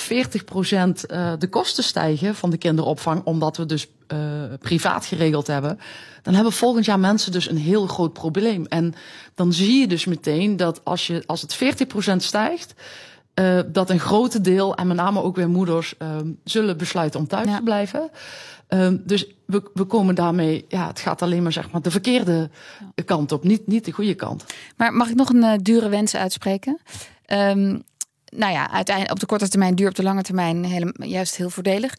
eh, 1.07 1.33
de 1.39 1.49
kosten 1.51 1.85
stijgen 1.85 2.35
van 2.35 2.51
de 2.51 2.57
kinderopvang, 2.57 3.25
omdat 3.25 3.57
we 3.57 3.67
dus 3.67 3.87
eh, 4.07 4.19
privaat 4.61 5.07
geregeld 5.07 5.47
hebben, 5.47 5.79
dan 6.23 6.35
hebben 6.35 6.53
volgend 6.53 6.85
jaar 6.85 6.99
mensen 6.99 7.33
dus 7.33 7.51
een 7.51 7.57
heel 7.57 7.87
groot 7.87 8.13
probleem. 8.13 8.67
En 8.67 8.95
dan 9.35 9.53
zie 9.53 9.81
je 9.81 9.87
dus 9.87 10.05
meteen 10.05 10.57
dat 10.57 10.85
als, 10.85 11.07
je, 11.07 11.23
als 11.27 11.43
het 11.43 11.59
40% 12.13 12.17
stijgt, 12.17 12.75
eh, 13.35 13.61
dat 13.67 13.91
een 13.91 14.01
grote 14.01 14.41
deel, 14.41 14.75
en 14.75 14.87
met 14.87 14.97
name 14.97 15.23
ook 15.23 15.37
weer 15.37 15.51
moeders, 15.51 15.95
zullen 16.45 16.77
besluiten 16.77 17.21
om 17.21 17.27
thuis 17.27 17.47
te 17.57 17.63
blijven. 17.65 18.11
Ehm, 18.71 18.97
dus 19.05 19.27
we, 19.47 19.71
we 19.75 19.85
komen 19.85 20.15
daarmee, 20.15 20.65
ja, 20.69 20.87
het 20.87 21.01
gaat 21.01 21.23
alleen 21.23 21.43
maar 21.43 21.53
zeg 21.53 21.71
maar 21.71 21.83
de 21.83 21.91
verkeerde 21.91 22.51
kant 23.05 23.33
op, 23.33 23.45
niet, 23.45 23.67
niet 23.67 23.85
de 23.85 23.93
goede 23.93 24.15
kant. 24.15 24.45
Maar 24.77 24.93
mag 24.93 25.09
ik 25.09 25.15
nog 25.15 25.29
een 25.29 25.43
eh, 25.43 25.59
dure 25.63 25.89
wens 25.89 26.17
uitspreken? 26.17 26.79
Ehm, 27.27 27.79
nou 28.25 28.53
ja, 28.53 28.71
uiteindelijk 28.71 29.15
op 29.15 29.21
de 29.21 29.27
korte 29.27 29.49
termijn, 29.49 29.75
duur 29.75 29.89
op 29.89 29.95
de 29.95 30.03
lange 30.03 30.23
termijn, 30.23 30.65
hele, 30.65 30.95
juist 30.99 31.37
heel 31.37 31.51
voordelig. 31.51 31.95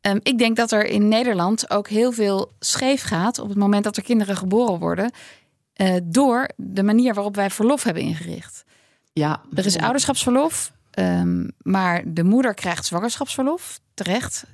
Ehm, 0.00 0.18
ik 0.22 0.38
denk 0.38 0.56
dat 0.56 0.72
er 0.72 0.86
in 0.86 1.08
Nederland 1.08 1.70
ook 1.70 1.88
heel 1.88 2.12
veel 2.12 2.52
scheef 2.58 3.02
gaat 3.02 3.38
op 3.38 3.48
het 3.48 3.58
moment 3.58 3.84
dat 3.84 3.96
er 3.96 4.02
kinderen 4.02 4.36
geboren 4.36 4.78
worden. 4.78 5.10
eh, 5.74 5.94
door 6.02 6.48
de 6.56 6.82
manier 6.82 7.14
waarop 7.14 7.36
wij 7.36 7.50
verlof 7.50 7.82
hebben 7.82 8.02
ingericht. 8.02 8.64
Ja, 9.12 9.40
er 9.54 9.66
is 9.66 9.78
ouderschapsverlof, 9.78 10.72
maar 11.62 12.02
de 12.06 12.24
moeder 12.24 12.54
krijgt 12.54 12.86
zwangerschapsverlof, 12.86 13.80
terecht. 13.94 14.44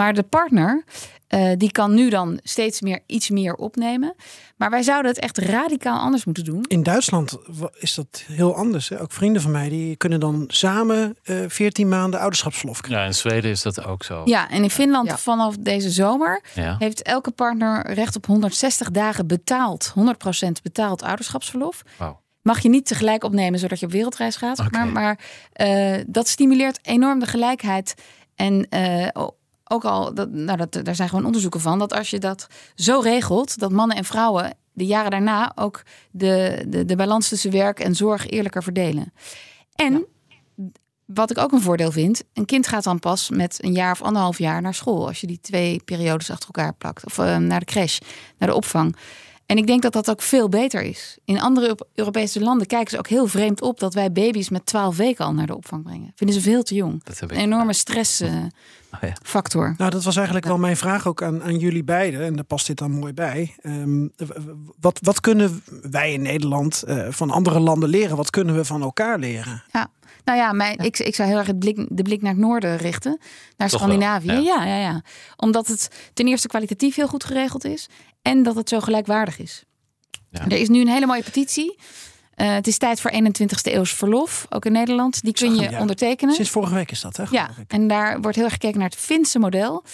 Maar 0.00 0.14
de 0.14 0.22
partner, 0.22 0.84
eh, 1.26 1.50
die 1.56 1.72
kan 1.72 1.94
nu 1.94 2.10
dan 2.10 2.40
steeds 2.42 2.80
meer 2.80 3.00
iets 3.06 3.30
meer 3.30 3.54
opnemen. 3.54 4.14
Maar 4.56 4.70
wij 4.70 4.82
zouden 4.82 5.10
het 5.10 5.20
echt 5.20 5.38
radicaal 5.38 5.98
anders 5.98 6.24
moeten 6.24 6.44
doen. 6.44 6.64
In 6.68 6.82
Duitsland 6.82 7.38
is 7.78 7.94
dat 7.94 8.24
heel 8.26 8.54
anders. 8.54 8.88
Hè? 8.88 9.00
Ook 9.00 9.12
vrienden 9.12 9.42
van 9.42 9.50
mij 9.50 9.68
die 9.68 9.96
kunnen 9.96 10.20
dan 10.20 10.44
samen 10.48 11.16
eh 11.22 11.36
14 11.48 11.88
maanden 11.88 12.20
ouderschapsverlof 12.20 12.80
krijgen. 12.80 13.00
Ja, 13.02 13.06
in 13.08 13.14
Zweden 13.14 13.50
is 13.50 13.62
dat 13.62 13.84
ook 13.84 14.02
zo. 14.02 14.22
Ja, 14.24 14.50
en 14.50 14.62
in 14.62 14.70
Finland 14.70 15.20
vanaf 15.20 15.56
deze 15.56 15.90
zomer 15.90 16.42
Ja. 16.54 16.76
heeft 16.78 17.02
elke 17.02 17.30
partner 17.30 17.92
recht 17.92 18.16
op 18.16 18.26
160 18.26 18.90
dagen 18.90 19.26
betaald, 19.26 19.92
100% 19.94 20.62
betaald 20.62 21.02
ouderschapsverlof. 21.02 21.82
Wauw. 21.96 22.20
Mag 22.42 22.60
je 22.60 22.68
niet 22.68 22.86
tegelijk 22.86 23.24
opnemen 23.24 23.58
zodat 23.58 23.80
je 23.80 23.86
op 23.86 23.92
wereldreis 23.92 24.36
gaat. 24.36 24.70
Maar, 24.70 24.86
maar 24.86 25.18
eh, 25.52 25.94
dat 26.06 26.28
stimuleert 26.28 26.78
enorm 26.82 27.18
de 27.18 27.26
gelijkheid. 27.26 27.94
En 28.34 28.66
eh, 28.68 29.08
ook 29.72 29.84
al, 29.84 30.14
dat, 30.14 30.30
nou, 30.30 30.58
dat, 30.58 30.84
daar 30.84 30.94
zijn 30.94 31.08
gewoon 31.08 31.24
onderzoeken 31.24 31.60
van, 31.60 31.78
dat 31.78 31.92
als 31.92 32.10
je 32.10 32.18
dat 32.18 32.46
zo 32.74 33.00
regelt, 33.00 33.58
dat 33.58 33.72
mannen 33.72 33.96
en 33.96 34.04
vrouwen 34.04 34.56
de 34.72 34.86
jaren 34.86 35.10
daarna 35.10 35.52
ook 35.54 35.82
de, 36.10 36.64
de, 36.68 36.84
de 36.84 36.96
balans 36.96 37.28
tussen 37.28 37.50
werk 37.50 37.80
en 37.80 37.94
zorg 37.94 38.28
eerlijker 38.28 38.62
verdelen. 38.62 39.12
En 39.74 40.06
wat 41.04 41.30
ik 41.30 41.38
ook 41.38 41.52
een 41.52 41.60
voordeel 41.60 41.92
vind, 41.92 42.22
een 42.32 42.44
kind 42.44 42.66
gaat 42.66 42.84
dan 42.84 42.98
pas 42.98 43.30
met 43.30 43.64
een 43.64 43.72
jaar 43.72 43.92
of 43.92 44.02
anderhalf 44.02 44.38
jaar 44.38 44.62
naar 44.62 44.74
school. 44.74 45.06
Als 45.06 45.20
je 45.20 45.26
die 45.26 45.40
twee 45.40 45.82
periodes 45.84 46.30
achter 46.30 46.50
elkaar 46.52 46.74
plakt. 46.74 47.04
Of 47.04 47.18
eh, 47.18 47.36
naar 47.36 47.60
de 47.60 47.66
crash, 47.66 47.98
naar 48.38 48.48
de 48.48 48.54
opvang. 48.54 48.96
En 49.46 49.56
ik 49.56 49.66
denk 49.66 49.82
dat 49.82 49.92
dat 49.92 50.10
ook 50.10 50.22
veel 50.22 50.48
beter 50.48 50.82
is. 50.82 51.18
In 51.24 51.40
andere 51.40 51.66
Euro- 51.66 51.86
Europese 51.94 52.40
landen 52.40 52.66
kijken 52.66 52.90
ze 52.90 52.98
ook 52.98 53.08
heel 53.08 53.26
vreemd 53.26 53.62
op 53.62 53.80
dat 53.80 53.94
wij 53.94 54.12
baby's 54.12 54.48
met 54.48 54.66
12 54.66 54.96
weken 54.96 55.24
al 55.24 55.34
naar 55.34 55.46
de 55.46 55.56
opvang 55.56 55.82
brengen. 55.82 56.12
Vinden 56.14 56.36
ze 56.36 56.42
veel 56.42 56.62
te 56.62 56.74
jong. 56.74 57.02
heb 57.18 57.30
Een 57.30 57.36
enorme 57.36 57.72
stressfactor. 58.96 59.74
Nou, 59.76 59.90
dat 59.90 60.04
was 60.04 60.16
eigenlijk 60.16 60.46
wel 60.46 60.58
mijn 60.58 60.76
vraag 60.76 61.06
ook 61.06 61.22
aan, 61.22 61.42
aan 61.42 61.58
jullie 61.58 61.84
beiden. 61.84 62.20
En 62.20 62.34
daar 62.34 62.44
past 62.44 62.66
dit 62.66 62.78
dan 62.78 62.90
mooi 62.90 63.12
bij. 63.12 63.54
Ehm, 63.60 64.06
wat, 64.80 64.98
wat 65.02 65.20
kunnen 65.20 65.62
wij 65.90 66.12
in 66.12 66.22
Nederland 66.22 66.82
eh, 66.82 67.06
van 67.10 67.30
andere 67.30 67.60
landen 67.60 67.88
leren? 67.88 68.16
Wat 68.16 68.30
kunnen 68.30 68.54
we 68.56 68.64
van 68.64 68.82
elkaar 68.82 69.18
leren? 69.18 69.62
Ja. 69.72 69.90
Nou 70.24 70.38
ja, 70.38 70.52
mijn, 70.52 70.78
Ik, 70.78 70.98
ik 70.98 71.14
zou 71.14 71.28
heel 71.28 71.38
erg 71.38 71.46
het 71.46 71.58
blik, 71.58 71.86
de 71.88 72.02
blik 72.02 72.22
naar 72.22 72.32
het 72.32 72.40
noorden 72.40 72.76
richten. 72.76 73.18
Naar 73.56 73.68
Toch 73.68 73.80
wel, 73.80 73.88
Scandinavië. 73.88 74.26
ja. 74.32 74.38
Ja. 74.40 74.64
Ja, 74.64 74.76
ja, 74.76 75.02
Omdat 75.36 75.66
het 75.66 76.10
ten 76.14 76.26
eerste 76.26 76.48
kwalitatief 76.48 76.94
heel 76.94 77.08
goed 77.08 77.24
geregeld 77.24 77.64
is. 77.64 77.88
En 78.22 78.42
dat 78.42 78.54
het 78.54 78.68
zo 78.68 78.80
gelijkwaardig 78.80 79.38
is. 79.38 79.64
Er 80.30 80.52
is 80.52 80.68
nu 80.68 80.80
een 80.80 80.88
hele 80.88 81.06
mooie 81.06 81.22
petitie. 81.22 81.78
Eh, 82.40 82.52
het 82.54 82.66
is 82.66 82.78
tijd 82.78 83.00
voor 83.00 83.10
21ste 83.10 83.72
eeuws 83.74 83.92
verlof. 83.94 84.46
Ook 84.48 84.64
in 84.64 84.72
Nederland. 84.72 85.22
Die 85.22 85.32
kun 85.32 85.54
je 85.54 85.70
Ja. 85.70 85.80
ondertekenen. 85.80 86.34
Sinds 86.34 86.50
vorige 86.50 86.74
week 86.74 86.90
is 86.90 87.00
dat, 87.00 87.16
hè? 87.16 87.24
Ja, 87.30 87.50
en 87.68 87.88
daar 87.88 88.20
wordt 88.20 88.36
heel 88.36 88.44
erg 88.44 88.52
gekeken 88.52 88.78
naar 88.78 88.88
het 88.88 88.98
Finse 88.98 89.38
model. 89.38 89.84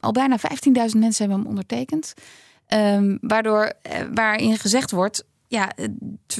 Al 0.00 0.12
bijna 0.12 0.38
15.000 0.38 0.98
mensen 1.00 1.22
hebben 1.24 1.38
hem 1.38 1.46
ondertekend. 1.46 2.14
Ehm, 2.66 3.16
waardoor, 3.20 3.72
eh, 3.82 4.00
waarin 4.14 4.58
gezegd 4.58 4.90
wordt, 4.90 5.24
ja, 5.46 5.70
het 5.76 5.92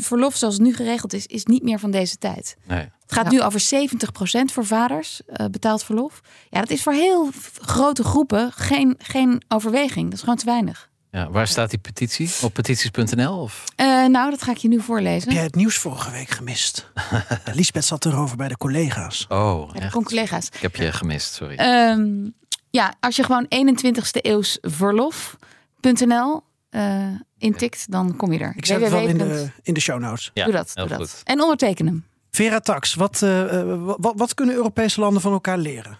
verlof 0.05 0.36
zoals 0.36 0.55
het 0.55 0.62
nu 0.62 0.74
geregeld 0.74 1.12
is, 1.12 1.26
is 1.26 1.44
niet 1.44 1.62
meer 1.62 1.78
van 1.78 1.90
deze 1.90 2.16
tijd. 2.18 2.57
Nee. 2.66 2.78
Het 2.78 3.12
gaat 3.12 3.30
nu 3.30 3.42
over 3.42 3.61
70% 3.61 4.53
voor 4.53 4.66
vaders 4.66 5.20
eh, 5.26 5.46
betaald 5.46 5.84
verlof. 5.84 6.20
Ja, 6.51 6.61
dat 6.61 6.70
is 6.70 6.82
voor 6.82 6.92
heel 6.92 7.30
grote 7.61 8.05
groepen 8.05 8.53
geen, 8.53 8.94
geen 8.99 9.42
overweging. 9.49 10.05
Dat 10.05 10.14
is 10.14 10.20
gewoon 10.20 10.36
te 10.36 10.44
weinig. 10.44 10.88
Ja, 11.11 11.31
waar 11.31 11.47
staat 11.47 11.71
die 11.71 11.79
petitie? 11.79 12.31
Op 12.43 12.53
petities.nl? 12.55 13.39
Of? 13.41 13.65
Eh, 13.77 13.87
nou, 14.07 14.31
dat 14.31 14.43
ga 14.43 14.51
ik 14.51 14.57
je 14.57 14.69
nu 14.69 14.81
voorlezen. 14.81 15.23
Heb 15.29 15.33
jij 15.33 15.43
het 15.43 15.55
nieuws 15.55 15.77
vorige 15.79 16.11
week 16.11 16.31
gemist? 16.31 16.91
Lisbeth 17.55 17.85
zat 17.85 18.05
erover 18.05 18.37
bij 18.37 18.49
de 18.49 18.57
collega's. 18.57 19.27
Oh, 19.29 19.71
Ja, 19.75 19.81
echt? 19.81 19.93
collega's. 20.03 20.47
Ik 20.47 20.61
heb 20.61 20.77
je 20.77 20.93
gemist, 20.93 21.33
sorry. 21.35 21.57
Ehm, 21.57 22.29
ja, 22.71 22.95
als 23.01 23.17
je 23.17 23.23
gewoon 23.23 23.47
21ste 23.49 24.21
eeuws 24.21 24.59
verlof.nl 24.61 26.43
eh, 26.71 27.07
intikt, 27.39 27.91
dan 27.91 28.17
kom 28.17 28.33
je 28.33 28.39
er. 28.39 28.53
Ik 28.57 28.67
zet 28.67 28.81
het 28.81 28.91
wel 28.91 29.07
in 29.09 29.19
de, 29.19 29.51
in 29.63 29.75
de 29.75 29.81
show 29.81 30.01
notes. 30.01 30.31
doe 30.35 30.53
dat, 30.53 30.71
doe 30.75 30.89
dat. 30.89 31.21
En 31.25 31.41
onderteken 31.41 31.87
hem. 31.87 32.05
Vera 32.31 32.61
Tax, 32.61 32.95
wat, 32.95 33.23
eh, 33.23 33.75
wat, 33.97 34.13
wat 34.17 34.35
kunnen 34.35 34.55
Europese 34.55 35.01
landen 35.01 35.23
van 35.23 35.33
elkaar 35.33 35.59
leren? 35.59 35.99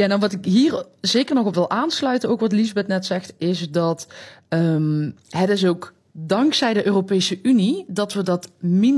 Ja, 0.00 0.06
nou 0.06 0.20
wat 0.20 0.32
ik 0.32 0.44
hier 0.44 0.84
zeker 1.00 1.34
nog 1.34 1.46
op 1.46 1.54
wil 1.54 1.70
aansluiten, 1.70 2.28
ook 2.28 2.40
wat 2.40 2.52
Lisbeth 2.52 2.86
net 2.86 3.06
zegt, 3.06 3.32
is 3.38 3.70
dat 3.70 4.06
ehm, 4.48 5.10
het 5.28 5.48
is 5.48 5.66
ook 5.66 5.92
dankzij 6.12 6.72
de 6.72 6.86
Europese 6.86 7.38
Unie 7.42 7.84
dat 7.88 8.12
we 8.12 8.22
dat 8.22 8.50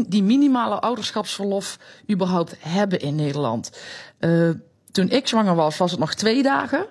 die 0.07 0.22
minimale 0.22 0.80
ouderschapsverlof 0.80 1.78
überhaupt 2.11 2.57
hebben 2.59 3.00
in 3.00 3.14
Nederland. 3.14 3.70
Eh, 4.18 4.50
toen 4.92 5.11
ik 5.11 5.28
zwanger 5.28 5.55
was, 5.55 5.76
was 5.76 5.90
het 5.90 6.00
nog 6.00 6.14
twee 6.14 6.42
dagen. 6.42 6.86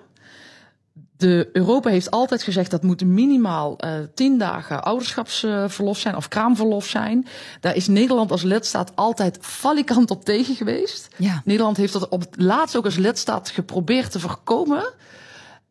De 1.22 1.48
Europa 1.52 1.90
heeft 1.90 2.10
altijd 2.10 2.42
gezegd 2.42 2.70
dat 2.70 2.82
moet 2.82 3.04
minimaal 3.04 3.78
eh 3.78 3.90
tien 4.14 4.38
dagen 4.38 4.84
ouderschapsverlof 4.84 5.98
zijn 5.98 6.16
of 6.16 6.28
kraamverlof 6.28 6.86
zijn. 6.86 7.26
Daar 7.60 7.76
is 7.76 7.86
Nederland 7.86 8.30
als 8.30 8.42
lidstaat 8.42 8.92
altijd 8.94 9.38
valikant 9.40 10.10
op 10.10 10.24
tegen 10.24 10.54
geweest. 10.54 11.08
Ja. 11.16 11.42
Nederland 11.44 11.76
heeft 11.76 11.92
dat 11.92 12.08
op 12.08 12.20
het 12.20 12.34
laatst 12.36 12.76
ook 12.76 12.84
als 12.84 12.96
lidstaat 12.96 13.48
geprobeerd 13.48 14.10
te 14.10 14.20
voorkomen. 14.20 14.84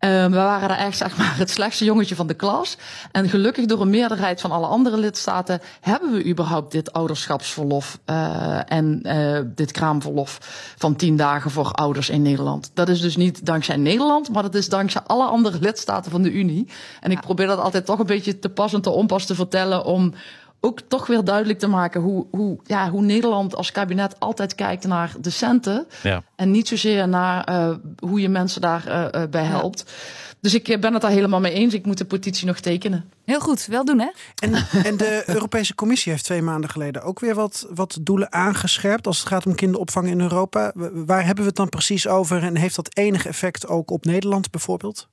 Uh, 0.05 0.25
we 0.25 0.35
waren 0.35 0.67
daar 0.67 0.77
echt 0.77 0.97
zeg 0.97 1.17
maar, 1.17 1.37
het 1.37 1.49
slechtste 1.49 1.85
jongetje 1.85 2.15
van 2.15 2.27
de 2.27 2.33
klas. 2.33 2.77
En 3.11 3.29
gelukkig 3.29 3.65
door 3.65 3.81
een 3.81 3.89
meerderheid 3.89 4.41
van 4.41 4.51
alle 4.51 4.65
andere 4.65 4.97
lidstaten 4.97 5.61
hebben 5.81 6.11
we 6.11 6.25
überhaupt 6.25 6.71
dit 6.71 6.93
ouderschapsverlof 6.93 7.99
uh, 8.05 8.71
en 8.71 8.99
uh, 9.03 9.39
dit 9.45 9.71
kraamverlof 9.71 10.37
van 10.77 10.95
tien 10.95 11.15
dagen 11.15 11.51
voor 11.51 11.71
ouders 11.71 12.09
in 12.09 12.21
Nederland. 12.21 12.71
Dat 12.73 12.89
is 12.89 13.01
dus 13.01 13.15
niet 13.15 13.45
dankzij 13.45 13.75
Nederland, 13.75 14.29
maar 14.29 14.43
dat 14.43 14.55
is 14.55 14.69
dankzij 14.69 15.01
alle 15.05 15.25
andere 15.25 15.57
lidstaten 15.59 16.11
van 16.11 16.21
de 16.21 16.31
Unie. 16.31 16.67
En 16.99 17.11
ik 17.11 17.19
probeer 17.19 17.47
dat 17.47 17.59
altijd 17.59 17.85
toch 17.85 17.99
een 17.99 18.05
beetje 18.05 18.39
te 18.39 18.49
pas 18.49 18.73
en 18.73 18.81
te 18.81 18.89
onpas 18.89 19.25
te 19.25 19.35
vertellen 19.35 19.85
om 19.85 20.13
ook 20.61 20.79
toch 20.79 21.07
weer 21.07 21.23
duidelijk 21.23 21.59
te 21.59 21.67
maken 21.67 22.01
hoe, 22.01 22.25
hoe, 22.31 22.59
ja, 22.63 22.89
hoe 22.89 23.01
Nederland 23.01 23.55
als 23.55 23.71
kabinet 23.71 24.19
altijd 24.19 24.55
kijkt 24.55 24.87
naar 24.87 25.13
de 25.21 25.29
centen. 25.29 25.87
Ja. 26.03 26.23
En 26.35 26.51
niet 26.51 26.67
zozeer 26.67 27.07
naar 27.07 27.49
uh, 27.49 27.75
hoe 27.99 28.21
je 28.21 28.29
mensen 28.29 28.61
daarbij 28.61 29.13
uh, 29.15 29.21
uh, 29.21 29.29
bij 29.29 29.43
helpt. 29.43 29.83
Ja. 29.87 29.93
Dus 30.41 30.53
ik 30.53 30.81
ben 30.81 30.93
het 30.93 31.01
daar 31.01 31.11
helemaal 31.11 31.39
mee 31.39 31.53
eens. 31.53 31.73
Ik 31.73 31.85
moet 31.85 31.97
de 31.97 32.05
petitie 32.05 32.47
nog 32.47 32.59
tekenen. 32.59 33.11
Heel 33.25 33.39
goed, 33.39 33.65
wel 33.65 33.85
doen 33.85 33.99
hè? 33.99 34.09
En, 34.35 34.53
en 34.83 34.97
de 34.97 35.23
Europese 35.35 35.75
Commissie 35.75 36.11
heeft 36.11 36.23
twee 36.23 36.41
maanden 36.41 36.69
geleden 36.69 37.01
ook 37.01 37.19
weer 37.19 37.35
wat, 37.35 37.67
wat 37.73 37.97
doelen 38.01 38.31
aangescherpt 38.31 39.07
als 39.07 39.19
het 39.19 39.27
gaat 39.27 39.45
om 39.45 39.55
kinderopvang 39.55 40.07
in 40.07 40.21
Europa. 40.21 40.71
Waar 40.93 41.25
hebben 41.25 41.43
we 41.43 41.49
het 41.49 41.57
dan 41.57 41.69
precies 41.69 42.07
over 42.07 42.43
en 42.43 42.57
heeft 42.57 42.75
dat 42.75 42.97
enig 42.97 43.25
effect 43.25 43.67
ook 43.67 43.91
op 43.91 44.05
Nederland 44.05 44.51
bijvoorbeeld? 44.51 45.07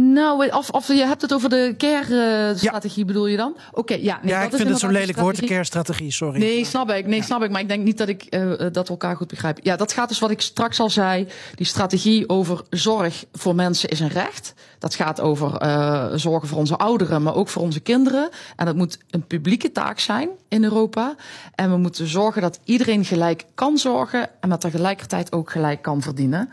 Nou, 0.00 0.48
of, 0.48 0.70
of 0.70 0.88
je 0.88 1.04
hebt 1.04 1.22
het 1.22 1.32
over 1.32 1.48
de 1.48 1.74
care-strategie, 1.78 2.98
ja. 2.98 3.04
bedoel 3.04 3.26
je 3.26 3.36
dan? 3.36 3.56
Oké, 3.70 3.78
okay, 3.78 4.02
ja. 4.02 4.18
Nee, 4.22 4.32
ja, 4.32 4.42
ik 4.42 4.54
vind 4.54 4.68
het 4.68 4.78
zo'n 4.78 4.92
lelijk 4.92 5.18
woord, 5.18 5.40
de 5.40 5.46
care-strategie, 5.46 6.12
sorry. 6.12 6.38
Nee, 6.38 6.64
snap 6.64 6.90
ik. 6.90 7.06
Nee, 7.06 7.18
ja. 7.18 7.24
snap 7.24 7.42
ik. 7.42 7.50
Maar 7.50 7.60
ik 7.60 7.68
denk 7.68 7.84
niet 7.84 7.98
dat 7.98 8.08
ik 8.08 8.26
uh, 8.30 8.50
dat 8.58 8.74
we 8.74 8.88
elkaar 8.88 9.16
goed 9.16 9.28
begrijpen. 9.28 9.62
Ja, 9.64 9.76
dat 9.76 9.92
gaat 9.92 10.08
dus 10.08 10.18
wat 10.18 10.30
ik 10.30 10.40
straks 10.40 10.80
al 10.80 10.90
zei. 10.90 11.28
Die 11.54 11.66
strategie 11.66 12.28
over 12.28 12.62
zorg 12.70 13.24
voor 13.32 13.54
mensen 13.54 13.88
is 13.88 14.00
een 14.00 14.08
recht. 14.08 14.54
Dat 14.78 14.94
gaat 14.94 15.20
over 15.20 15.62
uh, 15.62 16.06
zorgen 16.14 16.48
voor 16.48 16.58
onze 16.58 16.76
ouderen, 16.76 17.22
maar 17.22 17.34
ook 17.34 17.48
voor 17.48 17.62
onze 17.62 17.80
kinderen. 17.80 18.28
En 18.56 18.66
dat 18.66 18.76
moet 18.76 18.98
een 19.10 19.26
publieke 19.26 19.72
taak 19.72 19.98
zijn 19.98 20.28
in 20.48 20.64
Europa. 20.64 21.14
En 21.54 21.70
we 21.70 21.76
moeten 21.76 22.06
zorgen 22.06 22.42
dat 22.42 22.60
iedereen 22.64 23.04
gelijk 23.04 23.44
kan 23.54 23.78
zorgen 23.78 24.28
en 24.40 24.48
dat 24.48 24.60
tegelijkertijd 24.60 25.32
ook 25.32 25.50
gelijk 25.50 25.82
kan 25.82 26.02
verdienen. 26.02 26.48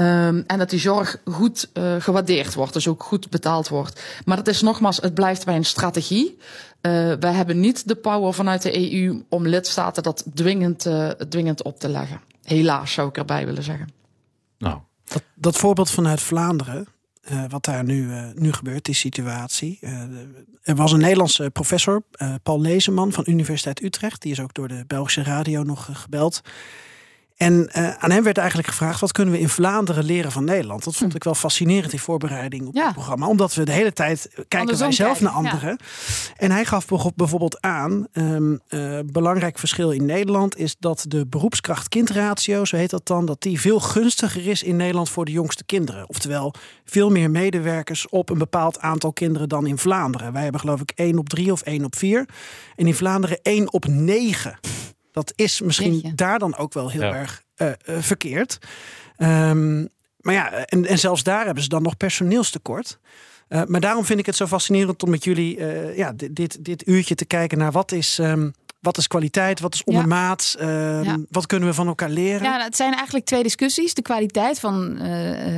Um, 0.00 0.44
en 0.46 0.58
dat 0.58 0.70
die 0.70 0.78
zorg 0.78 1.20
goed 1.24 1.70
uh, 1.74 1.94
gewaardeerd 1.98 2.54
wordt, 2.54 2.72
dus 2.72 2.88
ook 2.88 3.02
goed 3.02 3.30
betaald 3.30 3.68
wordt. 3.68 4.02
Maar 4.24 4.36
het 4.36 4.48
is 4.48 4.62
nogmaals, 4.62 4.96
het 4.96 5.14
blijft 5.14 5.44
bij 5.44 5.56
een 5.56 5.64
strategie. 5.64 6.36
Uh, 6.82 7.12
wij 7.20 7.32
hebben 7.32 7.60
niet 7.60 7.88
de 7.88 7.94
power 7.94 8.34
vanuit 8.34 8.62
de 8.62 8.92
EU 8.92 9.24
om 9.28 9.46
lidstaten 9.46 10.02
dat 10.02 10.24
dwingend, 10.34 10.86
uh, 10.86 11.08
dwingend 11.08 11.62
op 11.62 11.80
te 11.80 11.88
leggen. 11.88 12.20
Helaas 12.42 12.92
zou 12.92 13.08
ik 13.08 13.16
erbij 13.16 13.46
willen 13.46 13.62
zeggen. 13.62 13.88
Nou. 14.58 14.78
Dat, 15.04 15.22
dat 15.34 15.56
voorbeeld 15.56 15.90
vanuit 15.90 16.20
Vlaanderen, 16.20 16.86
uh, 17.30 17.44
wat 17.48 17.64
daar 17.64 17.84
nu, 17.84 18.06
uh, 18.06 18.24
nu 18.34 18.52
gebeurt, 18.52 18.84
die 18.84 18.94
situatie. 18.94 19.78
Uh, 19.80 20.02
er 20.62 20.74
was 20.74 20.92
een 20.92 21.00
Nederlandse 21.00 21.50
professor, 21.50 22.02
Paul 22.42 22.60
Lezeman 22.60 23.12
van 23.12 23.24
Universiteit 23.26 23.82
Utrecht. 23.82 24.22
Die 24.22 24.32
is 24.32 24.40
ook 24.40 24.54
door 24.54 24.68
de 24.68 24.84
Belgische 24.86 25.22
radio 25.22 25.62
nog 25.62 25.88
gebeld. 25.92 26.42
En 27.40 27.70
aan 27.98 28.10
hem 28.10 28.22
werd 28.22 28.38
eigenlijk 28.38 28.68
gevraagd: 28.68 29.00
wat 29.00 29.12
kunnen 29.12 29.34
we 29.34 29.40
in 29.40 29.48
Vlaanderen 29.48 30.04
leren 30.04 30.32
van 30.32 30.44
Nederland? 30.44 30.84
Dat 30.84 30.96
vond 30.96 31.14
ik 31.14 31.24
wel 31.24 31.34
fascinerend 31.34 31.92
in 31.92 31.98
voorbereiding 31.98 32.66
op 32.66 32.74
ja. 32.74 32.84
het 32.84 32.92
programma. 32.92 33.26
Omdat 33.26 33.54
we 33.54 33.64
de 33.64 33.72
hele 33.72 33.92
tijd 33.92 34.28
kijken 34.32 34.58
Andersom 34.58 34.86
wij 34.86 34.96
zelf 34.96 35.18
kijken, 35.18 35.24
naar 35.24 35.32
anderen. 35.32 35.78
Ja. 35.78 36.34
En 36.36 36.50
hij 36.50 36.64
gaf 36.64 36.86
bijvoorbeeld 37.14 37.60
aan: 37.60 38.06
um, 38.12 38.60
belangrijk 39.12 39.58
verschil 39.58 39.90
in 39.90 40.06
Nederland 40.06 40.56
is 40.56 40.76
dat 40.78 41.04
de 41.08 41.26
beroepskracht-kindratio, 41.26 42.64
zo 42.64 42.76
heet 42.76 42.90
dat 42.90 43.06
dan, 43.06 43.26
dat 43.26 43.42
die 43.42 43.60
veel 43.60 43.80
gunstiger 43.80 44.46
is 44.46 44.62
in 44.62 44.76
Nederland 44.76 45.08
voor 45.08 45.24
de 45.24 45.32
jongste 45.32 45.64
kinderen. 45.64 46.08
Oftewel, 46.08 46.54
veel 46.84 47.10
meer 47.10 47.30
medewerkers 47.30 48.08
op 48.08 48.30
een 48.30 48.38
bepaald 48.38 48.80
aantal 48.80 49.12
kinderen 49.12 49.48
dan 49.48 49.66
in 49.66 49.78
Vlaanderen. 49.78 50.32
Wij 50.32 50.42
hebben 50.42 50.60
geloof 50.60 50.80
ik 50.80 50.92
1 50.94 51.18
op 51.18 51.28
3 51.28 51.52
of 51.52 51.62
1 51.62 51.84
op 51.84 51.96
4. 51.96 52.28
En 52.76 52.86
in 52.86 52.94
Vlaanderen 52.94 53.38
1 53.42 53.72
op 53.72 53.86
9. 53.86 54.58
Dat 55.12 55.32
is 55.36 55.60
misschien 55.60 55.94
Jeetje. 55.94 56.14
daar 56.14 56.38
dan 56.38 56.56
ook 56.56 56.72
wel 56.72 56.90
heel 56.90 57.02
Ja. 57.02 57.14
erg 57.14 57.42
uh, 57.56 57.68
uh, 57.68 57.96
verkeerd. 58.00 58.58
Um, 59.18 59.88
maar 60.20 60.34
ja, 60.34 60.52
en, 60.52 60.86
en 60.86 60.98
zelfs 60.98 61.22
daar 61.22 61.44
hebben 61.44 61.62
ze 61.62 61.68
dan 61.68 61.82
nog 61.82 61.96
personeelstekort. 61.96 62.98
Uh, 63.48 63.62
maar 63.66 63.80
daarom 63.80 64.04
vind 64.04 64.18
ik 64.18 64.26
het 64.26 64.36
zo 64.36 64.46
fascinerend 64.46 65.02
om 65.02 65.10
met 65.10 65.24
jullie 65.24 65.56
uh, 65.58 65.96
ja, 65.96 66.12
dit, 66.12 66.36
dit, 66.36 66.64
dit 66.64 66.88
uurtje 66.88 67.14
te 67.14 67.24
kijken 67.24 67.58
naar 67.58 67.72
wat 67.72 67.92
is, 67.92 68.18
um, 68.18 68.54
wat 68.80 68.98
is 68.98 69.06
kwaliteit, 69.06 69.60
wat 69.60 69.74
is 69.74 69.84
ondermaat, 69.84 70.56
ja. 70.58 71.00
ja. 71.00 71.18
wat 71.30 71.46
kunnen 71.46 71.68
we 71.68 71.74
van 71.74 71.86
elkaar 71.86 72.10
leren. 72.10 72.42
Ja, 72.42 72.62
het 72.64 72.76
zijn 72.76 72.94
eigenlijk 72.94 73.24
twee 73.24 73.42
discussies. 73.42 73.94
De 73.94 74.02
kwaliteit 74.02 74.60
van 74.60 74.98
uh, 75.02 75.06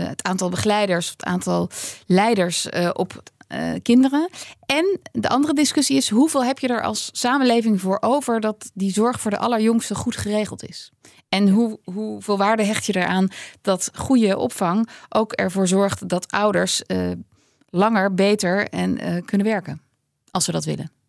het 0.09 0.23
aantal 0.23 0.49
begeleiders, 0.49 1.09
het 1.09 1.25
aantal 1.25 1.71
leiders 2.07 2.69
op 2.93 3.23
uh, 3.55 3.73
kinderen. 3.83 4.29
En 4.67 5.01
de 5.13 5.29
andere 5.29 5.55
discussie 5.55 5.97
is 5.97 6.11
hoeveel 6.11 6.45
heb 6.45 6.59
je 6.59 6.69
er 6.69 6.83
als 6.83 7.11
samenleving 7.13 7.81
voor 7.81 7.99
over 8.01 8.41
dat 8.41 8.71
die 8.75 8.93
zorg 8.93 9.21
voor 9.21 9.31
de 9.31 9.39
allerjongsten 9.39 9.97
goed 9.97 10.17
geregeld 10.17 10.69
is. 10.69 10.93
En 11.29 11.49
hoe, 11.49 11.79
hoeveel 11.85 12.39
waarde 12.39 12.65
hecht 12.65 12.85
je 12.85 12.97
eraan 12.97 13.29
dat 13.61 13.91
goede 13.95 14.39
opvang 14.39 14.89
ook 15.09 15.33
ervoor 15.33 15.69
zorgt 15.69 16.09
dat 16.09 16.33
ouders 16.33 16.83
uh, 16.87 17.11
langer, 17.69 18.15
beter 18.15 18.69
en 18.69 19.05
uh, 19.05 19.23
kunnen 19.25 19.47
werken. 19.47 19.81
Als 20.31 20.45
ze 20.45 20.53
dat 20.53 20.65
willen. 20.65 21.02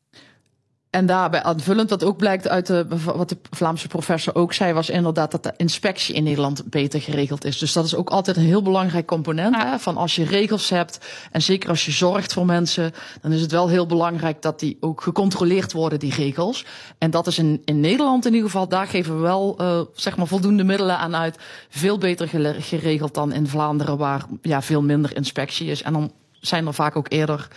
En 0.94 1.06
daarbij 1.06 1.44
aanvullend, 1.44 1.90
wat 1.90 2.04
ook 2.04 2.18
blijkt 2.18 2.48
uit 2.48 2.68
de, 2.68 2.86
wat 3.04 3.30
de 3.30 3.38
Vlaamse 3.52 3.88
professor 3.88 4.36
ook 4.36 4.54
zei, 4.54 4.74
was 4.74 4.90
inderdaad 4.90 5.32
dat 5.32 5.44
de 5.44 5.54
inspectie 5.58 6.16
in 6.16 6.24
Nederland 6.24 6.64
beter 6.66 7.02
geregeld 7.02 7.46
is. 7.46 7.58
Dus 7.58 7.74
dat 7.74 7.86
is 7.86 7.96
ook 7.96 8.10
altijd 8.10 8.38
een 8.38 8.44
heel 8.44 8.62
belangrijk 8.62 9.06
component. 9.06 9.56
Ja. 9.56 9.70
Hè, 9.70 9.80
van 9.80 9.98
als 9.98 10.16
je 10.16 10.24
regels 10.24 10.70
hebt 10.70 11.00
en 11.32 11.42
zeker 11.42 11.70
als 11.70 11.86
je 11.86 11.92
zorgt 11.92 12.34
voor 12.34 12.46
mensen, 12.46 12.92
dan 13.22 13.32
is 13.32 13.42
het 13.42 13.52
wel 13.52 13.70
heel 13.70 13.86
belangrijk 13.86 14.42
dat 14.42 14.60
die 14.60 14.78
ook 14.80 15.02
gecontroleerd 15.02 15.72
worden, 15.72 16.00
die 16.00 16.14
regels. 16.14 16.66
En 16.98 17.12
dat 17.12 17.28
is 17.28 17.38
in, 17.38 17.62
in 17.66 17.80
Nederland 17.80 18.26
in 18.26 18.34
ieder 18.34 18.50
geval, 18.50 18.68
daar 18.68 18.88
geven 18.88 19.16
we 19.16 19.22
wel 19.22 19.58
uh, 19.62 19.82
zeg 19.94 20.18
maar 20.18 20.28
voldoende 20.28 20.64
middelen 20.64 20.98
aan 20.98 21.16
uit. 21.16 21.38
Veel 21.70 21.98
beter 21.98 22.28
geregeld 22.60 23.14
dan 23.14 23.32
in 23.32 23.48
Vlaanderen, 23.48 23.98
waar 23.98 24.26
ja, 24.42 24.62
veel 24.62 24.82
minder 24.82 25.16
inspectie 25.16 25.68
is. 25.68 25.82
En 25.82 25.94
dan 25.94 26.12
zijn 26.40 26.68
er 26.68 26.74
vaak 26.74 26.96
ook 26.96 27.12
eerder 27.12 27.48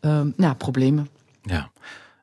uh, 0.00 0.20
ja, 0.36 0.54
problemen. 0.54 1.08
Ja. 1.42 1.70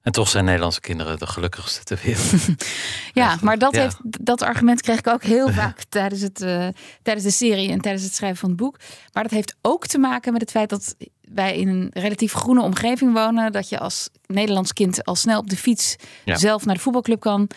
En 0.08 0.14
toch 0.14 0.30
zijn 0.30 0.45
Nederlandse 0.45 0.80
kinderen 0.80 1.18
de 1.18 1.28
gelukkigste 1.28 1.84
ter 1.84 1.99
wereld. 2.03 2.32
ja, 3.14 3.38
maar 3.41 3.58
dat, 3.58 3.76
ja. 3.76 3.82
heeft, 3.82 3.97
dat 4.26 4.41
argument 4.41 4.82
kreeg 4.82 4.97
ik 4.99 5.08
ook 5.08 5.24
heel 5.24 5.49
vaak 5.62 5.84
tijdens, 5.89 6.22
het, 6.22 6.41
uh, 6.41 6.68
tijdens 7.01 7.26
de 7.26 7.32
serie 7.32 7.72
en 7.72 7.82
tijdens 7.82 8.03
het 8.03 8.14
schrijven 8.16 8.38
van 8.38 8.49
het 8.49 8.58
boek. 8.58 8.78
Maar 9.14 9.24
dat 9.24 9.32
heeft 9.32 9.55
ook 9.62 9.88
te 9.88 9.97
maken 9.97 10.32
met 10.32 10.41
het 10.41 10.51
feit 10.51 10.70
dat 10.70 10.95
wij 11.22 11.58
in 11.58 11.68
een 11.68 11.89
relatief 11.93 12.34
groene 12.34 12.62
omgeving 12.62 13.14
wonen. 13.14 13.51
Dat 13.51 13.70
je 13.70 13.80
als 13.80 14.10
Nederlands 14.26 14.74
kind 14.74 15.05
al 15.05 15.16
snel 15.16 15.39
op 15.39 15.49
de 15.49 15.58
fiets 15.58 15.95
ja. 16.26 16.36
zelf 16.36 16.66
naar 16.66 16.76
de 16.76 16.82
voetbalclub 16.82 17.20
kan. 17.20 17.49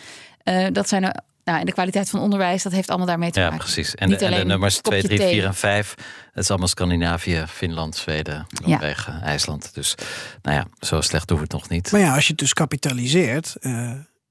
Uh, 0.43 0.67
dat 0.71 0.89
zijn 0.89 1.23
nou, 1.43 1.59
en 1.59 1.65
de 1.65 1.71
kwaliteit 1.71 2.09
van 2.09 2.19
onderwijs, 2.19 2.63
dat 2.63 2.71
heeft 2.71 2.89
allemaal 2.89 3.07
daarmee 3.07 3.31
te 3.31 3.39
ja, 3.39 3.49
maken. 3.49 3.63
precies. 3.63 3.95
En, 3.95 4.09
de, 4.09 4.17
en 4.17 4.39
de 4.39 4.45
nummers 4.45 4.77
2, 4.77 5.03
3, 5.03 5.19
4 5.19 5.45
en 5.45 5.55
5, 5.55 5.95
dat 6.33 6.43
is 6.43 6.49
allemaal 6.49 6.67
Scandinavië, 6.67 7.43
Finland, 7.47 7.95
Zweden, 7.95 8.47
Noorwegen, 8.65 9.13
ja. 9.13 9.21
IJsland. 9.21 9.73
Dus 9.73 9.95
nou 10.41 10.57
ja, 10.57 10.65
zo 10.79 11.01
slecht 11.01 11.27
doen 11.27 11.37
we 11.37 11.43
het 11.43 11.51
nog 11.51 11.69
niet. 11.69 11.91
Maar 11.91 12.01
ja, 12.01 12.15
als 12.15 12.23
je 12.23 12.29
het 12.29 12.39
dus 12.39 12.53
kapitaliseert 12.53 13.55
uh, 13.61 13.71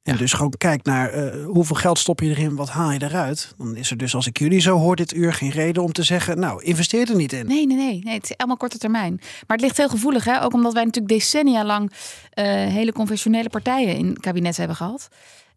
en 0.02 0.12
ja. 0.12 0.16
dus 0.16 0.32
gewoon 0.32 0.54
kijkt 0.58 0.86
naar 0.86 1.14
uh, 1.14 1.44
hoeveel 1.44 1.76
geld 1.76 1.98
stop 1.98 2.20
je 2.20 2.28
erin, 2.28 2.56
wat 2.56 2.68
haal 2.68 2.90
je 2.90 3.02
eruit, 3.02 3.54
dan 3.58 3.76
is 3.76 3.90
er 3.90 3.96
dus 3.96 4.14
als 4.14 4.26
ik 4.26 4.38
jullie 4.38 4.60
zo 4.60 4.78
hoor 4.78 4.96
dit 4.96 5.14
uur 5.14 5.32
geen 5.32 5.50
reden 5.50 5.82
om 5.82 5.92
te 5.92 6.02
zeggen, 6.02 6.38
nou, 6.38 6.62
investeer 6.62 7.08
er 7.08 7.16
niet 7.16 7.32
in. 7.32 7.46
Nee, 7.46 7.66
nee, 7.66 7.76
nee, 7.76 8.00
nee 8.02 8.14
het 8.14 8.30
is 8.30 8.36
allemaal 8.36 8.56
korte 8.56 8.78
termijn. 8.78 9.14
Maar 9.20 9.56
het 9.56 9.60
ligt 9.60 9.76
heel 9.76 9.88
gevoelig, 9.88 10.24
hè? 10.24 10.42
ook 10.42 10.52
omdat 10.52 10.72
wij 10.72 10.84
natuurlijk 10.84 11.14
decennia 11.14 11.64
lang 11.64 11.90
uh, 11.90 12.44
hele 12.44 12.92
conventionele 12.92 13.48
partijen 13.48 13.96
in 13.96 14.08
het 14.08 14.20
kabinet 14.20 14.56
hebben 14.56 14.76
gehad. 14.76 15.08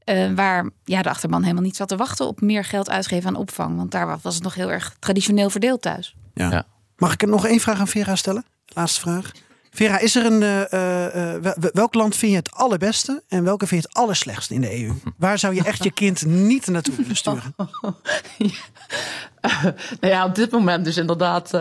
Uh, 0.06 0.34
waar 0.36 0.70
ja, 0.84 1.02
de 1.02 1.10
achterban 1.10 1.42
helemaal 1.42 1.64
niet 1.64 1.76
zat 1.76 1.88
te 1.88 1.96
wachten 1.96 2.28
op 2.28 2.42
meer 2.42 2.66
geld 2.66 2.90
uitgeven 2.90 3.30
aan 3.30 3.36
opvang. 3.36 3.78
Want 3.78 3.92
daar 3.92 4.20
was 4.22 4.36
het 4.36 4.44
nog 4.44 4.54
heel 4.54 4.72
erg 4.72 4.96
traditioneel 5.00 5.50
verdeeld 5.50 5.82
thuis. 5.82 6.16
Ja. 6.34 6.50
ja. 6.50 6.66
Mag 6.98 7.14
ik 7.14 7.22
er 7.22 7.28
nog 7.28 7.48
één 7.48 7.60
vraag 7.60 7.80
aan 7.80 7.88
Vera 7.88 8.16
stellen? 8.16 8.46
Laatste 8.68 9.00
vraag. 9.00 9.32
Vera, 9.72 10.00
is 10.00 10.16
er 10.16 10.26
een. 10.26 10.42
Uh, 10.42 11.44
uh, 11.44 11.54
welk 11.74 11.94
land 11.94 12.16
vind 12.16 12.32
je 12.32 12.38
het 12.38 12.52
allerbeste 12.52 13.24
en 13.28 13.44
welke 13.44 13.68
vind 13.68 13.82
je 13.82 13.88
het 13.88 13.98
allerslechtste 13.98 14.54
in 14.54 14.62
de 14.62 14.84
EU? 14.84 14.94
Waar 15.18 15.40
zou 15.40 15.56
je 15.56 15.64
echt 15.64 15.84
je 15.84 15.92
kind 15.92 16.26
niet 16.26 16.68
naartoe 16.68 16.96
willen 16.96 17.16
sturen? 17.16 17.56
nou 20.02 20.14
ja, 20.14 20.26
op 20.26 20.36
dit 20.36 20.52
moment 20.52 20.86
dus 20.86 20.98
inderdaad. 20.98 21.52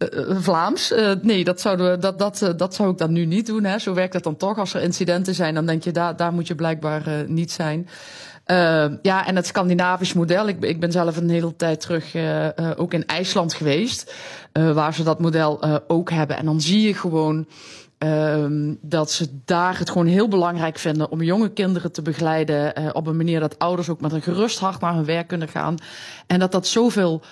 Uh, 0.00 0.36
Vlaams. 0.40 0.92
Uh, 0.92 1.12
nee, 1.22 1.44
dat, 1.44 1.60
zouden 1.60 1.90
we, 1.90 1.98
dat, 1.98 2.18
dat, 2.18 2.52
dat 2.56 2.74
zou 2.74 2.90
ik 2.90 2.98
dan 2.98 3.12
nu 3.12 3.24
niet 3.24 3.46
doen. 3.46 3.64
Hè. 3.64 3.78
Zo 3.78 3.94
werkt 3.94 4.14
het 4.14 4.22
dan 4.22 4.36
toch. 4.36 4.58
Als 4.58 4.74
er 4.74 4.82
incidenten 4.82 5.34
zijn, 5.34 5.54
dan 5.54 5.66
denk 5.66 5.84
je, 5.84 5.92
daar, 5.92 6.16
daar 6.16 6.32
moet 6.32 6.46
je 6.46 6.54
blijkbaar 6.54 7.24
niet 7.26 7.52
zijn. 7.52 7.88
Uh, 8.46 8.86
ja, 9.02 9.26
en 9.26 9.36
het 9.36 9.46
Scandinavisch 9.46 10.12
model. 10.12 10.48
Ik, 10.48 10.64
ik, 10.64 10.80
ben 10.80 10.92
zelf 10.92 11.16
een 11.16 11.30
hele 11.30 11.56
tijd 11.56 11.80
terug 11.80 12.14
ook 12.76 12.94
in 12.94 13.06
IJsland 13.06 13.54
geweest, 13.54 14.14
waar 14.52 14.94
ze 14.94 15.02
dat 15.02 15.20
model 15.20 15.82
ook 15.88 16.10
hebben. 16.10 16.36
En 16.36 16.44
dan 16.44 16.60
zie 16.60 16.80
je 16.80 16.94
gewoon 16.94 17.46
ehm, 18.00 18.74
dat 18.80 19.10
ze 19.10 19.28
daar 19.44 19.78
het 19.78 19.90
gewoon 19.90 20.06
heel 20.06 20.28
belangrijk 20.28 20.78
vinden 20.78 21.10
om 21.10 21.22
jonge 21.22 21.52
kinderen 21.52 21.92
te 21.92 22.02
begeleiden 22.02 22.94
op 22.94 23.06
een 23.06 23.16
manier 23.16 23.40
dat 23.40 23.58
ouders 23.58 23.88
ook 23.88 24.00
met 24.00 24.12
een 24.12 24.22
gerust 24.22 24.58
hart 24.58 24.80
naar 24.80 24.94
hun 24.94 25.04
werk 25.04 25.28
kunnen 25.28 25.48
gaan. 25.48 25.76
En 26.26 26.38
dat 26.38 26.52
dat 26.52 26.66
zoveel 26.66 27.22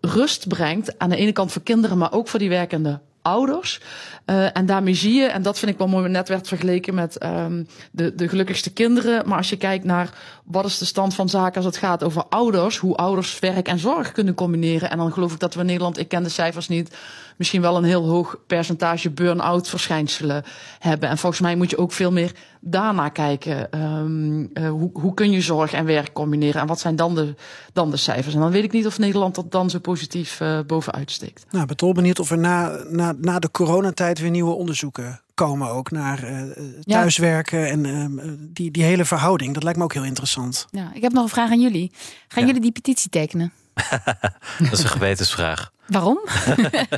rust 0.00 0.48
brengt 0.48 0.98
aan 0.98 1.10
de 1.10 1.16
ene 1.16 1.32
kant 1.32 1.52
voor 1.52 1.62
kinderen, 1.62 1.98
maar 1.98 2.12
ook 2.12 2.28
voor 2.28 2.38
die 2.38 2.48
werkende 2.48 3.00
ouders. 3.26 3.80
Uh, 4.26 4.56
en 4.56 4.66
daarmee 4.66 4.94
zie 4.94 5.14
je, 5.14 5.26
en 5.26 5.42
dat 5.42 5.58
vind 5.58 5.70
ik 5.70 5.78
wel 5.78 5.88
mooi, 5.88 6.08
net 6.08 6.28
werd 6.28 6.48
vergeleken 6.48 6.94
met 6.94 7.24
um, 7.24 7.66
de, 7.90 8.14
de 8.14 8.28
gelukkigste 8.28 8.72
kinderen. 8.72 9.28
Maar 9.28 9.36
als 9.36 9.50
je 9.50 9.56
kijkt 9.56 9.84
naar 9.84 10.10
wat 10.46 10.64
is 10.64 10.78
de 10.78 10.84
stand 10.84 11.14
van 11.14 11.28
zaken 11.28 11.56
als 11.56 11.64
het 11.64 11.76
gaat 11.76 12.02
over 12.02 12.24
ouders, 12.28 12.76
hoe 12.76 12.96
ouders 12.96 13.38
werk 13.38 13.68
en 13.68 13.78
zorg 13.78 14.12
kunnen 14.12 14.34
combineren. 14.34 14.90
En 14.90 14.98
dan 14.98 15.12
geloof 15.12 15.32
ik 15.32 15.38
dat 15.38 15.54
we 15.54 15.62
Nederland, 15.62 15.98
ik 15.98 16.08
ken 16.08 16.22
de 16.22 16.28
cijfers 16.28 16.68
niet, 16.68 16.96
misschien 17.36 17.60
wel 17.60 17.76
een 17.76 17.84
heel 17.84 18.08
hoog 18.08 18.36
percentage 18.46 19.10
burn-out 19.10 19.68
verschijnselen 19.68 20.44
hebben. 20.78 21.08
En 21.08 21.18
volgens 21.18 21.40
mij 21.40 21.56
moet 21.56 21.70
je 21.70 21.78
ook 21.78 21.92
veel 21.92 22.12
meer 22.12 22.32
daarna 22.60 23.08
kijken. 23.08 23.80
Um, 23.80 24.50
uh, 24.54 24.68
hoe, 24.68 24.90
hoe 24.92 25.14
kun 25.14 25.30
je 25.30 25.40
zorg 25.40 25.72
en 25.72 25.84
werk 25.84 26.12
combineren? 26.12 26.60
En 26.60 26.66
wat 26.66 26.80
zijn 26.80 26.96
dan 26.96 27.14
de, 27.14 27.34
dan 27.72 27.90
de 27.90 27.96
cijfers? 27.96 28.34
En 28.34 28.40
dan 28.40 28.50
weet 28.50 28.64
ik 28.64 28.72
niet 28.72 28.86
of 28.86 28.98
Nederland 28.98 29.34
dat 29.34 29.50
dan 29.52 29.70
zo 29.70 29.78
positief 29.78 30.40
uh, 30.40 30.58
bovenuit 30.66 31.10
steekt. 31.10 31.46
Nou, 31.50 31.66
ik 31.68 31.76
ben 31.76 31.94
benieuwd 31.94 32.18
of 32.18 32.30
er 32.30 32.38
na, 32.38 32.84
na, 32.88 33.14
na 33.18 33.38
de 33.38 33.50
coronatijd 33.50 34.18
weer 34.18 34.30
nieuwe 34.30 34.54
onderzoeken 34.54 35.20
komen 35.36 35.70
ook 35.70 35.90
naar 35.90 36.30
uh, 36.30 36.42
thuiswerken 36.82 37.58
ja. 37.58 37.66
en 37.66 37.84
uh, 37.84 38.32
die, 38.38 38.70
die 38.70 38.82
hele 38.82 39.04
verhouding. 39.04 39.54
Dat 39.54 39.62
lijkt 39.62 39.78
me 39.78 39.84
ook 39.84 39.94
heel 39.94 40.04
interessant. 40.04 40.66
Ja, 40.70 40.90
ik 40.94 41.02
heb 41.02 41.12
nog 41.12 41.22
een 41.22 41.28
vraag 41.28 41.50
aan 41.50 41.60
jullie. 41.60 41.92
Gaan 42.28 42.42
ja. 42.42 42.46
jullie 42.46 42.62
die 42.62 42.72
petitie 42.72 43.10
tekenen? 43.10 43.52
dat 44.58 44.72
is 44.72 44.82
een 44.82 44.88
gewetensvraag. 44.88 45.70
Waarom? 45.86 46.18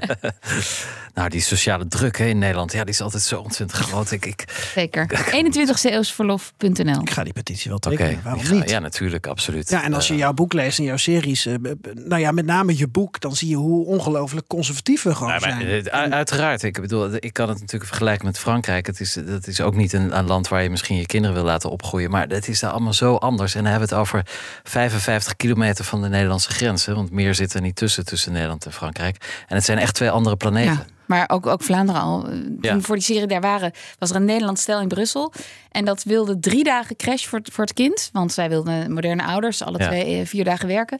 nou, 1.14 1.28
die 1.28 1.40
sociale 1.40 1.86
druk 1.86 2.18
hè, 2.18 2.24
in 2.24 2.38
Nederland, 2.38 2.72
ja, 2.72 2.84
die 2.84 2.92
is 2.92 3.00
altijd 3.00 3.22
zo 3.22 3.40
ontzettend 3.40 3.80
groot. 3.80 4.10
Ik, 4.10 4.26
ik, 4.26 4.44
Zeker. 4.74 5.06
21eeuwsverlof.nl 5.44 7.00
Ik 7.00 7.10
ga 7.10 7.24
die 7.24 7.32
petitie 7.32 7.70
wel 7.70 7.78
tekenen. 7.78 8.10
Okay, 8.10 8.22
Waarom 8.22 8.42
ga, 8.42 8.54
niet? 8.54 8.70
Ja, 8.70 8.78
natuurlijk, 8.78 9.26
absoluut. 9.26 9.70
Ja, 9.70 9.84
en 9.84 9.94
als 9.94 10.08
je 10.08 10.16
jouw 10.16 10.32
boek 10.32 10.52
leest 10.52 10.78
en 10.78 10.84
jouw 10.84 10.96
series, 10.96 11.46
uh, 11.46 11.54
nou 11.94 12.20
ja, 12.20 12.30
met 12.30 12.44
name 12.44 12.76
je 12.76 12.88
boek, 12.88 13.20
dan 13.20 13.36
zie 13.36 13.48
je 13.48 13.56
hoe 13.56 13.86
ongelooflijk 13.86 14.46
conservatief 14.46 15.02
we 15.02 15.14
gewoon 15.14 15.28
nou, 15.28 15.40
zijn. 15.40 15.82
Maar, 15.84 16.10
uiteraard. 16.10 16.62
Ik 16.62 16.80
bedoel, 16.80 17.10
ik 17.14 17.32
kan 17.32 17.48
het 17.48 17.58
natuurlijk 17.58 17.90
vergelijken 17.90 18.26
met 18.26 18.38
Frankrijk. 18.38 18.86
Het 18.86 19.00
is, 19.00 19.12
dat 19.26 19.46
is 19.46 19.60
ook 19.60 19.74
niet 19.74 19.92
een, 19.92 20.18
een 20.18 20.26
land 20.26 20.48
waar 20.48 20.62
je 20.62 20.70
misschien 20.70 20.96
je 20.96 21.06
kinderen 21.06 21.36
wil 21.36 21.44
laten 21.44 21.70
opgroeien. 21.70 22.10
Maar 22.10 22.26
het 22.28 22.48
is 22.48 22.60
daar 22.60 22.70
allemaal 22.70 22.92
zo 22.92 23.14
anders. 23.14 23.54
En 23.54 23.62
dan 23.62 23.70
hebben 23.70 23.88
we 23.88 23.94
het 23.94 24.04
over 24.04 24.22
55 24.62 25.36
kilometer 25.36 25.84
van 25.84 26.02
de 26.02 26.08
Nederlandse 26.08 26.50
grenzen. 26.50 26.94
Want 26.94 27.10
meer 27.10 27.34
zit 27.34 27.54
er 27.54 27.60
niet 27.60 27.76
tussen, 27.76 28.04
tussen 28.04 28.32
Nederland 28.32 28.66
en 28.66 28.72
Frankrijk. 28.78 29.44
En 29.48 29.56
het 29.56 29.64
zijn 29.64 29.78
echt 29.78 29.94
twee 29.94 30.10
andere 30.10 30.36
planeten. 30.36 30.72
Ja. 30.72 30.96
Maar 31.06 31.24
ook, 31.28 31.46
ook 31.46 31.62
Vlaanderen 31.62 32.00
al. 32.02 32.28
Ja. 32.60 32.80
Voor 32.80 32.94
die 32.94 33.04
serie 33.04 33.26
daar 33.26 33.40
waren, 33.40 33.72
was 33.98 34.10
er 34.10 34.16
een 34.16 34.24
Nederlands 34.24 34.62
stel 34.62 34.80
in 34.80 34.88
Brussel. 34.88 35.32
En 35.70 35.84
dat 35.84 36.02
wilde 36.02 36.38
drie 36.38 36.64
dagen 36.64 36.96
crash 36.96 37.26
voor, 37.26 37.40
voor 37.52 37.64
het 37.64 37.72
kind. 37.72 38.08
Want 38.12 38.32
zij 38.32 38.48
wilden 38.48 38.92
moderne 38.92 39.24
ouders, 39.24 39.62
alle 39.62 39.78
ja. 39.78 39.86
twee 39.86 40.26
vier 40.26 40.44
dagen 40.44 40.68
werken. 40.68 40.98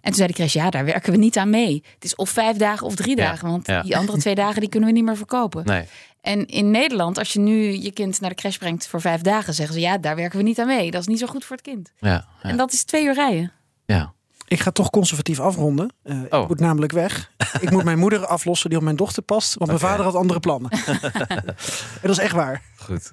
En 0.00 0.14
toen 0.14 0.14
zei 0.14 0.28
de 0.28 0.34
crash, 0.34 0.52
ja, 0.52 0.70
daar 0.70 0.84
werken 0.84 1.12
we 1.12 1.18
niet 1.18 1.36
aan 1.36 1.50
mee. 1.50 1.82
Het 1.94 2.04
is 2.04 2.14
of 2.14 2.30
vijf 2.30 2.56
dagen 2.56 2.86
of 2.86 2.94
drie 2.94 3.16
dagen. 3.16 3.48
Want 3.48 3.66
die 3.82 3.96
andere 3.96 4.18
twee 4.18 4.34
dagen 4.34 4.60
die 4.60 4.68
kunnen 4.68 4.88
we 4.88 4.94
niet 4.94 5.04
meer 5.04 5.16
verkopen. 5.16 5.64
Nee. 5.64 5.84
En 6.20 6.46
in 6.46 6.70
Nederland, 6.70 7.18
als 7.18 7.32
je 7.32 7.38
nu 7.38 7.72
je 7.72 7.92
kind 7.92 8.20
naar 8.20 8.30
de 8.30 8.36
crash 8.36 8.56
brengt 8.56 8.86
voor 8.86 9.00
vijf 9.00 9.20
dagen, 9.20 9.54
zeggen 9.54 9.74
ze 9.74 9.80
ja, 9.80 9.98
daar 9.98 10.16
werken 10.16 10.38
we 10.38 10.44
niet 10.44 10.58
aan 10.58 10.66
mee. 10.66 10.90
Dat 10.90 11.00
is 11.00 11.06
niet 11.06 11.18
zo 11.18 11.26
goed 11.26 11.44
voor 11.44 11.56
het 11.56 11.64
kind. 11.64 11.92
Ja, 11.98 12.26
En 12.42 12.56
dat 12.56 12.72
is 12.72 12.84
twee 12.84 13.04
uur 13.04 13.14
rijden. 13.14 13.52
Ja. 13.86 14.12
Ik 14.48 14.60
ga 14.60 14.70
toch 14.70 14.90
conservatief 14.90 15.40
afronden. 15.40 15.92
Uh, 16.04 16.20
oh. 16.30 16.42
Ik 16.42 16.48
moet 16.48 16.60
namelijk 16.60 16.92
weg. 16.92 17.30
ik 17.60 17.70
moet 17.70 17.84
mijn 17.84 17.98
moeder 17.98 18.26
aflossen 18.26 18.68
die 18.68 18.78
op 18.78 18.84
mijn 18.84 18.96
dochter 18.96 19.22
past. 19.22 19.54
Want 19.54 19.70
mijn 19.70 19.82
vader 19.82 20.04
had 20.04 20.14
andere 20.14 20.40
plannen. 20.40 20.70
dat 22.02 22.10
is 22.10 22.18
echt 22.18 22.34
waar. 22.34 22.62
Goed. 22.76 23.12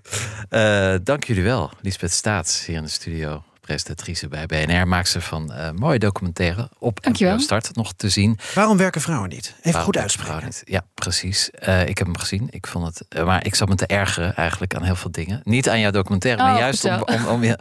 Uh, 0.49 0.95
dank 1.03 1.23
jullie 1.23 1.43
wel. 1.43 1.71
Lisbeth 1.81 2.11
Staats 2.11 2.65
hier 2.65 2.75
in 2.75 2.83
de 2.83 2.89
studio. 2.89 3.43
Presentatrice 3.66 4.28
bij 4.28 4.45
BNR. 4.45 4.88
Maakt 4.88 5.09
ze 5.09 5.22
van 5.22 5.51
uh, 5.51 5.70
mooie 5.72 5.99
documentaire 5.99 6.70
op 6.80 6.99
NPO 7.05 7.38
Start 7.38 7.76
nog 7.76 7.93
te 7.93 8.09
zien. 8.09 8.39
Waarom 8.53 8.78
werken 8.78 9.01
vrouwen 9.01 9.30
niet? 9.30 9.45
Even 9.45 9.61
Waarom 9.63 9.84
goed 9.84 9.97
uitspreken. 9.97 10.51
Ja, 10.63 10.82
precies. 10.93 11.49
Uh, 11.68 11.88
ik 11.88 11.97
heb 11.97 12.07
hem 12.07 12.18
gezien. 12.18 12.47
Ik 12.49 12.68
vond 12.68 12.86
het, 12.86 13.18
uh, 13.18 13.26
maar 13.26 13.45
ik 13.45 13.55
zat 13.55 13.70
me 13.70 13.76
te 13.76 13.86
ergeren 13.86 14.36
eigenlijk 14.36 14.76
aan 14.76 14.84
heel 14.84 14.95
veel 14.95 15.11
dingen. 15.11 15.41
Niet 15.43 15.70
aan 15.70 15.80
jouw 15.80 15.91
documentaire, 15.91 16.41
oh, 16.41 16.47
maar 16.47 16.59
juist 16.59 16.86
om, 16.86 17.01
om, 17.05 17.26
om 17.26 17.43
je. 17.43 17.57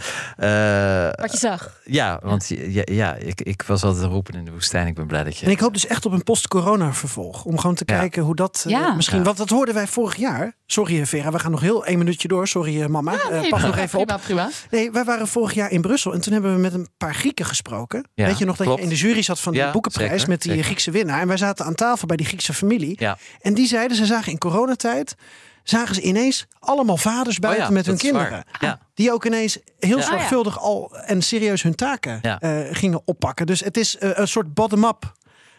Wat 1.21 1.33
je 1.33 1.39
zag. 1.39 1.81
Ja, 1.85 2.19
want 2.23 2.49
ja, 2.49 2.83
ja 2.85 3.15
ik, 3.15 3.41
ik 3.41 3.63
was 3.63 3.83
altijd 3.83 4.05
roepen 4.05 4.35
in 4.35 4.45
de 4.45 4.51
woestijn. 4.51 4.87
Ik 4.87 4.95
ben 4.95 5.07
blij 5.07 5.25
dat 5.25 5.39
je. 5.39 5.47
En 5.47 5.53
ik 5.53 5.61
hoop 5.61 5.73
dus 5.73 5.87
echt 5.87 6.07
op 6.07 6.13
een 6.13 6.23
post-corona 6.23 6.93
vervolg. 6.93 7.45
Om 7.45 7.59
gewoon 7.59 7.75
te 7.75 7.85
ja. 7.87 7.99
kijken 7.99 8.23
hoe 8.23 8.37
dat 8.37 8.65
ja. 8.69 8.95
misschien. 8.95 9.23
Want 9.23 9.37
dat 9.37 9.51
hoorden 9.51 9.75
wij 9.75 9.87
vorig 9.87 10.17
jaar. 10.17 10.57
Sorry, 10.67 11.07
Vera, 11.07 11.31
we 11.31 11.39
gaan 11.39 11.51
nog 11.51 11.61
heel 11.61 11.87
één 11.87 11.99
minuutje 11.99 12.29
door. 12.29 12.49
Sorry, 12.49 12.87
mama. 12.87 13.13
Ja, 13.13 13.29
nee, 13.29 13.49
pas 13.49 13.61
prima, 13.61 13.67
nog 13.67 13.77
even 13.77 13.99
prima, 13.99 14.15
op. 14.15 14.21
Prima. 14.21 14.51
Nee, 14.71 14.91
wij 14.91 15.05
waren 15.05 15.29
vorig 15.29 15.55
jaar 15.55 15.71
in 15.71 15.81
Brussel 15.95 16.13
en 16.15 16.21
toen 16.21 16.33
hebben 16.33 16.55
we 16.55 16.61
met 16.61 16.75
een 16.75 16.89
paar 16.97 17.15
Grieken 17.15 17.45
gesproken. 17.45 18.09
Ja, 18.15 18.27
Weet 18.27 18.39
je 18.39 18.45
nog 18.45 18.57
dat 18.57 18.67
klopt. 18.67 18.81
je 18.83 18.89
in 18.89 18.93
de 18.95 19.01
jury 19.01 19.23
zat 19.23 19.41
van 19.41 19.53
de 19.53 19.59
Ja, 19.59 19.71
boekenprijs 19.73 20.11
zeker, 20.11 20.29
met 20.29 20.41
die 20.43 20.51
zeker. 20.51 20.65
Griekse 20.67 20.91
winnaar. 20.91 21.21
En 21.21 21.29
wij 21.29 21.37
zaten 21.37 21.65
aan 21.65 21.75
tafel 21.75 22.07
bij 22.07 22.17
die 22.17 22.27
Griekse 22.27 22.53
familie. 22.55 22.95
Ja. 22.99 23.19
En 23.41 23.55
die 23.55 23.67
zeiden, 23.67 23.97
ze 23.97 24.07
zagen 24.07 24.33
in 24.33 24.39
coronatijd, 24.39 25.15
zagen 25.63 25.95
ze 25.95 26.01
ineens 26.01 26.47
allemaal 26.59 26.97
vaders 26.97 27.39
buiten 27.39 27.63
Oh 27.63 27.69
ja, 27.69 27.75
met 27.75 27.87
hun 27.87 27.97
kinderen. 27.97 28.45
Ja. 28.61 28.79
Die 28.95 29.13
ook 29.13 29.25
ineens 29.27 29.59
heel 29.79 29.99
Ja. 29.99 30.05
zorgvuldig 30.05 30.59
al 30.61 30.97
en 30.97 31.23
serieus 31.23 31.63
hun 31.63 31.75
taken 31.75 32.19
Ja. 32.23 32.41
eh, 32.41 32.59
gingen 32.71 33.03
oppakken. 33.05 33.47
Dus 33.47 33.61
het 33.61 33.77
is 33.77 33.99
eh, 33.99 34.11
een 34.15 34.29
soort 34.29 34.55
bottom-up 34.55 35.13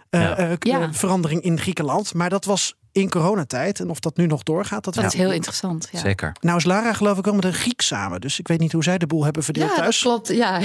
Ja. 0.09 0.55
k- 0.57 0.65
Ja. 0.65 0.81
eh, 0.81 0.87
verandering 0.91 1.41
in 1.41 1.59
Griekenland. 1.59 2.13
Maar 2.13 2.29
dat 2.29 2.45
was 2.45 2.75
in 2.95 3.09
coronatijd. 3.09 3.79
En 3.79 3.89
of 3.89 3.99
dat 3.99 4.17
nu 4.17 4.25
nog 4.25 4.43
doorgaat, 4.43 4.83
dat, 4.83 4.93
Dat 4.93 5.03
is 5.05 5.13
heel 5.13 5.31
interessant. 5.31 5.87
Ja. 5.91 5.99
Zeker. 5.99 6.31
Nou 6.41 6.57
is 6.57 6.63
Lara 6.63 6.93
geloof 6.93 7.17
ik 7.17 7.25
wel 7.25 7.33
met 7.33 7.43
een 7.45 7.53
Griek 7.53 7.81
samen. 7.81 8.21
Dus 8.21 8.39
ik 8.39 8.47
weet 8.47 8.59
niet 8.59 8.71
hoe 8.71 8.83
zij 8.83 8.97
de 8.97 9.07
boel 9.07 9.23
hebben 9.23 9.43
verdeeld 9.43 9.69
Ja, 9.69 9.75
thuis. 9.75 10.01
klopt. 10.01 10.27
Ja. 10.45 10.59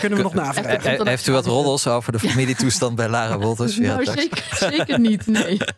Kunnen 0.00 0.18
we 0.18 0.24
nog 0.24 0.34
navragen. 0.34 1.06
Heeft 1.06 1.26
u 1.26 1.32
wat 1.32 1.46
roddels 1.46 1.86
over 1.86 2.12
de 2.12 2.18
familietoestand 2.18 2.96
bij 2.96 3.08
Lara 3.08 3.38
Wolters? 3.38 3.76
Ja, 3.76 3.82
nou, 3.94 4.04
zeker, 4.04 4.44
zeker 4.50 5.00
niet. 5.00 5.26
Nee. 5.26 5.58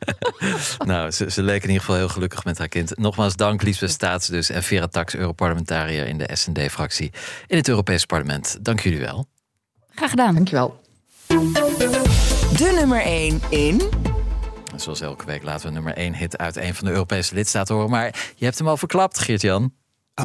Nou, 0.78 1.10
ze, 1.10 1.30
ze 1.30 1.42
leken 1.42 1.62
in 1.62 1.68
ieder 1.68 1.80
geval 1.84 1.96
heel 1.96 2.08
gelukkig 2.08 2.44
met 2.44 2.58
haar 2.58 2.68
kind. 2.68 2.98
Nogmaals 2.98 3.36
dank 3.36 3.62
Liesbeth 3.62 3.90
Staats 3.90 4.26
dus 4.26 4.50
en 4.50 4.62
Vera 4.62 4.86
Tax, 4.86 5.14
Europarlementariër 5.14 6.06
in 6.06 6.18
de 6.18 6.28
SND-fractie 6.32 7.12
in 7.46 7.56
het 7.56 7.68
Europese 7.68 8.06
parlement. 8.06 8.58
Dank 8.60 8.80
jullie 8.80 9.00
wel. 9.00 9.26
Graag 9.94 10.10
gedaan. 10.10 10.34
Dankjewel. 10.34 10.80
De 12.56 12.72
nummer 12.74 13.02
1 13.02 13.40
in... 13.48 13.82
Zoals 14.82 15.00
elke 15.00 15.24
week 15.24 15.42
laten 15.42 15.66
we 15.66 15.72
nummer 15.72 15.94
1 15.94 16.14
hit 16.14 16.38
uit 16.38 16.56
een 16.56 16.74
van 16.74 16.84
de 16.84 16.90
Europese 16.92 17.34
lidstaten 17.34 17.74
horen. 17.74 17.90
Maar 17.90 18.32
je 18.36 18.44
hebt 18.44 18.58
hem 18.58 18.68
al 18.68 18.76
verklapt, 18.76 19.18
Geert-Jan. 19.18 19.72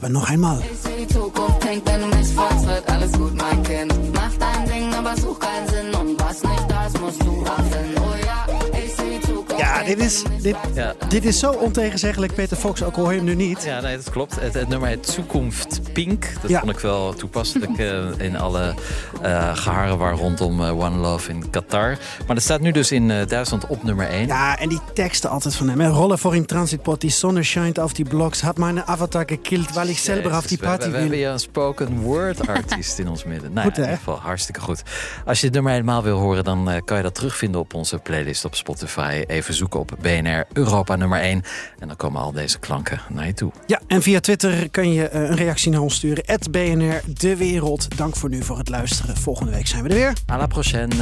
Maar 0.01 0.11
nog 0.11 0.29
eenmaal. 0.29 0.59
Ich 0.59 0.65
seh 0.83 0.95
die 0.97 1.07
Zukunft, 1.07 1.61
denk, 1.61 1.85
wenn 1.87 1.99
du 1.99 2.07
mich 2.17 2.27
fragst, 2.27 2.65
wird 2.65 2.85
alles 2.85 3.11
gut, 3.11 3.33
mein 3.33 3.61
Kind. 3.63 4.13
Mach 4.13 4.35
dein 4.37 4.65
Ding, 4.65 4.93
aber 4.93 5.15
such 5.15 5.39
keinen 5.39 5.67
Sinn. 5.69 5.93
Und 5.99 6.19
was 6.19 6.41
nicht 6.41 6.65
da 6.67 6.85
ist, 6.85 6.99
musst 6.99 7.21
du 7.21 7.43
raffen. 7.43 7.87
Oh 7.97 8.15
ja, 8.25 8.26
Ja, 9.57 9.83
dit 9.83 9.99
is, 9.99 10.23
dit, 10.41 10.55
Ja. 10.73 10.93
dit 11.09 11.25
is 11.25 11.39
zo 11.39 11.51
ontegenzeggelijk. 11.51 12.33
Peter 12.33 12.57
Fox, 12.57 12.83
ook 12.83 12.95
al 12.95 13.01
hoor 13.03 13.11
je 13.11 13.17
hem 13.17 13.25
nu 13.27 13.35
niet. 13.35 13.63
Ja, 13.63 13.79
nee, 13.81 13.95
dat 13.95 14.09
klopt. 14.09 14.39
Het, 14.39 14.53
het 14.53 14.67
nummer 14.67 14.87
heet 14.89 15.07
Zukunft 15.07 15.79
Pink. 15.93 16.27
Dat 16.41 16.49
Ja. 16.49 16.59
vond 16.59 16.71
ik 16.71 16.79
wel 16.79 17.13
toepasselijk 17.13 17.77
eh, 17.77 18.05
in 18.17 18.37
alle 18.37 18.73
eh 19.21 19.55
geharen 19.57 19.97
waar 19.97 20.13
rondom 20.13 20.63
eh, 20.63 20.79
One 20.79 20.95
Love 20.97 21.29
in 21.31 21.49
Qatar. 21.49 21.97
Maar 22.25 22.35
dat 22.35 22.43
staat 22.43 22.59
nu 22.61 22.71
dus 22.71 22.91
in 22.91 23.07
Duitsland 23.07 23.67
op 23.67 23.83
nummer 23.83 24.07
1. 24.07 24.27
Ja, 24.27 24.59
en 24.59 24.69
die 24.69 24.79
teksten 24.93 25.29
altijd 25.29 25.55
van 25.55 25.69
hem. 25.69 25.79
hè. 25.79 25.87
Rollen 25.89 26.17
voor 26.19 26.35
in 26.35 26.45
Transitpot, 26.45 27.01
die 27.01 27.09
Sonne 27.09 27.43
schijnt 27.43 27.79
auf 27.79 27.93
die 27.93 28.05
Blocks. 28.05 28.41
Had 28.41 28.57
mijn 28.57 28.83
avatar 28.83 29.23
gekillt, 29.25 29.73
weil 29.73 29.87
ich 29.89 29.99
selber 29.99 30.31
auf 30.33 30.45
die 30.47 30.57
we, 30.57 30.63
Party 30.65 30.85
we, 30.85 30.91
we 30.91 30.97
hebben 30.97 31.09
will. 31.11 31.19
hier 31.19 31.29
een 31.29 31.39
spoken 31.39 31.99
word 32.01 32.47
artiest 32.47 32.99
in 32.99 33.07
ons 33.07 33.23
midden. 33.23 33.53
Nou, 33.53 33.67
Goed, 33.67 33.75
ja, 33.75 33.81
in 33.83 33.89
ieder 33.89 34.03
geval 34.05 34.19
hartstikke 34.19 34.61
goed. 34.61 34.81
Als 35.25 35.39
je 35.39 35.45
het 35.45 35.55
nummer 35.55 35.71
helemaal 35.71 36.03
wil 36.03 36.17
horen, 36.17 36.43
dan 36.43 36.81
kan 36.85 36.97
je 36.97 37.03
dat 37.03 37.15
terugvinden 37.15 37.61
op 37.61 37.73
onze 37.73 37.97
playlist 37.97 38.45
op 38.45 38.55
Spotify. 38.55 39.23
Even 39.27 39.46
zoeken 39.53 39.79
op 39.79 39.91
BNR 40.01 40.45
Europa 40.53 40.95
nummer 40.95 41.19
1. 41.19 41.43
En 41.79 41.87
dan 41.87 41.97
komen 41.97 42.21
al 42.21 42.31
deze 42.31 42.59
klanken 42.59 43.01
naar 43.09 43.25
je 43.25 43.33
toe. 43.33 43.51
Ja, 43.65 43.81
en 43.87 44.01
via 44.01 44.19
Twitter 44.19 44.69
kan 44.69 44.93
je 44.93 45.07
eh, 45.07 45.21
een 45.21 45.35
reactie 45.35 45.71
naar 45.71 45.81
ons 45.81 45.95
sturen. 45.95 46.23
@bnr 46.51 47.01
de 47.05 47.35
wereld. 47.35 47.97
Dank 47.97 48.15
voor 48.15 48.29
nu 48.29 48.43
voor 48.43 48.57
het 48.57 48.69
luisteren. 48.69 49.17
Volgende 49.17 49.51
week 49.51 49.67
zijn 49.67 49.83
we 49.83 49.89
er 49.89 49.95
weer. 49.95 50.13
À 50.31 50.37
la 50.37 50.47
prochaine. 50.47 50.95